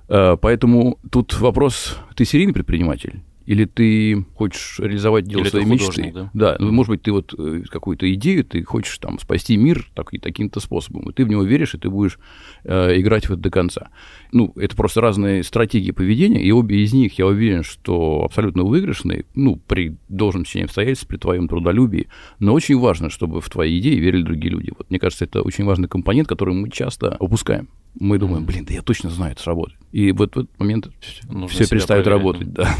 Э, 0.07 0.37
поэтому 0.39 0.97
тут 1.11 1.39
вопрос, 1.39 1.97
ты 2.15 2.25
серийный 2.25 2.53
предприниматель 2.53 3.21
или 3.51 3.65
ты 3.65 4.25
хочешь 4.35 4.79
реализовать 4.79 5.25
дело 5.25 5.41
или 5.41 5.49
своей 5.49 5.65
мечты. 5.65 6.11
Да, 6.13 6.29
да 6.33 6.55
ну, 6.57 6.71
может 6.71 6.89
быть, 6.89 7.01
ты 7.01 7.11
вот 7.11 7.35
э, 7.37 7.63
какую-то 7.69 8.11
идею, 8.13 8.45
ты 8.45 8.63
хочешь 8.63 8.97
там 8.97 9.19
спасти 9.19 9.57
мир 9.57 9.91
так, 9.93 10.13
и 10.13 10.19
таким-то 10.19 10.61
способом, 10.61 11.09
и 11.09 11.13
ты 11.13 11.25
в 11.25 11.27
него 11.27 11.43
веришь, 11.43 11.75
и 11.75 11.77
ты 11.77 11.89
будешь 11.89 12.17
э, 12.63 12.97
играть 13.01 13.27
в 13.27 13.33
это 13.33 13.41
до 13.41 13.49
конца. 13.49 13.89
Ну, 14.31 14.53
это 14.55 14.73
просто 14.77 15.01
разные 15.01 15.43
стратегии 15.43 15.91
поведения, 15.91 16.41
и 16.41 16.49
обе 16.53 16.81
из 16.81 16.93
них, 16.93 17.19
я 17.19 17.27
уверен, 17.27 17.63
что 17.63 18.23
абсолютно 18.23 18.63
выигрышные, 18.63 19.25
ну, 19.35 19.57
при 19.57 19.97
должном 20.07 20.45
течении 20.45 20.63
обстоятельств, 20.67 21.07
при 21.07 21.17
твоем 21.17 21.49
трудолюбии, 21.49 22.07
но 22.39 22.53
очень 22.53 22.79
важно, 22.79 23.09
чтобы 23.09 23.41
в 23.41 23.49
твои 23.49 23.77
идеи 23.79 23.95
верили 23.95 24.23
другие 24.23 24.53
люди. 24.53 24.71
Вот 24.77 24.89
мне 24.89 24.97
кажется, 24.97 25.25
это 25.25 25.41
очень 25.41 25.65
важный 25.65 25.89
компонент, 25.89 26.29
который 26.29 26.53
мы 26.53 26.69
часто 26.69 27.17
упускаем. 27.19 27.67
Мы 27.99 28.17
думаем, 28.17 28.45
блин, 28.45 28.63
да 28.63 28.73
я 28.73 28.81
точно 28.81 29.09
знаю, 29.09 29.33
это 29.33 29.41
сработает. 29.41 29.77
И 29.91 30.13
вот 30.13 30.37
в 30.37 30.39
этот 30.39 30.57
момент 30.57 30.89
Нужно 31.27 31.47
все 31.49 31.67
перестает 31.67 32.07
работать. 32.07 32.53
Да. 32.53 32.73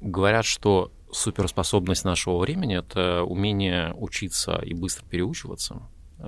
Говорят, 0.00 0.44
что 0.44 0.92
суперспособность 1.10 2.04
нашего 2.04 2.38
времени— 2.38 2.76
это 2.78 3.22
умение 3.22 3.94
учиться 3.94 4.60
и 4.64 4.74
быстро 4.74 5.06
переучиваться. 5.06 5.82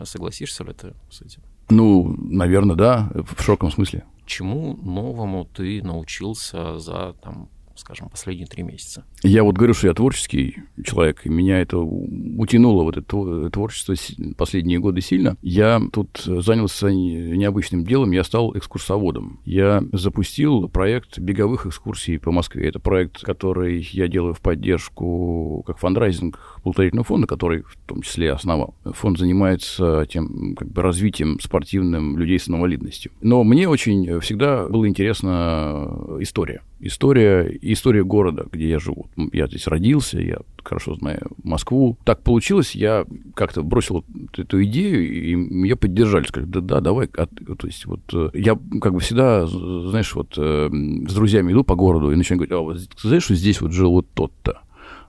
Согласишься 0.04 0.64
ли 0.64 0.72
ты 0.72 0.94
с 1.10 1.22
этим? 1.22 1.42
Ну, 1.70 2.14
наверное, 2.18 2.76
да, 2.76 3.10
в 3.14 3.42
широком 3.42 3.70
смысле. 3.70 4.04
Чему 4.26 4.76
новому 4.76 5.44
ты 5.44 5.82
научился 5.82 6.78
за 6.78 7.14
там, 7.22 7.48
скажем, 7.78 8.08
последние 8.08 8.46
три 8.46 8.62
месяца? 8.62 9.04
Я 9.22 9.44
вот 9.44 9.56
говорю, 9.56 9.74
что 9.74 9.88
я 9.88 9.94
творческий 9.94 10.58
человек, 10.84 11.24
и 11.24 11.28
меня 11.28 11.60
это 11.60 11.78
утянуло, 11.78 12.82
вот 12.82 12.96
это 12.96 13.50
творчество 13.50 13.94
последние 14.36 14.78
годы 14.78 15.00
сильно. 15.00 15.36
Я 15.42 15.80
тут 15.92 16.20
занялся 16.24 16.90
необычным 16.90 17.84
делом, 17.84 18.10
я 18.12 18.24
стал 18.24 18.56
экскурсоводом. 18.56 19.40
Я 19.44 19.82
запустил 19.92 20.68
проект 20.68 21.18
беговых 21.18 21.66
экскурсий 21.66 22.18
по 22.18 22.30
Москве. 22.30 22.68
Это 22.68 22.80
проект, 22.80 23.22
который 23.22 23.88
я 23.92 24.08
делаю 24.08 24.34
в 24.34 24.40
поддержку 24.40 25.62
как 25.66 25.78
фандрайзинг 25.78 26.57
благотворительного 26.62 27.04
фонда, 27.04 27.26
который 27.26 27.62
в 27.62 27.76
том 27.86 28.02
числе 28.02 28.32
основал. 28.32 28.74
Фонд 28.84 29.18
занимается 29.18 30.06
тем 30.08 30.54
как 30.56 30.68
бы, 30.68 30.82
развитием 30.82 31.38
спортивным 31.40 32.18
людей 32.18 32.38
с 32.38 32.48
инвалидностью. 32.48 33.12
Но 33.20 33.44
мне 33.44 33.68
очень 33.68 34.20
всегда 34.20 34.66
была 34.68 34.88
интересна 34.88 35.88
история. 36.20 36.62
История, 36.80 37.58
история 37.62 38.04
города, 38.04 38.46
где 38.52 38.68
я 38.68 38.78
живу. 38.78 39.08
Я 39.32 39.48
здесь 39.48 39.66
родился, 39.66 40.20
я 40.20 40.38
хорошо 40.62 40.94
знаю 40.94 41.30
Москву. 41.42 41.98
Так 42.04 42.22
получилось, 42.22 42.74
я 42.74 43.04
как-то 43.34 43.62
бросил 43.62 44.04
эту 44.36 44.62
идею, 44.64 45.10
и 45.12 45.34
меня 45.34 45.76
поддержали, 45.76 46.24
сказали, 46.24 46.50
да, 46.50 46.60
да, 46.60 46.80
давай. 46.80 47.08
А, 47.16 47.26
то 47.26 47.66
есть 47.66 47.86
вот 47.86 48.00
э, 48.12 48.30
я 48.34 48.56
как 48.80 48.92
бы 48.92 49.00
всегда, 49.00 49.46
знаешь, 49.46 50.14
вот 50.14 50.34
э, 50.36 50.68
с 51.08 51.14
друзьями 51.14 51.52
иду 51.52 51.64
по 51.64 51.74
городу 51.74 52.12
и 52.12 52.16
начинаю 52.16 52.38
говорить, 52.38 52.52
а 52.52 52.60
вот 52.60 53.00
знаешь, 53.02 53.24
что 53.24 53.34
здесь 53.34 53.60
вот 53.60 53.72
жил 53.72 53.90
вот 53.90 54.06
тот-то 54.14 54.60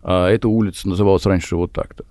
а 0.03 0.29
эта 0.29 0.47
улица 0.47 0.87
называлась 0.87 1.25
раньше 1.25 1.55
вот 1.55 1.71
так-то. 1.71 2.05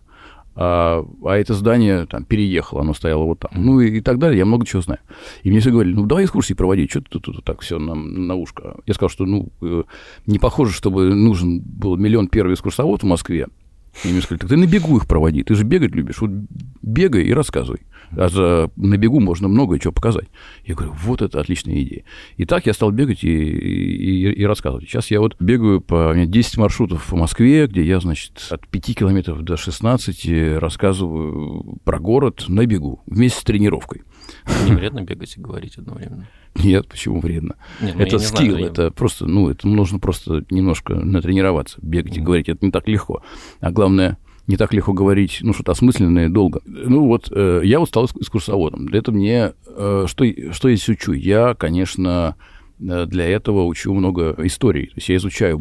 А, 0.60 1.04
а 1.24 1.36
это 1.36 1.54
здание 1.54 2.06
там 2.06 2.24
переехало, 2.24 2.80
оно 2.80 2.92
стояло 2.92 3.22
вот 3.22 3.38
там. 3.38 3.52
Ну 3.54 3.80
и, 3.80 3.98
и 3.98 4.00
так 4.00 4.18
далее, 4.18 4.38
я 4.38 4.44
много 4.44 4.66
чего 4.66 4.82
знаю. 4.82 4.98
И 5.44 5.50
мне 5.50 5.60
все 5.60 5.70
говорили, 5.70 5.94
ну 5.94 6.04
давай 6.06 6.24
экскурсии 6.24 6.54
проводить, 6.54 6.90
что 6.90 7.00
ты 7.00 7.10
тут, 7.10 7.22
тут 7.26 7.44
так 7.44 7.60
все 7.60 7.78
на, 7.78 7.94
на 7.94 8.34
ушко. 8.34 8.74
Я 8.84 8.94
сказал, 8.94 9.08
что 9.08 9.24
ну 9.24 9.50
э, 9.62 9.84
не 10.26 10.40
похоже, 10.40 10.72
чтобы 10.72 11.14
нужен 11.14 11.60
был 11.60 11.96
миллион 11.96 12.26
первый 12.26 12.54
экскурсовод 12.54 13.04
в 13.04 13.06
Москве, 13.06 13.46
и 14.04 14.08
мне 14.08 14.20
сказали, 14.20 14.40
так 14.40 14.50
ты 14.50 14.56
на 14.56 14.66
бегу 14.66 14.96
их 14.96 15.06
проводи, 15.06 15.42
ты 15.42 15.54
же 15.54 15.64
бегать 15.64 15.94
любишь, 15.94 16.20
вот 16.20 16.30
бегай 16.82 17.24
и 17.24 17.32
рассказывай. 17.32 17.80
А 18.16 18.28
за, 18.28 18.70
на 18.76 18.96
бегу 18.96 19.20
можно 19.20 19.48
много 19.48 19.78
чего 19.78 19.92
показать. 19.92 20.28
Я 20.64 20.74
говорю, 20.74 20.94
вот 21.02 21.20
это 21.20 21.40
отличная 21.40 21.82
идея. 21.82 22.04
И 22.36 22.46
так 22.46 22.66
я 22.66 22.72
стал 22.72 22.90
бегать 22.90 23.22
и, 23.22 23.28
и, 23.28 24.32
и 24.32 24.44
рассказывать. 24.44 24.88
Сейчас 24.88 25.10
я 25.10 25.20
вот 25.20 25.36
бегаю 25.38 25.80
по... 25.80 26.10
У 26.10 26.14
меня 26.14 26.26
10 26.26 26.56
маршрутов 26.56 27.10
в 27.10 27.14
Москве, 27.14 27.66
где 27.66 27.82
я, 27.82 28.00
значит, 28.00 28.46
от 28.50 28.66
5 28.66 28.98
километров 28.98 29.42
до 29.42 29.56
16 29.56 30.58
рассказываю 30.58 31.78
про 31.84 31.98
город 31.98 32.44
на 32.48 32.64
бегу 32.66 33.02
вместе 33.06 33.40
с 33.40 33.44
тренировкой. 33.44 34.02
Не 34.66 34.72
вредно 34.72 35.02
бегать 35.02 35.36
и 35.36 35.40
говорить 35.40 35.78
одновременно? 35.78 36.26
Нет, 36.54 36.88
почему 36.88 37.20
вредно? 37.20 37.56
Нет, 37.80 37.94
ну, 37.96 38.02
это 38.02 38.18
скилл, 38.18 38.56
знаю, 38.56 38.66
это 38.66 38.82
я... 38.84 38.90
просто, 38.90 39.26
ну, 39.26 39.48
это 39.48 39.68
нужно 39.68 39.98
просто 39.98 40.44
немножко 40.50 40.94
натренироваться. 40.94 41.78
Бегать 41.82 42.16
и 42.16 42.20
говорить, 42.20 42.48
это 42.48 42.64
не 42.64 42.72
так 42.72 42.88
легко. 42.88 43.22
А 43.60 43.70
главное, 43.70 44.18
не 44.46 44.56
так 44.56 44.72
легко 44.72 44.92
говорить, 44.92 45.38
ну, 45.42 45.52
что-то 45.52 45.72
осмысленное 45.72 46.28
долго. 46.28 46.60
Ну, 46.64 47.06
вот 47.06 47.30
э, 47.30 47.60
я 47.64 47.78
вот 47.78 47.88
стал 47.88 48.06
экскурсоводом. 48.06 48.86
Для 48.86 49.00
этого 49.00 49.14
мне... 49.14 49.52
Э, 49.66 50.06
что, 50.08 50.24
что 50.52 50.68
я 50.68 50.76
здесь 50.76 50.88
учу? 50.88 51.12
Я, 51.12 51.54
конечно, 51.54 52.34
для 52.78 53.26
этого 53.26 53.64
учу 53.64 53.92
много 53.92 54.34
историй. 54.38 54.86
То 54.86 54.92
есть 54.96 55.08
я 55.08 55.16
изучаю 55.16 55.60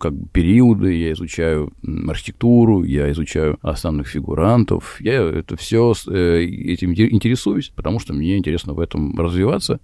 как 0.00 0.14
бы 0.14 0.28
периоды, 0.28 0.94
я 0.94 1.12
изучаю 1.12 1.72
архитектуру, 2.08 2.82
я 2.82 3.10
изучаю 3.12 3.58
основных 3.62 4.08
фигурантов. 4.08 5.00
Я 5.00 5.22
это 5.22 5.56
все 5.56 5.92
э, 6.08 6.42
этим 6.42 6.92
интересуюсь, 6.92 7.70
потому 7.74 8.00
что 8.00 8.12
мне 8.12 8.36
интересно 8.36 8.74
в 8.74 8.80
этом 8.80 9.18
развиваться. 9.18 9.80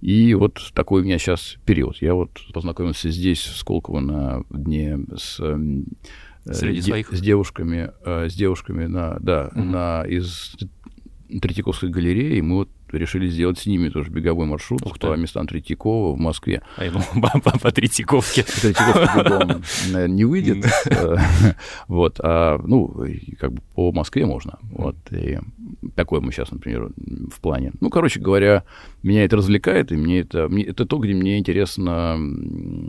И 0.00 0.34
вот 0.34 0.70
такой 0.72 1.02
у 1.02 1.04
меня 1.04 1.18
сейчас 1.18 1.56
период. 1.64 1.96
Я 2.00 2.14
вот 2.14 2.30
познакомился 2.54 3.10
здесь, 3.10 3.40
в 3.40 3.56
Сколково, 3.56 4.00
на 4.00 4.44
дне 4.50 4.98
с 5.16 5.40
э, 5.40 5.58
Среди 6.52 6.80
своих? 6.80 7.12
с 7.12 7.20
девушками, 7.20 7.90
с 8.04 8.34
девушками 8.34 8.86
на, 8.86 9.18
да, 9.20 9.50
угу. 9.54 9.62
на, 9.62 10.04
из 10.04 10.56
Третьяковской 11.28 11.90
галереи. 11.90 12.40
Мы 12.40 12.56
вот 12.56 12.70
решили 12.92 13.28
сделать 13.28 13.58
с 13.58 13.66
ними 13.66 13.88
тоже 13.88 14.10
беговой 14.10 14.46
маршрут 14.46 14.82
Ух 14.84 14.98
по 14.98 15.16
местам 15.16 15.46
Третьякова 15.46 16.14
в 16.14 16.18
Москве. 16.18 16.62
А 16.76 16.84
я 16.84 16.90
думал, 16.90 17.06
по, 17.42 17.58
по 17.58 17.72
Третьяковке. 17.72 18.42
Третьяковка 18.42 19.22
бегом, 19.22 19.62
наверное, 19.92 20.16
не 20.16 20.24
выйдет. 20.24 20.66
Вот, 21.88 22.20
а, 22.22 22.60
ну, 22.64 22.94
как 23.38 23.52
бы 23.52 23.62
по 23.74 23.92
Москве 23.92 24.26
можно. 24.26 24.58
Вот, 24.62 24.96
и 25.10 25.38
такое 25.94 26.20
мы 26.20 26.32
сейчас, 26.32 26.50
например, 26.50 26.90
в 26.96 27.40
плане. 27.40 27.72
Ну, 27.80 27.90
короче 27.90 28.20
говоря, 28.20 28.64
меня 29.02 29.24
это 29.24 29.36
развлекает, 29.36 29.92
и 29.92 29.96
мне 29.96 30.20
это, 30.20 30.48
мне, 30.48 30.64
это 30.64 30.86
то, 30.86 30.98
где 30.98 31.14
мне 31.14 31.38
интересно 31.38 32.18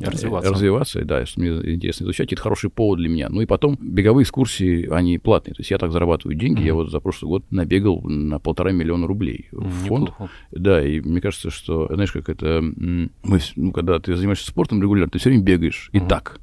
развиваться. 0.02 0.52
развиваться, 0.52 1.02
и 1.02 1.04
да, 1.04 1.26
что 1.26 1.40
мне 1.40 1.50
интересно 1.74 2.06
изучать, 2.06 2.32
это 2.34 2.42
хороший 2.42 2.70
повод 2.70 3.00
для 3.00 3.10
меня. 3.10 3.30
Ну, 3.30 3.42
и 3.42 3.46
потом 3.46 3.78
беговые 3.80 4.24
экскурсии, 4.24 4.88
они 4.92 5.18
платные, 5.18 5.54
то 5.54 5.62
есть 5.62 5.72
я 5.72 5.78
так 5.78 5.92
зарабатываю 5.92 6.38
деньги, 6.38 6.62
mm-hmm. 6.62 6.66
я 6.66 6.74
вот 6.74 6.92
за 6.92 7.00
прошлый 7.00 7.30
год 7.30 7.46
набегал 7.52 8.02
на 8.02 8.40
полтора 8.40 8.72
миллиона 8.72 9.08
рублей 9.08 9.48
в 9.52 9.91
фонд. 9.92 10.10
Неплохо. 10.10 10.32
Да, 10.52 10.86
и 10.86 11.02
мне 11.02 11.22
кажется, 11.22 11.50
что, 11.50 11.88
знаешь, 11.94 12.12
как 12.12 12.30
это, 12.30 12.62
мы, 12.62 13.40
ну, 13.56 13.72
когда 13.72 14.00
ты 14.00 14.16
занимаешься 14.16 14.48
спортом 14.48 14.82
регулярно, 14.82 15.12
ты 15.12 15.20
все 15.20 15.30
время 15.30 15.44
бегаешь, 15.44 15.90
и 15.92 16.00
так. 16.00 16.40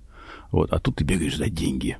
Вот, 0.51 0.73
а 0.73 0.79
тут 0.79 0.97
ты 0.97 1.05
бегаешь 1.05 1.37
за 1.37 1.49
деньги. 1.49 1.99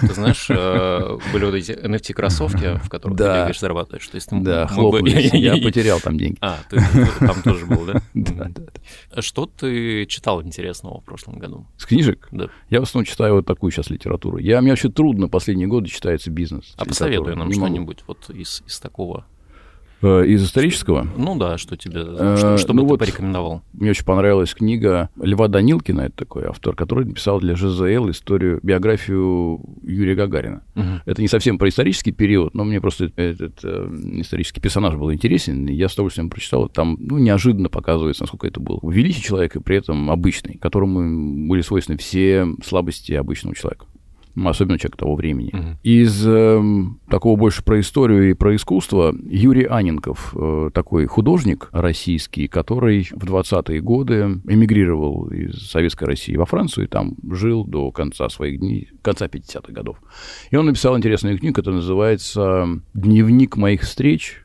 Ты 0.00 0.14
знаешь, 0.14 0.46
э, 0.48 1.18
были 1.32 1.44
вот 1.44 1.54
эти 1.54 1.72
NFT-кроссовки, 1.72 2.78
в 2.82 2.88
которых 2.88 3.16
да. 3.16 3.24
ты 3.24 3.40
бегаешь, 3.40 3.60
зарабатываешь. 3.60 4.06
То 4.08 4.14
есть, 4.16 4.28
да, 4.30 4.66
хлопнулись. 4.66 5.30
Бы... 5.30 5.36
Я 5.38 5.56
потерял 5.56 6.00
там 6.00 6.18
деньги. 6.18 6.38
А, 6.40 6.58
ты 6.68 6.78
там 7.20 7.42
тоже 7.42 7.66
был, 7.66 7.84
да? 7.86 8.02
Да, 8.14 8.50
да. 8.54 9.22
Что 9.22 9.46
ты 9.46 10.06
читал 10.06 10.42
интересного 10.42 11.00
в 11.00 11.04
прошлом 11.04 11.38
году? 11.38 11.66
С 11.76 11.86
книжек? 11.86 12.28
Да. 12.32 12.48
Я 12.70 12.80
в 12.80 12.84
основном 12.84 13.04
читаю 13.04 13.34
вот 13.34 13.46
такую 13.46 13.70
сейчас 13.70 13.90
литературу. 13.90 14.38
Я, 14.38 14.60
мне 14.60 14.72
вообще 14.72 14.88
трудно 14.88 15.28
последние 15.28 15.68
годы 15.68 15.88
читается 15.88 16.30
бизнес. 16.30 16.74
А 16.76 16.84
посоветуй 16.84 17.36
нам 17.36 17.52
что-нибудь 17.52 18.04
вот 18.06 18.30
из, 18.30 18.62
из 18.66 18.80
такого 18.80 19.26
из 20.04 20.44
исторического? 20.44 21.06
Ну 21.16 21.36
да, 21.36 21.58
что 21.58 21.76
тебе, 21.76 22.04
э, 22.06 22.36
что, 22.36 22.58
что 22.58 22.72
ну 22.72 22.82
бы 22.82 22.88
вот 22.88 23.00
ты 23.00 23.06
порекомендовал? 23.06 23.62
Мне 23.72 23.90
очень 23.90 24.04
понравилась 24.04 24.54
книга 24.54 25.10
Льва 25.20 25.48
Данилкина, 25.48 26.02
это 26.02 26.16
такой 26.16 26.44
автор, 26.44 26.74
который 26.74 27.04
написал 27.04 27.40
для 27.40 27.56
ЖЗЛ 27.56 28.10
историю, 28.10 28.60
биографию 28.62 29.60
Юрия 29.82 30.14
Гагарина. 30.14 30.62
Угу. 30.74 30.84
Это 31.06 31.22
не 31.22 31.28
совсем 31.28 31.58
про 31.58 31.68
исторический 31.68 32.12
период, 32.12 32.54
но 32.54 32.64
мне 32.64 32.80
просто 32.80 33.10
этот 33.16 33.60
э, 33.64 33.88
исторический 34.20 34.60
персонаж 34.60 34.94
был 34.94 35.12
интересен, 35.12 35.66
и 35.66 35.74
я 35.74 35.88
с 35.88 35.94
удовольствием 35.94 36.30
прочитал. 36.30 36.68
Там 36.68 36.96
ну, 37.00 37.18
неожиданно 37.18 37.68
показывается, 37.68 38.22
насколько 38.22 38.46
это 38.46 38.60
был 38.60 38.80
великий 38.82 39.22
человек 39.22 39.56
и 39.56 39.60
при 39.60 39.76
этом 39.76 40.10
обычный, 40.10 40.58
которому 40.58 41.48
были 41.48 41.62
свойственны 41.62 41.98
все 41.98 42.46
слабости 42.62 43.12
обычного 43.12 43.56
человека 43.56 43.86
особенно 44.36 44.78
человек 44.78 44.96
того 44.96 45.14
времени. 45.14 45.50
Угу. 45.52 45.78
Из 45.82 46.26
э, 46.26 46.62
такого 47.08 47.36
больше 47.36 47.62
про 47.64 47.80
историю 47.80 48.30
и 48.30 48.34
про 48.34 48.54
искусство 48.56 49.14
Юрий 49.24 49.64
Аненков, 49.64 50.34
э, 50.36 50.70
такой 50.72 51.06
художник 51.06 51.68
российский, 51.72 52.48
который 52.48 53.08
в 53.10 53.24
20-е 53.24 53.80
годы 53.80 54.40
эмигрировал 54.46 55.28
из 55.28 55.70
Советской 55.70 56.04
России 56.04 56.36
во 56.36 56.46
Францию 56.46 56.86
и 56.86 56.88
там 56.88 57.16
жил 57.30 57.64
до 57.64 57.90
конца 57.90 58.28
своих 58.28 58.60
дней, 58.60 58.90
конца 59.02 59.26
50-х 59.26 59.72
годов. 59.72 59.98
И 60.50 60.56
он 60.56 60.66
написал 60.66 60.96
интересную 60.96 61.38
книгу, 61.38 61.54
которая 61.54 61.80
называется 61.80 62.66
«Дневник 62.94 63.56
моих 63.56 63.82
встреч 63.82 64.43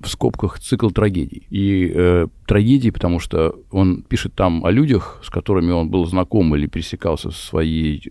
в 0.00 0.08
скобках 0.08 0.58
цикл 0.58 0.90
трагедий. 0.90 1.46
И 1.50 1.92
э, 1.94 2.26
трагедии, 2.46 2.90
потому 2.90 3.20
что 3.20 3.54
он 3.70 4.02
пишет 4.02 4.34
там 4.34 4.64
о 4.64 4.70
людях, 4.70 5.20
с 5.22 5.30
которыми 5.30 5.72
он 5.72 5.88
был 5.90 6.06
знаком 6.06 6.54
или 6.56 6.66
пересекался 6.66 7.30
в 7.30 7.36
своей 7.36 8.02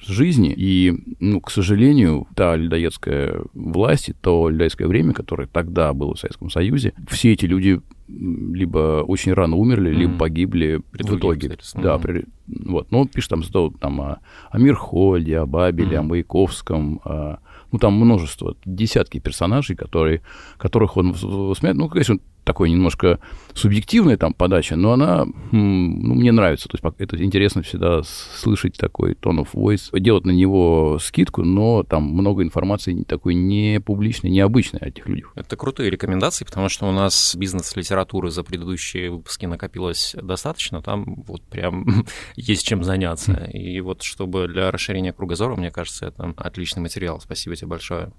жизни. 0.00 0.52
И, 0.56 0.94
ну, 1.20 1.40
к 1.40 1.50
сожалению, 1.50 2.26
та 2.34 2.56
людоедская 2.56 3.40
власть, 3.54 4.12
то 4.20 4.48
людоедское 4.48 4.88
время, 4.88 5.12
которое 5.12 5.46
тогда 5.46 5.92
было 5.92 6.14
в 6.14 6.18
Советском 6.18 6.50
Союзе, 6.50 6.92
все 7.08 7.32
эти 7.32 7.46
люди 7.46 7.80
либо 8.08 9.02
очень 9.02 9.32
рано 9.32 9.56
умерли, 9.56 9.90
mm-hmm. 9.90 9.96
либо 9.96 10.18
погибли 10.18 10.80
при 10.92 11.02
в 11.02 11.18
итоге. 11.18 11.58
Да, 11.74 11.98
при, 11.98 12.24
вот. 12.46 12.90
Но 12.90 13.00
он 13.00 13.08
пишет 13.08 13.30
там, 13.30 13.42
там 13.80 14.00
о, 14.00 14.18
о 14.50 14.58
Мирхольде, 14.58 15.38
о 15.38 15.46
Бабеле, 15.46 15.96
mm-hmm. 15.96 16.00
о 16.00 16.02
Маяковском, 16.02 17.00
о, 17.04 17.38
ну, 17.76 17.80
там 17.80 17.92
множество, 17.92 18.56
десятки 18.64 19.18
персонажей, 19.18 19.76
которые, 19.76 20.22
которых 20.56 20.96
он 20.96 21.12
вспоминает. 21.12 21.76
Ну, 21.76 21.88
конечно, 21.90 22.18
такой 22.46 22.70
немножко 22.70 23.18
субъективная 23.54 24.16
там 24.16 24.32
подача, 24.32 24.76
но 24.76 24.92
она 24.92 25.26
ну, 25.50 26.14
мне 26.14 26.30
нравится. 26.30 26.68
То 26.68 26.78
есть 26.80 26.94
это 26.98 27.22
интересно 27.22 27.62
всегда 27.62 28.02
слышать 28.04 28.76
такой 28.78 29.14
tone 29.14 29.44
of 29.44 29.48
voice, 29.52 29.98
делать 29.98 30.24
на 30.24 30.30
него 30.30 30.98
скидку, 31.00 31.42
но 31.42 31.82
там 31.82 32.04
много 32.04 32.42
информации 32.44 33.02
такой 33.02 33.34
не 33.34 33.80
публичной, 33.80 34.30
необычной 34.30 34.80
о 34.80 34.86
этих 34.86 35.08
людях. 35.08 35.32
Это 35.34 35.56
крутые 35.56 35.90
рекомендации, 35.90 36.44
потому 36.44 36.68
что 36.68 36.88
у 36.88 36.92
нас 36.92 37.34
бизнес-литературы 37.34 38.30
за 38.30 38.44
предыдущие 38.44 39.10
выпуски 39.10 39.46
накопилось 39.46 40.14
достаточно, 40.22 40.80
там 40.82 41.24
вот 41.26 41.42
прям 41.42 42.06
есть 42.36 42.66
чем 42.66 42.84
заняться. 42.84 43.32
И 43.52 43.80
вот 43.80 44.02
чтобы 44.02 44.46
для 44.46 44.70
расширения 44.70 45.12
кругозора, 45.12 45.56
мне 45.56 45.72
кажется, 45.72 46.06
это 46.06 46.32
отличный 46.36 46.80
материал. 46.80 47.20
Спасибо 47.20 47.56
тебе 47.56 47.68
большое. 47.68 48.12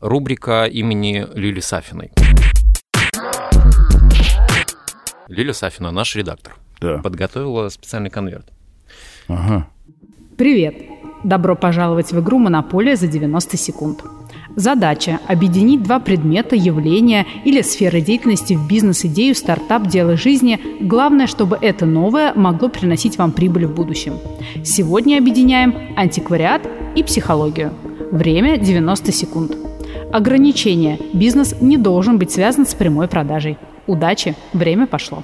Рубрика 0.00 0.64
имени 0.64 1.28
Лили 1.34 1.60
Сафиной. 1.60 2.10
Лиля 5.28 5.52
Сафина, 5.52 5.90
наш 5.90 6.16
редактор, 6.16 6.56
да. 6.80 6.98
подготовила 6.98 7.68
специальный 7.68 8.10
конверт. 8.10 8.46
Ага. 9.28 9.68
Привет! 10.36 10.76
Добро 11.24 11.54
пожаловать 11.54 12.12
в 12.12 12.20
игру 12.20 12.38
«Монополия 12.38 12.96
за 12.96 13.06
90 13.06 13.56
секунд». 13.56 14.02
Задача– 14.56 15.20
объединить 15.28 15.82
два 15.82 16.00
предмета, 16.00 16.56
явления 16.56 17.26
или 17.44 17.62
сферы 17.62 18.00
деятельности 18.00 18.54
в 18.54 18.68
бизнес-идею, 18.68 19.34
стартап, 19.34 19.86
дело 19.86 20.16
жизни. 20.16 20.60
Главное, 20.80 21.26
чтобы 21.26 21.56
это 21.60 21.86
новое 21.86 22.34
могло 22.34 22.68
приносить 22.68 23.16
вам 23.18 23.32
прибыль 23.32 23.66
в 23.66 23.74
будущем. 23.74 24.18
Сегодня 24.64 25.18
объединяем 25.18 25.74
антиквариат 25.96 26.68
и 26.96 27.02
психологию. 27.02 27.72
Время– 28.10 28.56
90 28.58 29.12
секунд. 29.12 29.56
Ограничение. 30.12 30.98
Бизнес 31.14 31.54
не 31.60 31.78
должен 31.78 32.18
быть 32.18 32.32
связан 32.32 32.66
с 32.66 32.74
прямой 32.74 33.08
продажей. 33.08 33.56
Удачи, 33.92 34.34
время 34.54 34.86
пошло. 34.86 35.22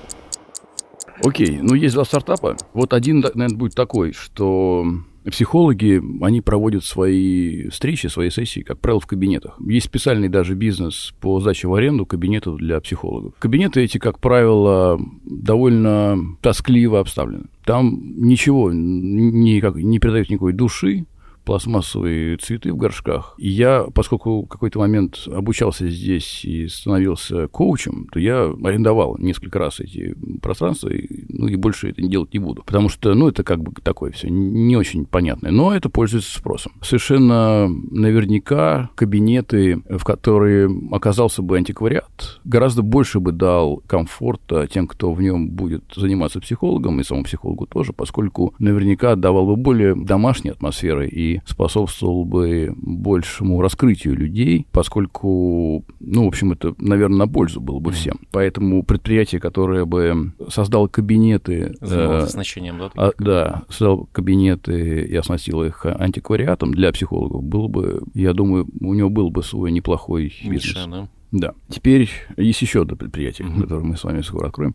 Окей, 1.25 1.59
ну 1.63 1.73
есть 1.73 1.95
два 1.95 2.05
стартапа. 2.05 2.55
Вот 2.75 2.93
один, 2.93 3.21
наверное, 3.21 3.49
будет 3.49 3.75
такой, 3.75 4.13
что 4.13 4.85
психологи, 5.25 6.03
они 6.23 6.43
проводят 6.43 6.85
свои 6.85 7.71
встречи, 7.71 8.09
свои 8.09 8.29
сессии, 8.29 8.61
как 8.61 8.79
правило, 8.79 9.01
в 9.01 9.07
кабинетах. 9.07 9.59
Есть 9.59 9.87
специальный 9.87 10.29
даже 10.29 10.55
бизнес 10.55 11.15
по 11.19 11.41
сдаче 11.41 11.67
в 11.67 11.73
аренду 11.73 12.05
кабинетов 12.05 12.59
для 12.59 12.79
психологов. 12.83 13.33
Кабинеты 13.39 13.83
эти, 13.83 13.97
как 13.97 14.19
правило, 14.19 15.01
довольно 15.25 16.19
тоскливо 16.43 17.01
обставлены. 17.01 17.45
Там 17.65 18.19
ничего 18.19 18.71
не, 18.71 19.63
как, 19.63 19.77
не 19.77 19.99
передает 19.99 20.29
никакой 20.29 20.53
души, 20.53 21.07
пластмассовые 21.49 22.37
цветы 22.37 22.75
в 22.75 22.77
горшках. 22.77 23.35
И 23.39 23.49
я, 23.49 23.87
поскольку 23.95 24.43
в 24.43 24.49
какой-то 24.49 24.81
момент 24.81 25.27
обучался 25.27 25.89
здесь 25.89 26.45
и 26.45 26.69
становился 26.69 27.49
коучем, 27.49 28.07
то 28.13 28.21
я 28.21 28.53
арендовал 28.63 29.17
несколько 29.17 29.59
раз 29.59 29.81
эти 29.81 30.15
пространства, 30.43 30.91
и, 30.91 31.25
ну 31.31 31.49
и 31.49 31.57
больше 31.57 31.89
это 31.89 32.03
делать 32.03 32.35
не 32.35 32.39
буду. 32.39 32.65
Потому 32.65 32.91
что, 32.91 33.15
ну, 33.15 33.29
это 33.29 33.45
как 33.45 33.63
бы 33.63 33.73
такое 33.83 34.11
все 34.13 34.29
не 34.29 34.77
очень 34.77 35.07
понятное. 35.07 35.51
Но 35.51 35.75
это 35.75 35.89
пользуется 35.89 36.37
спросом. 36.37 36.73
Совершенно 36.83 37.67
наверняка 37.69 38.91
кабинеты, 38.95 39.81
в 39.89 40.05
которые 40.05 40.71
оказался 40.93 41.41
бы 41.41 41.57
антиквариат, 41.57 42.41
гораздо 42.45 42.83
больше 42.83 43.21
бы 43.21 43.33
дал 43.33 43.83
комфорта 43.87 44.67
тем, 44.67 44.87
кто 44.87 45.15
в 45.15 45.23
нем 45.23 45.49
будет 45.49 45.85
заниматься 45.97 46.41
психологом, 46.41 47.01
и 47.01 47.05
самому 47.05 47.25
психологу 47.25 47.65
тоже, 47.65 47.95
поскольку 47.95 48.55
наверняка 48.59 49.17
давал 49.17 49.47
бы 49.47 49.57
более 49.57 49.95
домашней 49.95 50.51
атмосферы 50.51 51.09
и 51.09 51.38
способствовал 51.45 52.25
бы 52.25 52.73
большему 52.77 53.61
раскрытию 53.61 54.17
людей, 54.17 54.67
поскольку, 54.73 55.85
ну, 56.01 56.25
в 56.25 56.29
общем, 56.29 56.53
это, 56.53 56.75
наверное, 56.79 57.19
на 57.19 57.29
пользу 57.29 57.61
было 57.61 57.79
бы 57.81 57.93
всем. 57.93 58.21
Поэтому 58.31 58.83
предприятие, 58.83 59.41
которое 59.41 59.85
бы 59.85 60.33
создало 60.49 60.89
кабинеты... 60.89 61.75
Э, 61.81 62.23
оснащением, 62.23 62.79
да? 62.79 62.91
А, 62.97 63.11
да, 63.19 63.63
создал 63.69 64.09
кабинеты 64.13 65.03
и 65.03 65.15
оснастил 65.17 65.63
их 65.63 65.85
антиквариатом 65.87 66.73
для 66.73 66.93
психологов, 66.93 67.43
было 67.43 67.69
бы, 67.69 68.03
я 68.15 68.33
думаю, 68.33 68.67
у 68.81 68.95
него 68.95 69.11
был 69.11 69.31
бы 69.31 69.43
свой 69.43 69.73
неплохой 69.73 70.33
бизнес. 70.45 70.77
Миша, 70.77 70.87
да? 70.87 71.09
Да. 71.31 71.53
Теперь 71.69 72.09
есть 72.37 72.63
еще 72.63 72.83
одно 72.83 72.97
предприятие, 72.97 73.49
mm-hmm. 73.49 73.61
которое 73.61 73.85
мы 73.85 73.97
с 73.97 74.05
вами 74.05 74.23
скоро 74.23 74.49
откроем. 74.49 74.75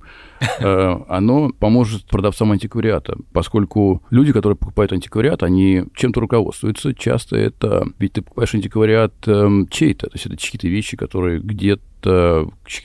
Э, 0.59 0.97
оно 1.07 1.49
поможет 1.49 2.05
продавцам 2.05 2.51
антиквариата, 2.51 3.17
поскольку 3.31 4.03
люди, 4.11 4.31
которые 4.31 4.55
покупают 4.55 4.93
антиквариат, 4.93 5.41
они 5.41 5.85
чем-то 5.95 6.19
руководствуются. 6.19 6.93
Часто 6.93 7.37
это... 7.37 7.87
Ведь 7.97 8.13
ты 8.13 8.21
покупаешь 8.21 8.53
антиквариат 8.53 9.13
эм, 9.27 9.67
чей-то, 9.67 10.07
то 10.07 10.13
есть 10.13 10.27
это 10.27 10.37
чьи-то 10.37 10.67
вещи, 10.67 10.95
которые 10.95 11.39
где-то 11.39 11.81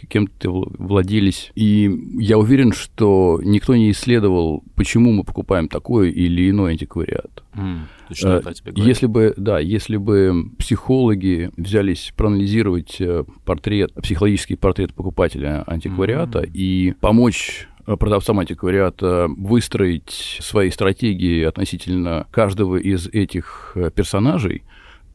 кем-то 0.08 0.50
владелись. 0.78 1.50
И 1.54 1.90
я 2.18 2.38
уверен, 2.38 2.72
что 2.72 3.40
никто 3.42 3.74
не 3.76 3.90
исследовал, 3.90 4.62
почему 4.74 5.12
мы 5.12 5.24
покупаем 5.24 5.68
такой 5.68 6.10
или 6.10 6.50
иной 6.50 6.72
антиквариат. 6.72 7.42
Mm. 7.54 7.78
Что 8.12 8.42
если 8.74 9.06
бы, 9.06 9.34
да, 9.36 9.58
если 9.58 9.96
бы 9.96 10.50
психологи 10.58 11.50
взялись 11.56 12.12
проанализировать 12.16 12.96
э, 13.00 13.24
портрет, 13.44 13.92
психологический 13.94 14.56
портрет 14.56 14.94
покупателя 14.94 15.64
антиквариата 15.66 16.40
mm-hmm. 16.40 16.52
и 16.54 16.94
помочь 17.00 17.68
э, 17.86 17.96
продавцам 17.96 18.40
антиквариата 18.40 19.28
выстроить 19.36 20.38
свои 20.40 20.70
стратегии 20.70 21.42
относительно 21.42 22.26
каждого 22.30 22.76
из 22.76 23.08
этих 23.08 23.72
э, 23.74 23.90
персонажей, 23.90 24.62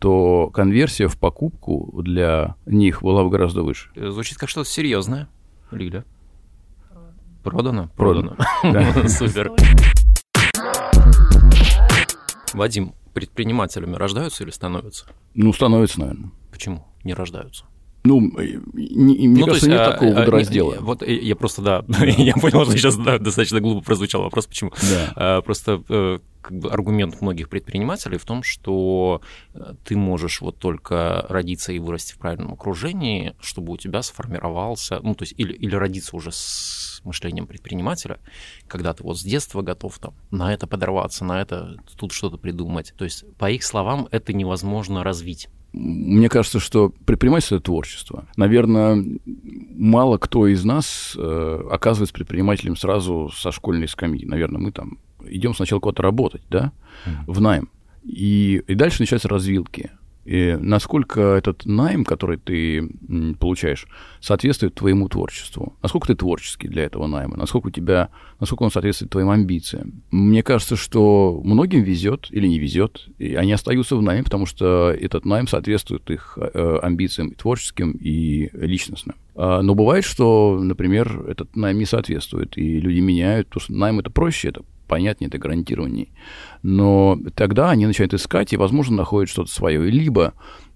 то 0.04 0.49
конверсия 0.49 1.08
в 1.08 1.18
покупку 1.18 2.01
для 2.04 2.58
них 2.66 3.01
была 3.04 3.24
бы 3.24 3.30
гораздо 3.30 3.64
выше. 3.64 3.89
Звучит 3.95 4.38
как 4.38 4.49
что-то 4.49 4.70
серьезное, 4.70 5.30
Лиля. 5.72 6.04
Продано? 7.41 7.89
Продано. 7.95 8.36
Супер. 9.08 9.54
Вадим, 12.54 12.93
предпринимателями 13.14 13.95
рождаются 13.95 14.43
или 14.43 14.51
становятся? 14.51 15.06
Ну, 15.36 15.54
становятся, 15.54 16.01
наверное. 16.01 16.32
Почему 16.51 16.86
не 17.06 17.14
рождаются? 17.14 17.64
Ну, 18.06 18.20
не, 18.74 19.28
мне 19.28 19.39
ну, 19.41 19.45
кажется, 19.45 19.68
есть, 19.68 19.80
нет 19.80 19.80
а, 19.80 19.91
такого 19.93 20.12
а, 20.12 20.16
водораздела. 20.16 20.78
Вот 20.82 21.08
я 21.08 21.36
просто, 21.38 21.62
да, 21.62 21.86
я 22.06 22.34
понял, 22.34 22.66
что 22.66 22.78
сейчас 22.78 22.97
да, 22.97 23.18
достаточно 23.18 23.62
глупо 23.62 23.86
прозвучал 23.86 24.24
вопрос, 24.24 24.45
почему. 24.45 24.72
Да. 24.91 25.14
А, 25.16 25.41
просто 25.41 25.82
э, 25.88 26.20
как 26.41 26.60
бы 26.60 26.70
аргумент 26.70 27.22
многих 27.22 27.47
предпринимателей 27.47 28.18
в 28.18 28.26
том, 28.26 28.43
что 28.43 29.22
э, 29.54 29.76
ты 29.86 29.95
можешь 29.95 30.41
вот 30.41 30.58
только 30.58 31.26
родиться 31.30 31.72
и 31.72 31.80
вырасти 31.80 32.14
в 32.14 32.18
правильном 32.18 32.51
окружении, 32.51 33.36
чтобы 33.39 33.72
у 33.72 33.78
тебя 33.78 34.01
сформировался, 34.01 34.99
ну, 35.01 35.16
то 35.16 35.24
есть 35.24 35.34
или, 35.38 35.54
или 35.54 35.74
родиться 35.74 36.16
уже 36.18 36.32
с 36.34 36.99
мышлением 37.06 37.47
предпринимателя, 37.47 38.20
когда 38.68 38.93
ты 38.93 39.04
вот 39.04 39.18
с 39.18 39.24
детства 39.24 39.62
готов 39.62 39.97
там 39.99 40.14
на 40.30 40.54
это 40.54 40.68
подорваться, 40.68 41.24
на 41.24 41.41
это 41.41 41.78
тут 41.97 42.12
что-то 42.12 42.38
придумать. 42.38 42.93
То 42.97 43.06
есть, 43.06 43.24
по 43.38 43.49
их 43.49 43.64
словам, 43.64 44.10
это 44.12 44.34
невозможно 44.34 45.06
развить 45.06 45.47
мне 45.74 46.30
кажется, 46.30 46.59
что 46.59 46.93
предпринимательство– 47.05 47.55
это 47.57 47.65
творчество. 47.65 48.28
Наверное, 48.38 49.03
мало 49.76 50.19
кто 50.19 50.47
из 50.47 50.63
нас 50.63 51.15
э, 51.17 51.67
оказывается 51.71 52.13
предпринимателем 52.13 52.76
сразу 52.76 53.32
со 53.36 53.51
школьной 53.51 53.88
скамьи. 53.88 54.26
Наверное, 54.26 54.61
мы 54.61 54.71
там 54.71 54.99
идем 55.26 55.55
сначала 55.55 55.80
куда-то 55.80 56.03
работать, 56.03 56.43
да, 56.49 56.71
в 57.26 57.41
найм. 57.41 57.69
И, 58.03 58.61
и 58.67 58.76
дальше 58.76 59.01
начинаются 59.01 59.30
развилки. 59.30 59.91
И 60.26 60.57
насколько 60.59 61.21
этот 61.21 61.65
найм, 61.65 62.05
который 62.05 62.38
ты 62.38 62.89
получаешь, 63.39 63.88
соответствует 64.21 64.76
твоему 64.76 65.09
творчеству? 65.09 65.76
Насколько 65.82 66.07
ты 66.07 66.15
творческий 66.15 66.67
для 66.67 66.84
этого 66.84 67.07
найма? 67.07 67.38
Насколько 67.38 67.67
у 67.67 67.71
тебя, 67.71 68.09
насколько 68.39 68.63
он 68.63 68.71
соответствует 68.71 69.11
твоим 69.11 69.30
амбициям? 69.30 70.03
Мне 70.11 70.43
кажется, 70.43 70.76
что 70.76 71.41
многим 71.43 71.84
везет 71.84 72.28
или 72.32 72.47
не 72.47 72.59
везет, 72.59 73.07
и 73.17 73.36
они 73.36 73.51
остаются 73.51 73.95
в 73.95 74.01
найме, 74.01 74.24
потому 74.24 74.45
что 74.45 74.91
этот 74.91 75.26
найм 75.26 75.47
соответствует 75.47 76.09
их 76.09 76.38
э, 76.38 76.78
амбициям 76.82 77.30
и 77.30 77.36
творческим, 77.36 77.91
и 77.91 78.49
личностным. 78.53 79.15
А, 79.36 79.61
но 79.61 79.76
бывает, 79.76 80.05
что, 80.05 80.59
например, 80.61 81.26
этот 81.28 81.55
найм 81.55 81.78
не 81.78 81.86
соответствует, 81.86 82.57
и 82.57 82.80
люди 82.80 82.99
меняют, 82.99 83.47
потому 83.47 83.61
что 83.61 83.74
найм 83.74 83.99
это 83.99 84.09
проще, 84.09 84.49
это 84.49 84.63
понятнее, 84.93 85.27
это 85.27 85.39
гарантированнее. 85.39 86.09
Но 86.61 87.17
тогда 87.33 87.71
они 87.71 87.87
начинают 87.87 88.13
искать 88.13 88.53
и, 88.53 88.57
возможно, 88.57 88.95
находят 88.97 89.27
что-то 89.27 89.51
свое. 89.51 89.89
Либо 89.89 90.35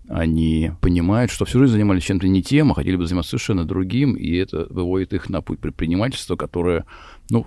они 0.10 0.72
понимают, 0.82 1.30
что 1.30 1.46
всю 1.46 1.60
жизнь 1.60 1.74
занимались 1.74 2.06
чем-то 2.06 2.28
не 2.28 2.42
тем, 2.42 2.72
а 2.72 2.74
хотели 2.74 2.96
бы 2.96 3.06
заниматься 3.06 3.30
совершенно 3.30 3.64
другим, 3.64 4.16
и 4.16 4.36
это 4.38 4.66
выводит 4.72 5.14
их 5.14 5.30
на 5.30 5.44
путь 5.44 5.60
предпринимательства, 5.60 6.36
которое, 6.36 6.86
ну, 7.30 7.46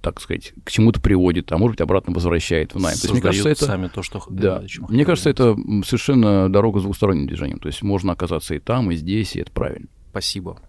так 0.00 0.20
сказать, 0.20 0.52
к 0.62 0.70
чему-то 0.70 1.00
приводит, 1.00 1.50
а 1.50 1.58
может 1.58 1.72
быть, 1.72 1.80
обратно 1.80 2.14
возвращает 2.14 2.72
в 2.72 2.78
найм. 2.78 2.96
То 2.96 3.02
есть, 3.02 3.12
мне 3.12 3.20
кажется, 3.20 3.48
это... 3.48 3.64
сами 3.64 3.88
то, 3.88 4.02
что 4.04 4.22
да. 4.30 4.62
Мне 4.88 5.04
кажется, 5.04 5.28
это 5.28 5.56
совершенно 5.84 6.48
дорога 6.48 6.78
с 6.78 6.84
двусторонним 6.84 7.26
движением. 7.26 7.58
То 7.58 7.66
есть 7.66 7.82
можно 7.82 8.12
оказаться 8.12 8.54
и 8.54 8.60
там, 8.60 8.92
и 8.92 8.94
здесь, 8.94 9.34
и 9.34 9.40
это 9.40 9.50
правильно. 9.50 9.88
Спасибо. 10.12 10.60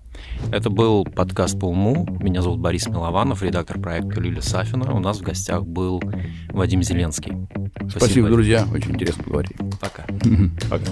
Это 0.51 0.69
был 0.69 1.03
подкаст 1.03 1.59
«По 1.59 1.65
уму». 1.65 2.07
Меня 2.21 2.41
зовут 2.41 2.59
Борис 2.59 2.87
Милованов, 2.87 3.41
редактор 3.43 3.79
проекта 3.79 4.21
Люля 4.21 4.41
Сафина. 4.41 4.93
У 4.93 4.99
нас 4.99 5.19
в 5.19 5.23
гостях 5.23 5.65
был 5.65 6.01
Вадим 6.49 6.83
Зеленский. 6.83 7.33
Спасибо, 7.75 7.99
Спасибо 7.99 8.29
друзья. 8.29 8.67
Очень 8.73 8.91
интересно 8.91 9.23
поговорить. 9.23 9.57
Пока. 9.79 10.05
Пока. 10.69 10.91